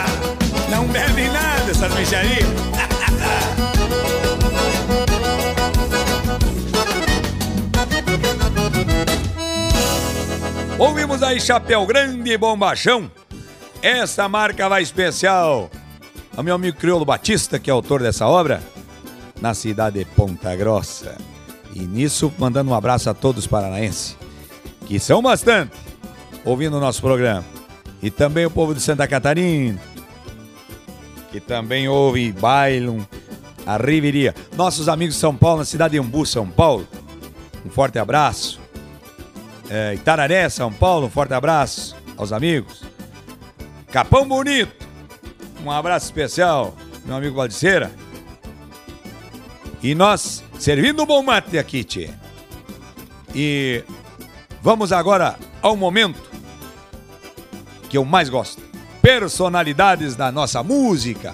Não 0.70 0.86
bebe 0.86 1.28
nada 1.30 1.72
essa 1.72 1.89
micharia. 1.89 2.45
Ouvimos 10.78 11.24
aí 11.24 11.41
Chapéu 11.41 11.88
Grande 11.88 12.32
e 12.32 12.38
Bombachão. 12.38 13.11
Essa 13.82 14.30
marca 14.30 14.70
vai 14.70 14.84
especial 14.84 15.72
ao 16.36 16.43
meu 16.43 16.53
amigo 16.53 16.78
Criolo 16.78 17.03
Batista, 17.03 17.57
que 17.57 17.72
é 17.72 17.74
autor 17.74 18.03
dessa 18.03 18.28
obra, 18.28 18.61
na 19.41 19.55
cidade 19.55 19.97
de 19.97 20.05
Ponta 20.05 20.55
Grossa. 20.55 21.18
E 21.74 21.80
nisso, 21.82 22.32
mandando 22.38 22.72
um 22.72 22.74
abraço 22.74 23.09
a 23.09 23.13
todos 23.13 23.45
os 23.45 23.47
paranaenses, 23.47 24.18
que 24.86 24.99
são 24.99 25.22
bastante, 25.22 25.72
ouvindo 26.43 26.78
o 26.78 26.80
nosso 26.80 27.01
programa. 27.01 27.45
E 28.01 28.09
também 28.09 28.45
o 28.45 28.51
povo 28.51 28.74
de 28.74 28.82
Santa 28.82 29.07
Catarina, 29.07 29.80
que 31.32 31.39
também 31.39 31.88
ouve 31.88 32.32
bailam 32.32 33.05
a 33.65 33.78
Riveria. 33.78 34.34
Nossos 34.55 34.88
amigos 34.88 35.15
de 35.15 35.22
São 35.22 35.36
Paulo, 35.36 35.59
na 35.59 35.65
cidade 35.65 35.93
de 35.93 35.99
Umbu, 35.99 36.26
São 36.26 36.47
Paulo. 36.47 36.88
Um 37.65 37.70
forte 37.70 37.99
abraço. 37.99 38.59
É, 39.70 39.93
Itararé, 39.93 40.47
São 40.47 40.72
Paulo, 40.72 41.07
um 41.07 41.09
forte 41.09 41.34
abraço 41.34 41.95
aos 42.15 42.32
amigos. 42.32 42.82
Capão 43.91 44.28
Bonito, 44.28 44.88
um 45.63 45.70
abraço 45.70 46.05
especial, 46.05 46.76
meu 47.05 47.18
amigo 47.18 47.36
Valdiceira. 47.36 47.91
E 49.82 49.93
nós 49.93 50.43
servindo 50.57 51.03
um 51.03 51.05
bom 51.05 51.21
mate 51.21 51.57
aqui, 51.57 51.84
tchê. 51.84 52.09
E 53.34 53.84
vamos 54.61 54.91
agora 54.91 55.38
ao 55.61 55.75
momento 55.75 56.21
que 57.89 57.97
eu 57.97 58.03
mais 58.03 58.30
gosto. 58.30 58.61
Personalidades 59.01 60.15
da 60.15 60.32
nossa 60.32 60.63
música. 60.63 61.34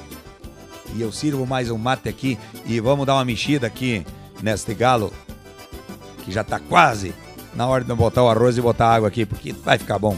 E 0.96 1.02
eu 1.02 1.12
sirvo 1.12 1.46
mais 1.46 1.72
um 1.72 1.78
mate 1.78 2.10
aqui 2.10 2.38
e 2.66 2.80
vamos 2.80 3.06
dar 3.06 3.16
uma 3.16 3.26
mexida 3.26 3.66
aqui 3.66 4.06
neste 4.42 4.74
galo 4.74 5.12
que 6.24 6.32
já 6.32 6.44
tá 6.44 6.60
quase 6.60 7.14
na 7.56 7.68
hora 7.68 7.84
de 7.84 7.94
botar 7.94 8.24
o 8.24 8.30
arroz 8.30 8.58
e 8.58 8.62
botar 8.62 8.94
água 8.94 9.08
aqui, 9.08 9.26
porque 9.26 9.54
vai 9.54 9.78
ficar 9.78 10.00
bom. 10.00 10.18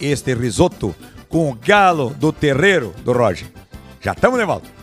Este 0.00 0.34
risoto 0.34 0.94
com 1.28 1.50
o 1.50 1.54
galo 1.54 2.10
do 2.10 2.32
terreiro 2.32 2.94
do 3.04 3.12
Roger. 3.12 3.48
Já 4.00 4.12
estamos 4.12 4.38
de 4.38 4.46
volta. 4.46 4.79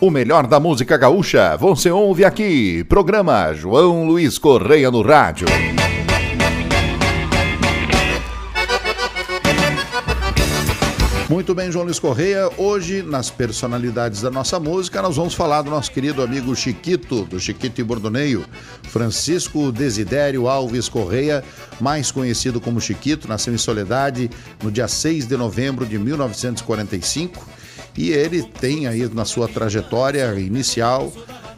O 0.00 0.12
melhor 0.12 0.46
da 0.46 0.60
música 0.60 0.96
gaúcha 0.96 1.56
você 1.56 1.90
ouve 1.90 2.24
aqui. 2.24 2.84
Programa 2.84 3.52
João 3.52 4.06
Luiz 4.06 4.38
Correia 4.38 4.92
no 4.92 5.02
Rádio. 5.02 5.48
Muito 11.28 11.52
bem, 11.52 11.72
João 11.72 11.84
Luiz 11.84 11.98
Correia. 11.98 12.48
Hoje, 12.56 13.02
nas 13.02 13.28
personalidades 13.28 14.22
da 14.22 14.30
nossa 14.30 14.60
música, 14.60 15.02
nós 15.02 15.16
vamos 15.16 15.34
falar 15.34 15.62
do 15.62 15.70
nosso 15.70 15.90
querido 15.90 16.22
amigo 16.22 16.54
Chiquito, 16.54 17.24
do 17.24 17.40
Chiquito 17.40 17.80
e 17.80 17.84
Bordoneio, 17.84 18.46
Francisco 18.84 19.72
Desidério 19.72 20.48
Alves 20.48 20.88
Correia, 20.88 21.42
mais 21.80 22.12
conhecido 22.12 22.60
como 22.60 22.80
Chiquito, 22.80 23.26
nasceu 23.26 23.52
em 23.52 23.58
Soledade 23.58 24.30
no 24.62 24.70
dia 24.70 24.86
6 24.86 25.26
de 25.26 25.36
novembro 25.36 25.84
de 25.84 25.98
1945 25.98 27.57
e 27.98 28.12
ele 28.12 28.44
tem 28.44 28.86
aí 28.86 29.08
na 29.12 29.24
sua 29.24 29.48
trajetória 29.48 30.32
inicial 30.38 31.12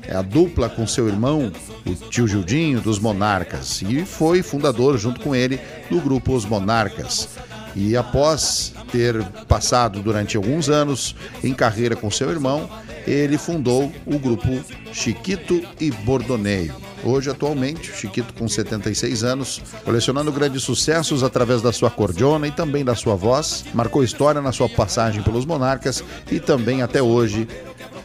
é 0.08 0.16
a 0.16 0.22
dupla 0.22 0.70
com 0.70 0.86
seu 0.86 1.06
irmão, 1.06 1.52
o 1.86 1.94
tio 2.08 2.26
Gildinho, 2.26 2.80
dos 2.80 2.98
Monarcas, 2.98 3.82
e 3.82 4.06
foi 4.06 4.42
fundador, 4.42 4.96
junto 4.96 5.20
com 5.20 5.34
ele, 5.34 5.60
do 5.90 6.00
grupo 6.00 6.34
Os 6.34 6.46
Monarcas. 6.46 7.28
E 7.76 7.94
após 7.94 8.72
ter 8.90 9.22
passado 9.46 10.00
durante 10.02 10.38
alguns 10.38 10.70
anos 10.70 11.14
em 11.44 11.52
carreira 11.52 11.94
com 11.94 12.10
seu 12.10 12.30
irmão, 12.30 12.68
ele 13.06 13.38
fundou 13.38 13.92
o 14.06 14.18
grupo 14.18 14.48
Chiquito 14.92 15.62
e 15.80 15.90
Bordoneio. 15.90 16.74
Hoje, 17.02 17.30
atualmente, 17.30 17.92
Chiquito 17.92 18.34
com 18.34 18.46
76 18.46 19.24
anos, 19.24 19.62
colecionando 19.84 20.30
grandes 20.30 20.62
sucessos 20.62 21.22
através 21.22 21.62
da 21.62 21.72
sua 21.72 21.90
cordiona 21.90 22.46
e 22.46 22.50
também 22.50 22.84
da 22.84 22.94
sua 22.94 23.14
voz, 23.14 23.64
marcou 23.72 24.04
história 24.04 24.40
na 24.40 24.52
sua 24.52 24.68
passagem 24.68 25.22
pelos 25.22 25.46
Monarcas 25.46 26.04
e 26.30 26.38
também 26.38 26.82
até 26.82 27.02
hoje 27.02 27.48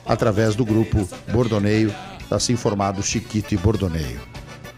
através 0.06 0.56
do 0.56 0.64
grupo 0.64 1.08
Bordoneio, 1.32 1.94
assim 2.32 2.56
formado 2.56 3.04
Chiquito 3.04 3.54
e 3.54 3.58
Bordoneio. 3.58 4.22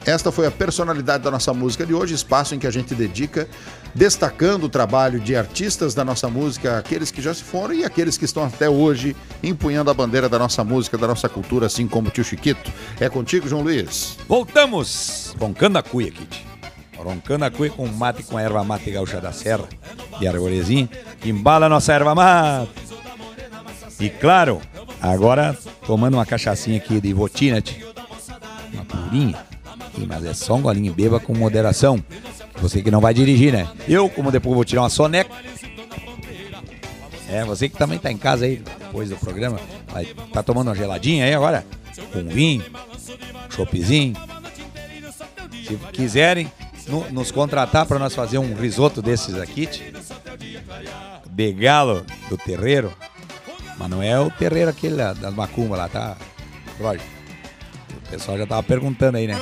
Esta 0.07 0.31
foi 0.31 0.47
a 0.47 0.51
personalidade 0.51 1.25
da 1.25 1.29
nossa 1.29 1.53
música 1.53 1.85
de 1.85 1.93
hoje, 1.93 2.13
espaço 2.13 2.55
em 2.55 2.59
que 2.59 2.65
a 2.65 2.71
gente 2.71 2.95
dedica 2.95 3.45
destacando 3.93 4.63
o 4.63 4.69
trabalho 4.69 5.19
de 5.19 5.35
artistas 5.35 5.93
da 5.93 6.05
nossa 6.05 6.29
música, 6.29 6.77
aqueles 6.77 7.11
que 7.11 7.21
já 7.21 7.33
se 7.33 7.43
foram 7.43 7.73
e 7.73 7.83
aqueles 7.83 8.17
que 8.17 8.23
estão 8.23 8.45
até 8.45 8.69
hoje 8.69 9.17
empunhando 9.43 9.91
a 9.91 9.93
bandeira 9.93 10.29
da 10.29 10.39
nossa 10.39 10.63
música, 10.63 10.97
da 10.97 11.07
nossa 11.07 11.27
cultura, 11.27 11.65
assim 11.65 11.89
como 11.89 12.07
o 12.07 12.11
tio 12.11 12.23
Chiquito. 12.23 12.71
É 13.01 13.09
contigo, 13.09 13.49
João 13.49 13.63
Luiz. 13.63 14.17
Voltamos! 14.29 15.35
Roncando 15.37 15.77
a 15.77 15.83
cuia, 15.83 16.09
Kit. 16.09 16.47
Roncando 16.97 17.43
a 17.43 17.51
cuia 17.51 17.71
com 17.71 17.85
mate 17.85 18.23
com 18.23 18.39
erva 18.39 18.63
mate 18.63 18.89
gaúcha 18.89 19.19
da 19.19 19.33
serra 19.33 19.67
de 20.17 20.25
arvorezinha. 20.25 20.89
Embala 21.25 21.65
a 21.65 21.69
nossa 21.69 21.91
erva 21.91 22.15
mate. 22.15 22.71
E 23.99 24.09
claro, 24.09 24.61
agora 25.01 25.57
tomando 25.85 26.13
uma 26.13 26.25
cachaçinha 26.25 26.77
aqui 26.77 27.01
de 27.01 27.13
Votinat. 27.13 27.85
Uma 28.71 28.85
purinha 28.85 29.46
mas 30.05 30.25
é 30.25 30.33
só 30.33 30.55
um 30.55 30.61
golinho, 30.61 30.93
beba 30.93 31.19
com 31.19 31.33
moderação. 31.33 32.03
Você 32.61 32.81
que 32.81 32.91
não 32.91 32.99
vai 32.99 33.13
dirigir, 33.13 33.53
né? 33.53 33.67
Eu, 33.87 34.09
como 34.09 34.31
depois 34.31 34.55
vou 34.55 34.65
tirar 34.65 34.81
uma 34.81 34.89
soneca. 34.89 35.31
É, 37.29 37.43
você 37.43 37.67
que 37.67 37.77
também 37.77 37.99
tá 37.99 38.11
em 38.11 38.17
casa 38.17 38.45
aí, 38.45 38.61
depois 38.79 39.09
do 39.09 39.17
programa, 39.17 39.59
vai, 39.91 40.05
tá 40.31 40.41
tomando 40.41 40.67
uma 40.67 40.75
geladinha 40.75 41.25
aí 41.25 41.33
agora? 41.33 41.65
Com 42.13 42.23
vinho, 42.25 42.63
choppzinho. 43.49 44.15
Se 45.65 45.75
quiserem 45.91 46.49
no, 46.87 47.09
nos 47.11 47.31
contratar 47.31 47.85
para 47.85 47.99
nós 47.99 48.15
fazer 48.15 48.37
um 48.37 48.53
risoto 48.53 49.01
desses 49.01 49.35
aqui, 49.35 49.67
de 51.29 51.53
galo 51.53 52.05
do 52.29 52.37
terreiro. 52.37 52.93
Mas 53.77 53.89
não 53.89 54.01
é 54.01 54.19
o 54.19 54.31
terreiro 54.31 54.71
aquele 54.71 54.95
das 54.95 55.33
macumbas 55.33 55.77
lá, 55.77 55.89
tá? 55.89 56.17
Roger. 56.79 57.05
O 57.95 58.09
pessoal 58.09 58.37
já 58.37 58.47
tava 58.47 58.63
perguntando 58.63 59.17
aí, 59.17 59.27
né? 59.27 59.37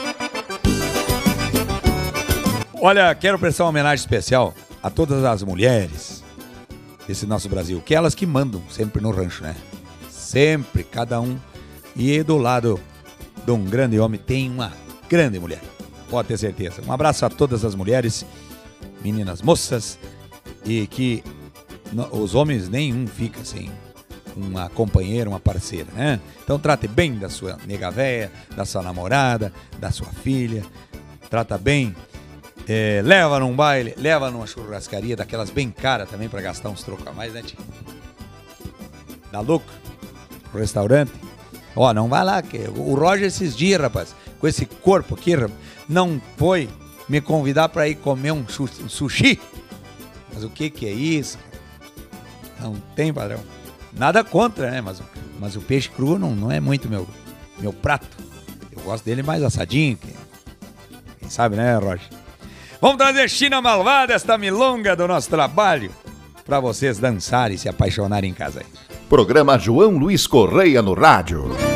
Olha, 2.82 3.16
quero 3.16 3.40
prestar 3.40 3.64
uma 3.64 3.70
homenagem 3.70 4.04
especial 4.04 4.54
a 4.84 4.90
todas 4.90 5.24
as 5.24 5.42
mulheres 5.42 6.24
desse 7.08 7.26
nosso 7.26 7.48
Brasil, 7.48 7.82
que 7.82 7.96
elas 7.96 8.14
que 8.14 8.26
mandam 8.26 8.62
sempre 8.70 9.02
no 9.02 9.12
rancho, 9.12 9.44
né? 9.44 9.56
Sempre, 10.10 10.84
cada 10.84 11.22
um. 11.22 11.40
E 11.96 12.22
do 12.22 12.38
lado 12.38 12.80
de 13.46 13.52
um 13.52 13.64
grande 13.64 13.98
homem 13.98 14.20
tem 14.20 14.52
uma 14.52 14.74
grande 15.08 15.40
mulher. 15.40 15.62
Pode 16.10 16.28
ter 16.28 16.38
certeza. 16.38 16.82
Um 16.86 16.92
abraço 16.92 17.26
a 17.26 17.30
todas 17.30 17.64
as 17.64 17.76
mulheres, 17.76 18.26
meninas, 19.02 19.42
moças, 19.42 19.98
e 20.66 20.86
que 20.88 21.24
os 22.12 22.36
homens 22.36 22.68
nenhum 22.68 23.08
fica 23.08 23.44
sem 23.46 23.72
uma 24.36 24.68
companheira, 24.70 25.30
uma 25.30 25.40
parceira, 25.40 25.88
né? 25.94 26.20
Então 26.44 26.60
trate 26.60 26.90
bem 26.90 27.18
da 27.18 27.30
sua 27.30 27.58
nega 27.66 27.90
véia, 27.90 28.30
da 28.56 28.66
sua 28.66 28.82
namorada, 28.82 29.54
da 29.80 29.92
sua 29.92 30.10
filha. 30.10 30.64
Trata 31.30 31.58
bem 31.58 31.96
é, 32.68 33.02
leva 33.04 33.40
num 33.40 33.56
baile, 33.56 33.94
leva 33.98 34.32
numa 34.32 34.48
churrascaria 34.48 35.16
daquelas 35.16 35.50
bem 35.50 35.70
caras 35.70 36.10
também 36.10 36.28
para 36.28 36.42
gastar 36.42 36.70
uns 36.70 36.84
trocos 36.84 37.06
a 37.08 37.12
mais, 37.12 37.34
né, 37.34 37.42
tio? 37.42 37.58
Dá 39.32 39.40
lucro. 39.40 39.74
Restaurante. 40.54 41.12
Ó, 41.76 41.94
não 41.94 42.08
vai 42.08 42.24
lá, 42.24 42.42
que 42.42 42.58
o 42.58 42.96
Roger 42.96 43.28
esses 43.28 43.56
dias, 43.56 43.82
rapaz, 43.82 44.16
com 44.40 44.48
esse 44.48 44.66
corpo 44.66 45.16
aqui, 45.16 45.34
não 45.90 46.22
foi 46.38 46.70
me 47.10 47.20
convidar 47.20 47.70
para 47.70 47.88
ir 47.88 47.96
comer 47.96 48.32
um 48.32 48.48
sushi. 48.48 49.40
Mas 50.34 50.44
o 50.44 50.50
que 50.50 50.70
que 50.70 50.86
é 50.88 50.92
isso? 50.92 51.38
Não 52.60 52.76
tem 52.96 53.14
padrão. 53.14 53.40
Nada 53.92 54.24
contra, 54.24 54.72
né? 54.72 54.82
Mas, 54.82 55.02
mas 55.40 55.56
o 55.56 55.62
peixe 55.62 55.90
cru 55.90 56.18
não, 56.18 56.36
não 56.36 56.52
é 56.52 56.60
muito 56.60 56.90
meu, 56.90 57.08
meu 57.60 57.74
prato. 57.74 58.18
Eu 58.72 58.82
gosto 58.82 59.04
dele 59.04 59.22
mais 59.22 59.44
assadinho. 59.44 59.98
Quem 61.20 61.30
sabe, 61.30 61.56
né, 61.56 61.76
Roger? 61.76 62.10
Vamos 62.82 62.98
trazer 62.98 63.30
China 63.30 63.62
Malvada, 63.62 64.14
esta 64.14 64.38
milonga 64.38 64.96
do 64.96 65.08
nosso 65.08 65.30
trabalho, 65.30 65.92
para 66.46 66.60
vocês 66.60 67.00
dançarem 67.00 67.56
e 67.56 67.60
se 67.60 67.70
apaixonarem 67.70 68.32
em 68.32 68.34
casa. 68.34 68.64
Programa 69.10 69.58
João 69.58 69.98
Luiz 69.98 70.28
Correia 70.28 70.82
no 70.82 70.94
rádio. 70.94 71.75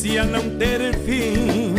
Parecia 0.00 0.24
não 0.24 0.48
ter 0.56 0.96
fim 1.00 1.74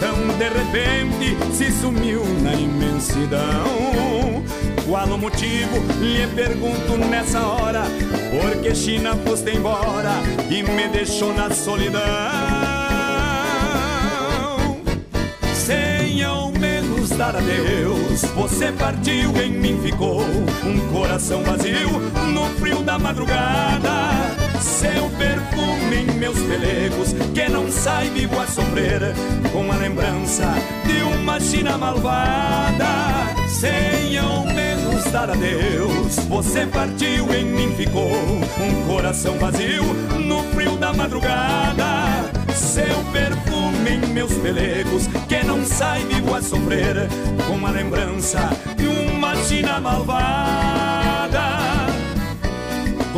Tão 0.00 0.16
de 0.38 0.48
repente 0.48 1.54
se 1.54 1.70
sumiu 1.70 2.24
na 2.42 2.54
imensidão 2.54 4.42
qual 4.88 5.06
o 5.06 5.18
motivo? 5.18 5.76
Lhe 6.00 6.26
pergunto 6.28 6.96
nessa 6.96 7.40
hora. 7.40 7.82
Porque 8.30 8.74
China 8.74 9.14
foste 9.16 9.54
embora 9.54 10.12
e 10.48 10.62
me 10.62 10.88
deixou 10.88 11.34
na 11.34 11.50
solidão. 11.50 12.00
Sem 15.52 16.24
ao 16.24 16.50
menos 16.52 17.10
dar 17.10 17.36
adeus, 17.36 18.22
você 18.34 18.72
partiu, 18.72 19.36
em 19.42 19.50
mim 19.50 19.78
ficou 19.82 20.22
um 20.22 20.90
coração 20.90 21.42
vazio 21.42 22.00
no 22.32 22.46
frio 22.58 22.82
da 22.82 22.98
madrugada. 22.98 24.37
Seu 24.68 25.08
perfume 25.18 25.96
em 25.96 26.18
meus 26.18 26.38
pelegos, 26.40 27.14
que 27.34 27.48
não 27.50 27.70
sai 27.70 28.08
vivo 28.10 28.38
a 28.38 28.46
sofrer 28.46 29.00
com 29.50 29.72
a 29.72 29.76
lembrança 29.76 30.54
de 30.86 31.02
uma 31.02 31.40
China 31.40 31.78
malvada. 31.78 32.86
Sem 33.48 34.18
ao 34.18 34.44
menos 34.46 35.04
dar 35.10 35.30
adeus, 35.30 36.16
você 36.28 36.66
partiu, 36.66 37.34
em 37.34 37.44
mim 37.44 37.74
ficou 37.76 38.12
um 38.12 38.86
coração 38.86 39.36
vazio 39.38 39.82
no 40.20 40.42
frio 40.52 40.76
da 40.76 40.92
madrugada. 40.92 42.30
Seu 42.54 43.02
perfume 43.12 43.90
em 43.90 44.12
meus 44.12 44.32
pelegos, 44.34 45.08
que 45.28 45.42
não 45.44 45.64
sai 45.64 46.04
vivo 46.04 46.34
a 46.34 46.42
sofrer 46.42 47.08
com 47.48 47.66
a 47.66 47.70
lembrança 47.70 48.50
de 48.76 48.86
uma 48.86 49.34
China 49.36 49.80
malvada 49.80 51.67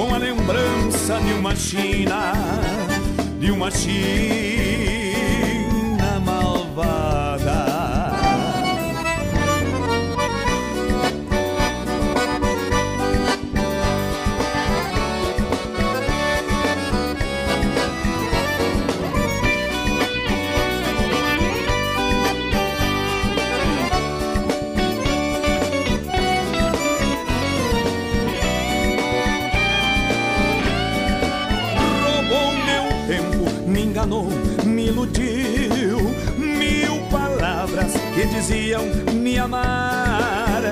com 0.01 0.15
a 0.15 0.19
lembrança 0.19 1.21
de 1.21 1.35
uma 1.35 1.55
China, 1.55 2.33
de 3.39 3.51
uma 3.51 3.71
China 3.71 4.01
malvada. 6.25 7.10
iludiu. 35.01 35.99
Mil 36.39 37.01
palavras 37.11 37.93
que 38.15 38.27
diziam 38.27 38.85
me 39.13 39.39
amar, 39.39 40.63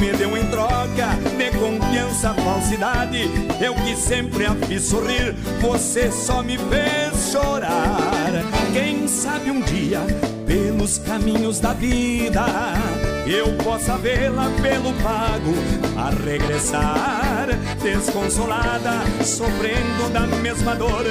me 0.00 0.12
deu 0.12 0.36
em 0.36 0.46
troca 0.46 1.16
de 1.36 1.50
confiança, 1.58 2.34
falsidade. 2.34 3.30
Eu 3.60 3.74
que 3.74 3.96
sempre 3.96 4.46
a 4.46 4.54
fiz 4.54 4.84
sorrir, 4.84 5.34
você 5.60 6.10
só 6.10 6.42
me 6.42 6.56
fez 6.58 7.30
chorar. 7.32 8.30
Quem 8.72 9.08
sabe 9.08 9.50
um 9.50 9.60
dia, 9.60 10.00
pelos 10.46 10.98
caminhos 10.98 11.58
da 11.60 11.72
vida, 11.72 12.44
eu 13.26 13.52
possa 13.64 13.96
vê-la 13.98 14.50
pelo 14.62 14.92
pago 15.02 15.54
a 15.96 16.10
regressar 16.10 17.31
desconsolada, 17.82 19.02
sofrendo 19.24 20.08
da 20.12 20.26
mesma 20.26 20.74
dor, 20.74 21.04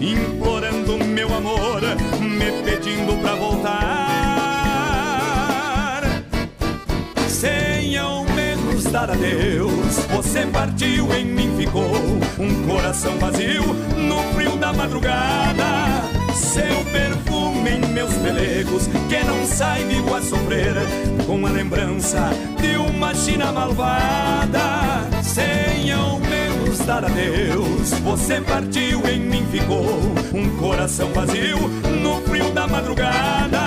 implorando 0.00 0.98
meu 1.04 1.34
amor, 1.34 1.82
me 2.20 2.50
pedindo 2.62 3.20
pra 3.20 3.34
voltar. 3.34 4.06
Sem 7.28 7.96
ao 7.96 8.24
menos 8.24 8.84
dar 8.84 9.10
adeus, 9.10 9.96
você 10.10 10.46
partiu, 10.46 11.12
em 11.14 11.24
mim 11.24 11.54
ficou 11.56 11.92
um 12.38 12.66
coração 12.66 13.18
vazio 13.18 13.62
no 13.96 14.22
frio 14.34 14.56
da 14.56 14.72
madrugada. 14.72 16.06
Seu 16.34 16.84
perfume 16.92 17.70
em 17.70 17.80
meus 17.92 18.14
pelegos, 18.14 18.88
que 19.08 19.24
não 19.24 19.46
sai 19.46 19.84
vivo 19.84 20.14
a 20.14 20.22
sofrer, 20.22 20.74
com 21.26 21.46
a 21.46 21.50
lembrança 21.50 22.30
de 22.60 22.76
uma 22.76 23.14
China 23.14 23.52
malvada. 23.52 24.75
Dar 26.86 27.04
adeus, 27.04 27.90
você 28.04 28.40
partiu, 28.40 29.06
em 29.08 29.18
mim 29.18 29.44
ficou 29.50 29.84
um 30.32 30.56
coração 30.56 31.12
vazio 31.12 31.58
no 32.00 32.20
frio 32.22 32.52
da 32.52 32.66
madrugada. 32.66 33.60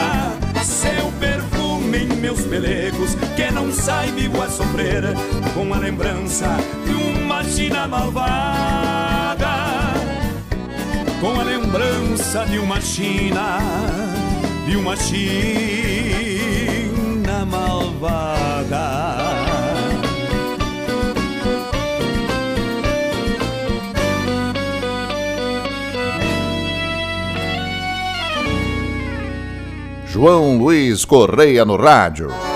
Seu 0.63 1.11
perfume 1.20 1.97
em 1.97 2.15
meus 2.15 2.41
pelegos, 2.41 3.15
que 3.36 3.51
não 3.51 3.72
sai 3.74 4.09
vivo 4.11 4.41
a 4.41 4.49
sofrer, 4.49 5.03
com 5.53 5.74
a 5.74 5.78
lembrança 5.78 6.47
de 6.86 6.93
uma 6.93 7.43
China 7.43 7.88
malvada 7.88 9.09
com 11.22 11.38
a 11.38 11.43
lembrança 11.43 12.45
de 12.45 12.59
uma 12.59 12.80
China, 12.80 13.59
de 14.65 14.78
uma 14.78 14.95
China 14.95 15.26
malvada. 17.45 19.09
João 30.20 30.57
Luiz 30.57 31.05
Correia 31.05 31.63
no 31.63 31.78
rádio. 31.78 32.49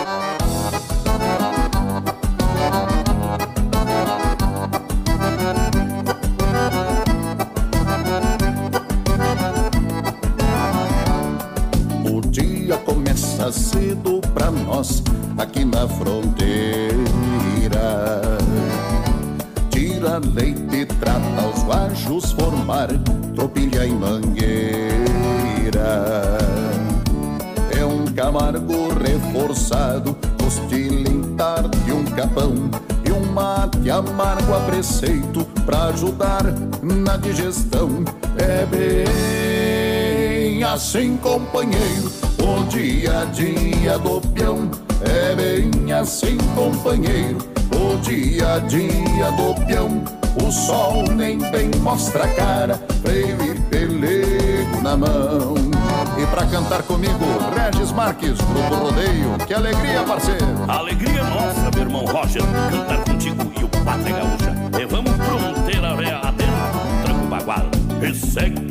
Assim, 40.93 41.17
companheiro, 41.17 42.11
o 42.39 42.63
dia 42.65 43.21
a 43.21 43.25
dia 43.25 43.97
do 43.97 44.21
peão. 44.29 44.69
É 45.01 45.35
bem 45.35 45.91
assim, 45.91 46.37
companheiro, 46.55 47.39
o 47.75 47.97
dia 47.97 48.53
a 48.53 48.59
dia 48.59 49.31
do 49.31 49.55
peão. 49.65 50.03
O 50.39 50.51
sol 50.51 51.03
nem 51.15 51.39
bem 51.49 51.71
mostra 51.81 52.25
a 52.25 52.27
cara, 52.27 52.79
freio 53.01 53.37
e 53.43 53.59
pelego 53.71 54.81
na 54.83 54.95
mão. 54.95 55.55
E 56.15 56.27
pra 56.27 56.45
cantar 56.45 56.83
comigo, 56.83 57.25
Regis 57.55 57.91
Marques, 57.91 58.37
Grupo 58.37 58.75
Rodeio. 58.75 59.35
Que 59.47 59.53
alegria, 59.55 60.03
parceiro! 60.03 60.45
Alegria 60.67 61.23
nossa, 61.23 61.71
meu 61.73 61.81
irmão 61.81 62.05
Roger, 62.05 62.43
cantar 62.69 63.03
contigo 63.03 63.51
e 63.59 63.63
o 63.63 63.67
Pátria 63.83 64.15
Gaúcha. 64.15 64.55
Vamos 64.91 65.11
fronteira 65.13 65.89
adentro, 66.19 67.03
tranco 67.03 67.25
bagual. 67.25 67.65
E 67.99 68.13
segue 68.13 68.62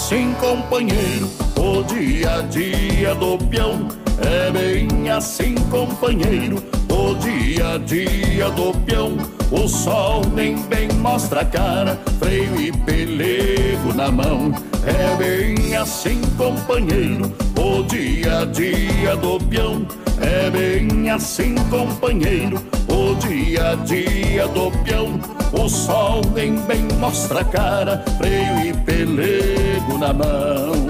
assim, 0.00 0.32
companheiro, 0.40 1.28
o 1.58 1.82
dia 1.82 2.36
a 2.36 2.42
dia 2.42 3.14
do 3.14 3.36
peão. 3.36 3.86
É 4.18 4.50
bem 4.50 5.10
assim, 5.10 5.54
companheiro, 5.70 6.56
o 6.88 7.14
dia 7.16 7.74
a 7.74 7.78
dia 7.78 8.48
do 8.50 8.72
peão. 8.86 9.18
O 9.50 9.68
sol 9.68 10.22
nem 10.34 10.56
bem 10.62 10.88
mostra 10.92 11.42
a 11.42 11.44
cara, 11.44 12.00
freio 12.18 12.58
e 12.58 12.72
pelego 12.72 13.92
na 13.94 14.10
mão. 14.10 14.54
É 14.86 15.16
bem 15.16 15.76
assim, 15.76 16.22
companheiro, 16.38 17.30
o 17.60 17.82
dia 17.82 18.40
a 18.40 18.44
dia 18.46 19.16
do 19.16 19.38
peão. 19.38 19.86
É 20.20 20.50
bem 20.50 21.10
assim, 21.10 21.54
companheiro, 21.68 22.58
o 22.88 23.14
dia 23.16 23.72
a 23.72 23.74
dia 23.74 24.48
do 24.48 24.70
peão. 24.82 25.20
O 25.52 25.68
sol 25.68 26.22
nem 26.34 26.56
bem 26.60 26.86
mostra 26.98 27.40
a 27.40 27.44
cara, 27.44 28.04
freio 28.18 28.66
e 28.66 28.72
pelego 28.72 29.98
na 29.98 30.12
mão. 30.12 30.89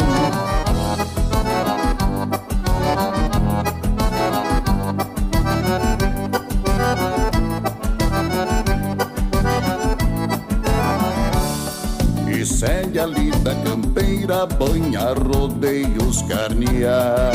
Rodeios 16.11 16.22
carnear. 16.22 17.30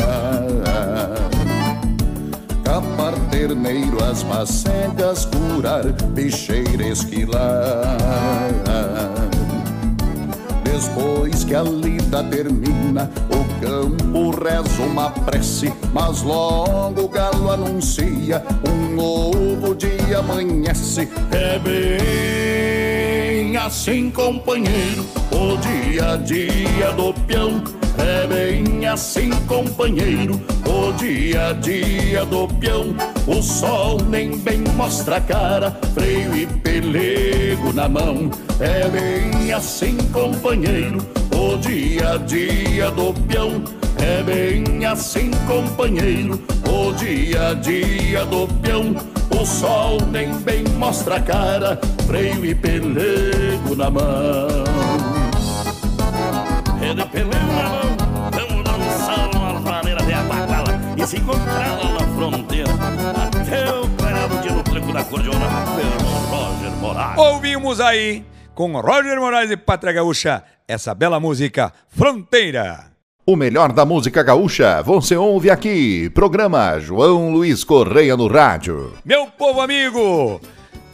Capar 2.62 3.14
terneiro, 3.30 4.02
as 4.04 4.22
macegas, 4.22 5.24
curar, 5.26 5.84
bicheira 6.12 6.86
esquilar. 6.86 7.96
Depois 10.64 11.44
que 11.44 11.54
a 11.54 11.62
lida 11.62 12.22
termina, 12.24 13.10
o 13.30 13.44
campo 13.60 14.30
reza 14.30 14.82
uma 14.82 15.10
prece, 15.10 15.72
mas 15.92 16.22
logo 16.22 17.02
o 17.02 17.08
galo 17.08 17.50
anuncia, 17.50 18.42
um 18.68 18.94
novo 18.94 19.74
dia 19.74 20.18
amanhece. 20.18 21.08
É 21.30 21.58
bem 21.58 23.56
assim, 23.56 24.10
companheiro, 24.10 25.04
o 25.30 25.56
dia 25.56 26.12
a 26.12 26.16
dia 26.16 26.92
do 26.92 27.12
peão. 27.26 27.85
É 27.98 28.26
bem 28.26 28.86
assim, 28.86 29.30
companheiro, 29.46 30.40
o 30.66 30.92
dia 30.92 31.48
a 31.48 31.52
dia 31.52 32.24
do 32.26 32.46
peão. 32.46 32.94
O 33.26 33.42
sol 33.42 33.98
nem 34.08 34.36
bem 34.38 34.64
mostra 34.76 35.16
a 35.16 35.20
cara, 35.20 35.78
freio 35.94 36.36
e 36.36 36.46
pelego 36.46 37.72
na 37.72 37.88
mão. 37.88 38.30
É 38.60 38.88
bem 38.88 39.52
assim, 39.52 39.96
companheiro, 40.12 40.98
o 41.34 41.56
dia 41.56 42.14
a 42.14 42.16
dia 42.18 42.90
do 42.90 43.12
peão. 43.26 43.62
É 43.98 44.22
bem 44.22 44.84
assim, 44.84 45.30
companheiro, 45.46 46.40
o 46.68 46.92
dia 46.92 47.48
a 47.48 47.54
dia 47.54 48.24
do 48.26 48.46
peão. 48.60 48.94
O 49.30 49.44
sol 49.44 49.98
nem 50.10 50.34
bem 50.38 50.64
mostra 50.78 51.16
a 51.16 51.20
cara, 51.20 51.78
freio 52.06 52.44
e 52.44 52.54
pelego 52.54 53.74
na 53.76 53.90
mão. 53.90 54.64
É 56.80 56.94
de 56.94 57.04
pelego 57.06 57.46
na 57.52 57.68
mão, 57.68 57.85
se 61.06 61.16
se 61.16 61.22
encontrava 61.22 61.88
na 61.92 62.00
fronteira. 62.16 62.72
Até 62.72 63.72
o 63.72 63.88
parado 63.90 64.38
de 64.40 64.52
no 64.52 64.62
tranco 64.62 64.92
da 64.92 65.04
cordiona, 65.04 65.46
Roger 66.28 66.70
Moraes. 66.80 67.18
Ouvimos 67.18 67.80
aí, 67.80 68.24
com 68.54 68.80
Roger 68.80 69.20
Moraes 69.20 69.50
e 69.50 69.56
Pátria 69.56 69.92
Gaúcha, 69.92 70.42
essa 70.66 70.94
bela 70.94 71.20
música, 71.20 71.72
Fronteira. 71.88 72.90
O 73.24 73.36
melhor 73.36 73.72
da 73.72 73.84
música 73.84 74.22
gaúcha, 74.22 74.82
você 74.82 75.16
ouve 75.16 75.50
aqui. 75.50 76.10
Programa 76.10 76.78
João 76.80 77.30
Luiz 77.30 77.62
Correia 77.62 78.16
no 78.16 78.26
Rádio. 78.26 78.92
Meu 79.04 79.26
povo 79.26 79.60
amigo, 79.60 80.40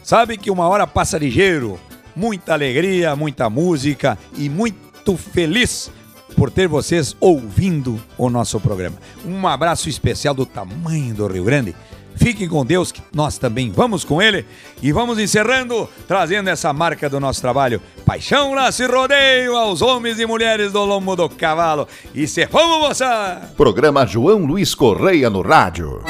sabe 0.03 0.37
que 0.37 0.51
uma 0.51 0.69
hora 0.69 0.87
passa 0.87 1.19
ligeiro. 1.19 1.81
Muita 2.15 2.53
alegria, 2.53 3.17
muita 3.17 3.49
música 3.49 4.19
e 4.37 4.49
muito 4.49 5.17
feliz 5.17 5.91
por 6.33 6.51
ter 6.51 6.67
vocês 6.67 7.17
ouvindo 7.21 8.01
o 8.19 8.29
nosso 8.29 8.59
programa. 8.61 8.97
Um 9.25 9.47
abraço 9.47 9.89
especial 9.89 10.35
do 10.35 10.47
tamanho 10.47 11.15
do 11.15 11.27
Rio 11.27 11.45
Grande. 11.45 11.75
Fiquem 12.17 12.49
com 12.49 12.65
Deus, 12.65 12.93
que 12.93 13.03
nós 13.15 13.39
também 13.39 13.71
vamos 13.71 14.05
com 14.05 14.21
Ele. 14.21 14.45
E 14.83 14.93
vamos 14.93 15.19
encerrando, 15.19 15.89
trazendo 16.07 16.49
essa 16.49 16.73
marca 16.73 17.09
do 17.09 17.19
nosso 17.19 17.41
trabalho. 17.41 17.81
Paixão, 18.05 18.55
laço 18.55 18.83
e 18.83 18.87
rodeio 18.87 19.57
aos 19.57 19.83
homens 19.83 20.19
e 20.19 20.27
mulheres 20.27 20.73
do 20.73 20.85
lombo 20.85 21.17
do 21.17 21.29
cavalo. 21.29 21.89
E 22.15 22.27
se 22.27 22.45
vamos, 22.47 22.89
moça! 22.89 23.51
Programa 23.57 24.07
João 24.07 24.45
Luiz 24.45 24.75
Correia 24.75 25.31
no 25.31 25.43
Rádio. 25.43 26.03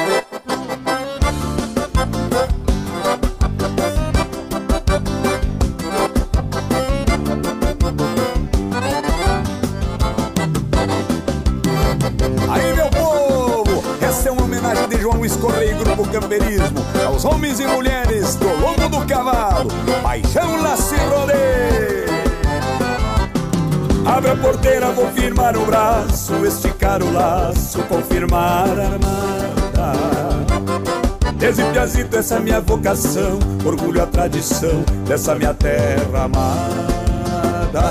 Paixão, 20.12 20.60
laço 20.60 20.94
e 20.94 20.98
rodeio. 20.98 22.04
Abre 24.04 24.30
a 24.30 24.36
porteira, 24.36 24.92
vou 24.92 25.10
firmar 25.12 25.56
o 25.56 25.64
braço, 25.64 26.44
esticar 26.44 27.02
o 27.02 27.10
laço, 27.10 27.82
confirmar 27.84 28.78
a 28.78 28.88
armada. 28.92 29.92
Desde 31.38 31.64
Piazito, 31.64 32.18
essa 32.18 32.34
é 32.34 32.40
minha 32.40 32.60
vocação, 32.60 33.38
orgulho 33.64 34.02
a 34.02 34.06
tradição 34.06 34.84
dessa 35.08 35.34
minha 35.34 35.54
terra 35.54 36.24
amada. 36.24 37.82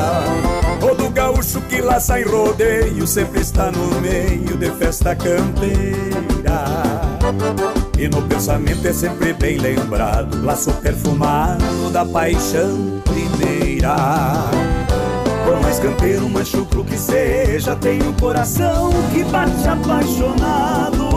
Todo 0.79 1.09
gaúcho 1.09 1.59
que 1.61 1.81
laça 1.81 2.21
em 2.21 2.23
rodeio 2.23 3.07
sempre 3.07 3.41
está 3.41 3.71
no 3.71 3.99
meio 3.99 4.57
de 4.57 4.69
festa 4.73 5.15
campeira. 5.15 6.11
E 7.97 8.07
no 8.07 8.21
pensamento 8.23 8.87
é 8.87 8.93
sempre 8.93 9.33
bem 9.33 9.57
lembrado, 9.57 10.43
laço 10.43 10.71
perfumado 10.73 11.89
da 11.91 12.05
paixão 12.05 13.01
primeira. 13.03 13.95
Por 15.45 15.59
mais 15.61 15.79
campeiro, 15.79 16.29
mais 16.29 16.47
chucro 16.47 16.83
que 16.83 16.97
seja, 16.97 17.75
tenho 17.75 18.09
um 18.09 18.13
coração 18.13 18.89
que 19.13 19.23
bate 19.25 19.67
apaixonado. 19.67 21.09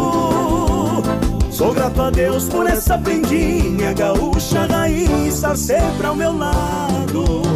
Sou 1.50 1.72
grato 1.72 2.02
a 2.02 2.10
Deus 2.10 2.48
por 2.48 2.66
essa 2.66 2.98
prendinha 2.98 3.92
gaúcha 3.92 4.66
raiz 4.66 5.36
estar 5.36 5.56
sempre 5.56 6.06
ao 6.06 6.16
meu 6.16 6.36
lado. 6.36 7.53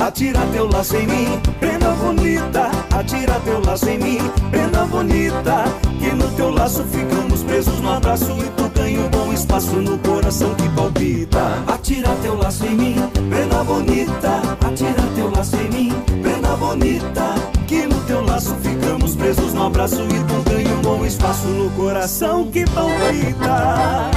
Atira 0.00 0.40
teu 0.50 0.66
laço 0.66 0.96
em 0.96 1.06
mim, 1.06 1.40
prenda 1.60 1.90
bonita. 1.90 2.70
Atira 2.90 3.38
teu 3.44 3.60
laço 3.60 3.86
em 3.86 3.98
mim, 3.98 4.18
prenda 4.50 4.86
bonita. 4.86 5.64
Que 5.98 6.10
no 6.12 6.26
teu 6.36 6.50
laço 6.50 6.82
ficamos 6.84 7.42
presos 7.42 7.78
no 7.80 7.92
abraço 7.92 8.32
e 8.38 8.48
tu 8.56 8.68
ganha 8.70 8.98
um 8.98 9.08
bom 9.10 9.30
espaço 9.30 9.76
no 9.76 9.98
coração 9.98 10.54
que 10.54 10.68
palpita. 10.70 11.62
Atira 11.66 12.08
teu 12.22 12.34
laço 12.34 12.64
em 12.64 12.74
mim, 12.76 12.96
prenda 13.28 13.62
bonita. 13.62 14.40
Atira 14.66 15.02
teu 15.14 15.30
laço 15.30 15.56
em 15.56 15.68
mim, 15.68 15.92
prenda 16.22 16.56
bonita. 16.56 17.34
Que 17.66 17.86
no 17.86 18.00
teu 18.06 18.24
laço 18.24 18.54
ficamos 18.62 19.14
presos 19.14 19.52
no 19.52 19.66
abraço 19.66 20.00
e 20.02 20.24
tu 20.24 20.50
ganha 20.50 20.74
um 20.76 20.80
bom 20.80 21.04
espaço 21.04 21.46
no 21.46 21.70
coração 21.72 22.46
que 22.50 22.64
palpita. 22.70 24.10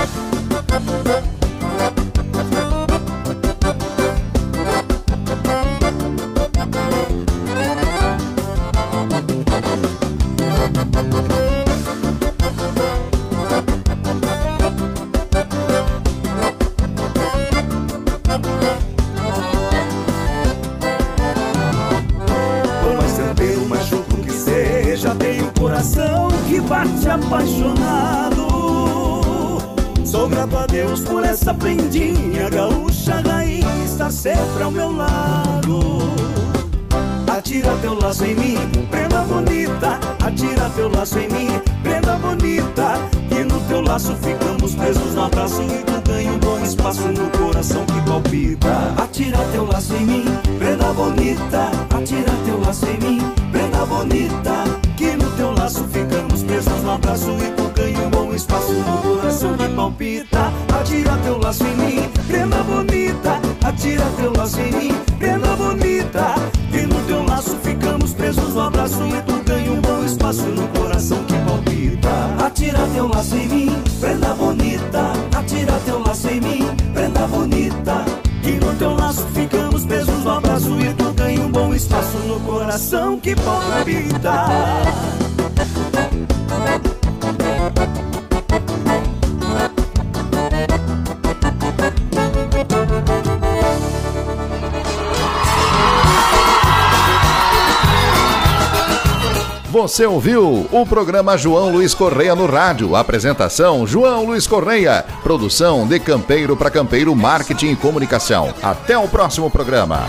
Você 99.93 100.07
ouviu 100.07 100.67
o 100.71 100.85
programa 100.87 101.37
João 101.37 101.69
Luiz 101.69 101.93
Correia 101.93 102.33
no 102.33 102.47
rádio. 102.47 102.95
Apresentação 102.95 103.85
João 103.85 104.25
Luiz 104.25 104.47
Correia. 104.47 105.05
Produção 105.21 105.85
de 105.85 105.99
Campeiro 105.99 106.57
para 106.57 106.71
Campeiro 106.71 107.15
Marketing 107.15 107.73
e 107.73 107.75
Comunicação. 107.75 108.51
Até 108.63 108.97
o 108.97 109.07
próximo 109.07 109.51
programa. 109.51 109.99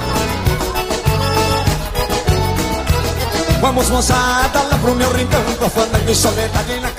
Vamos 3.61 3.91
moçada 3.91 4.63
lá 4.63 4.79
pro 4.79 4.95
meu 4.95 5.13
rincão 5.13 5.43
na 6.81 6.91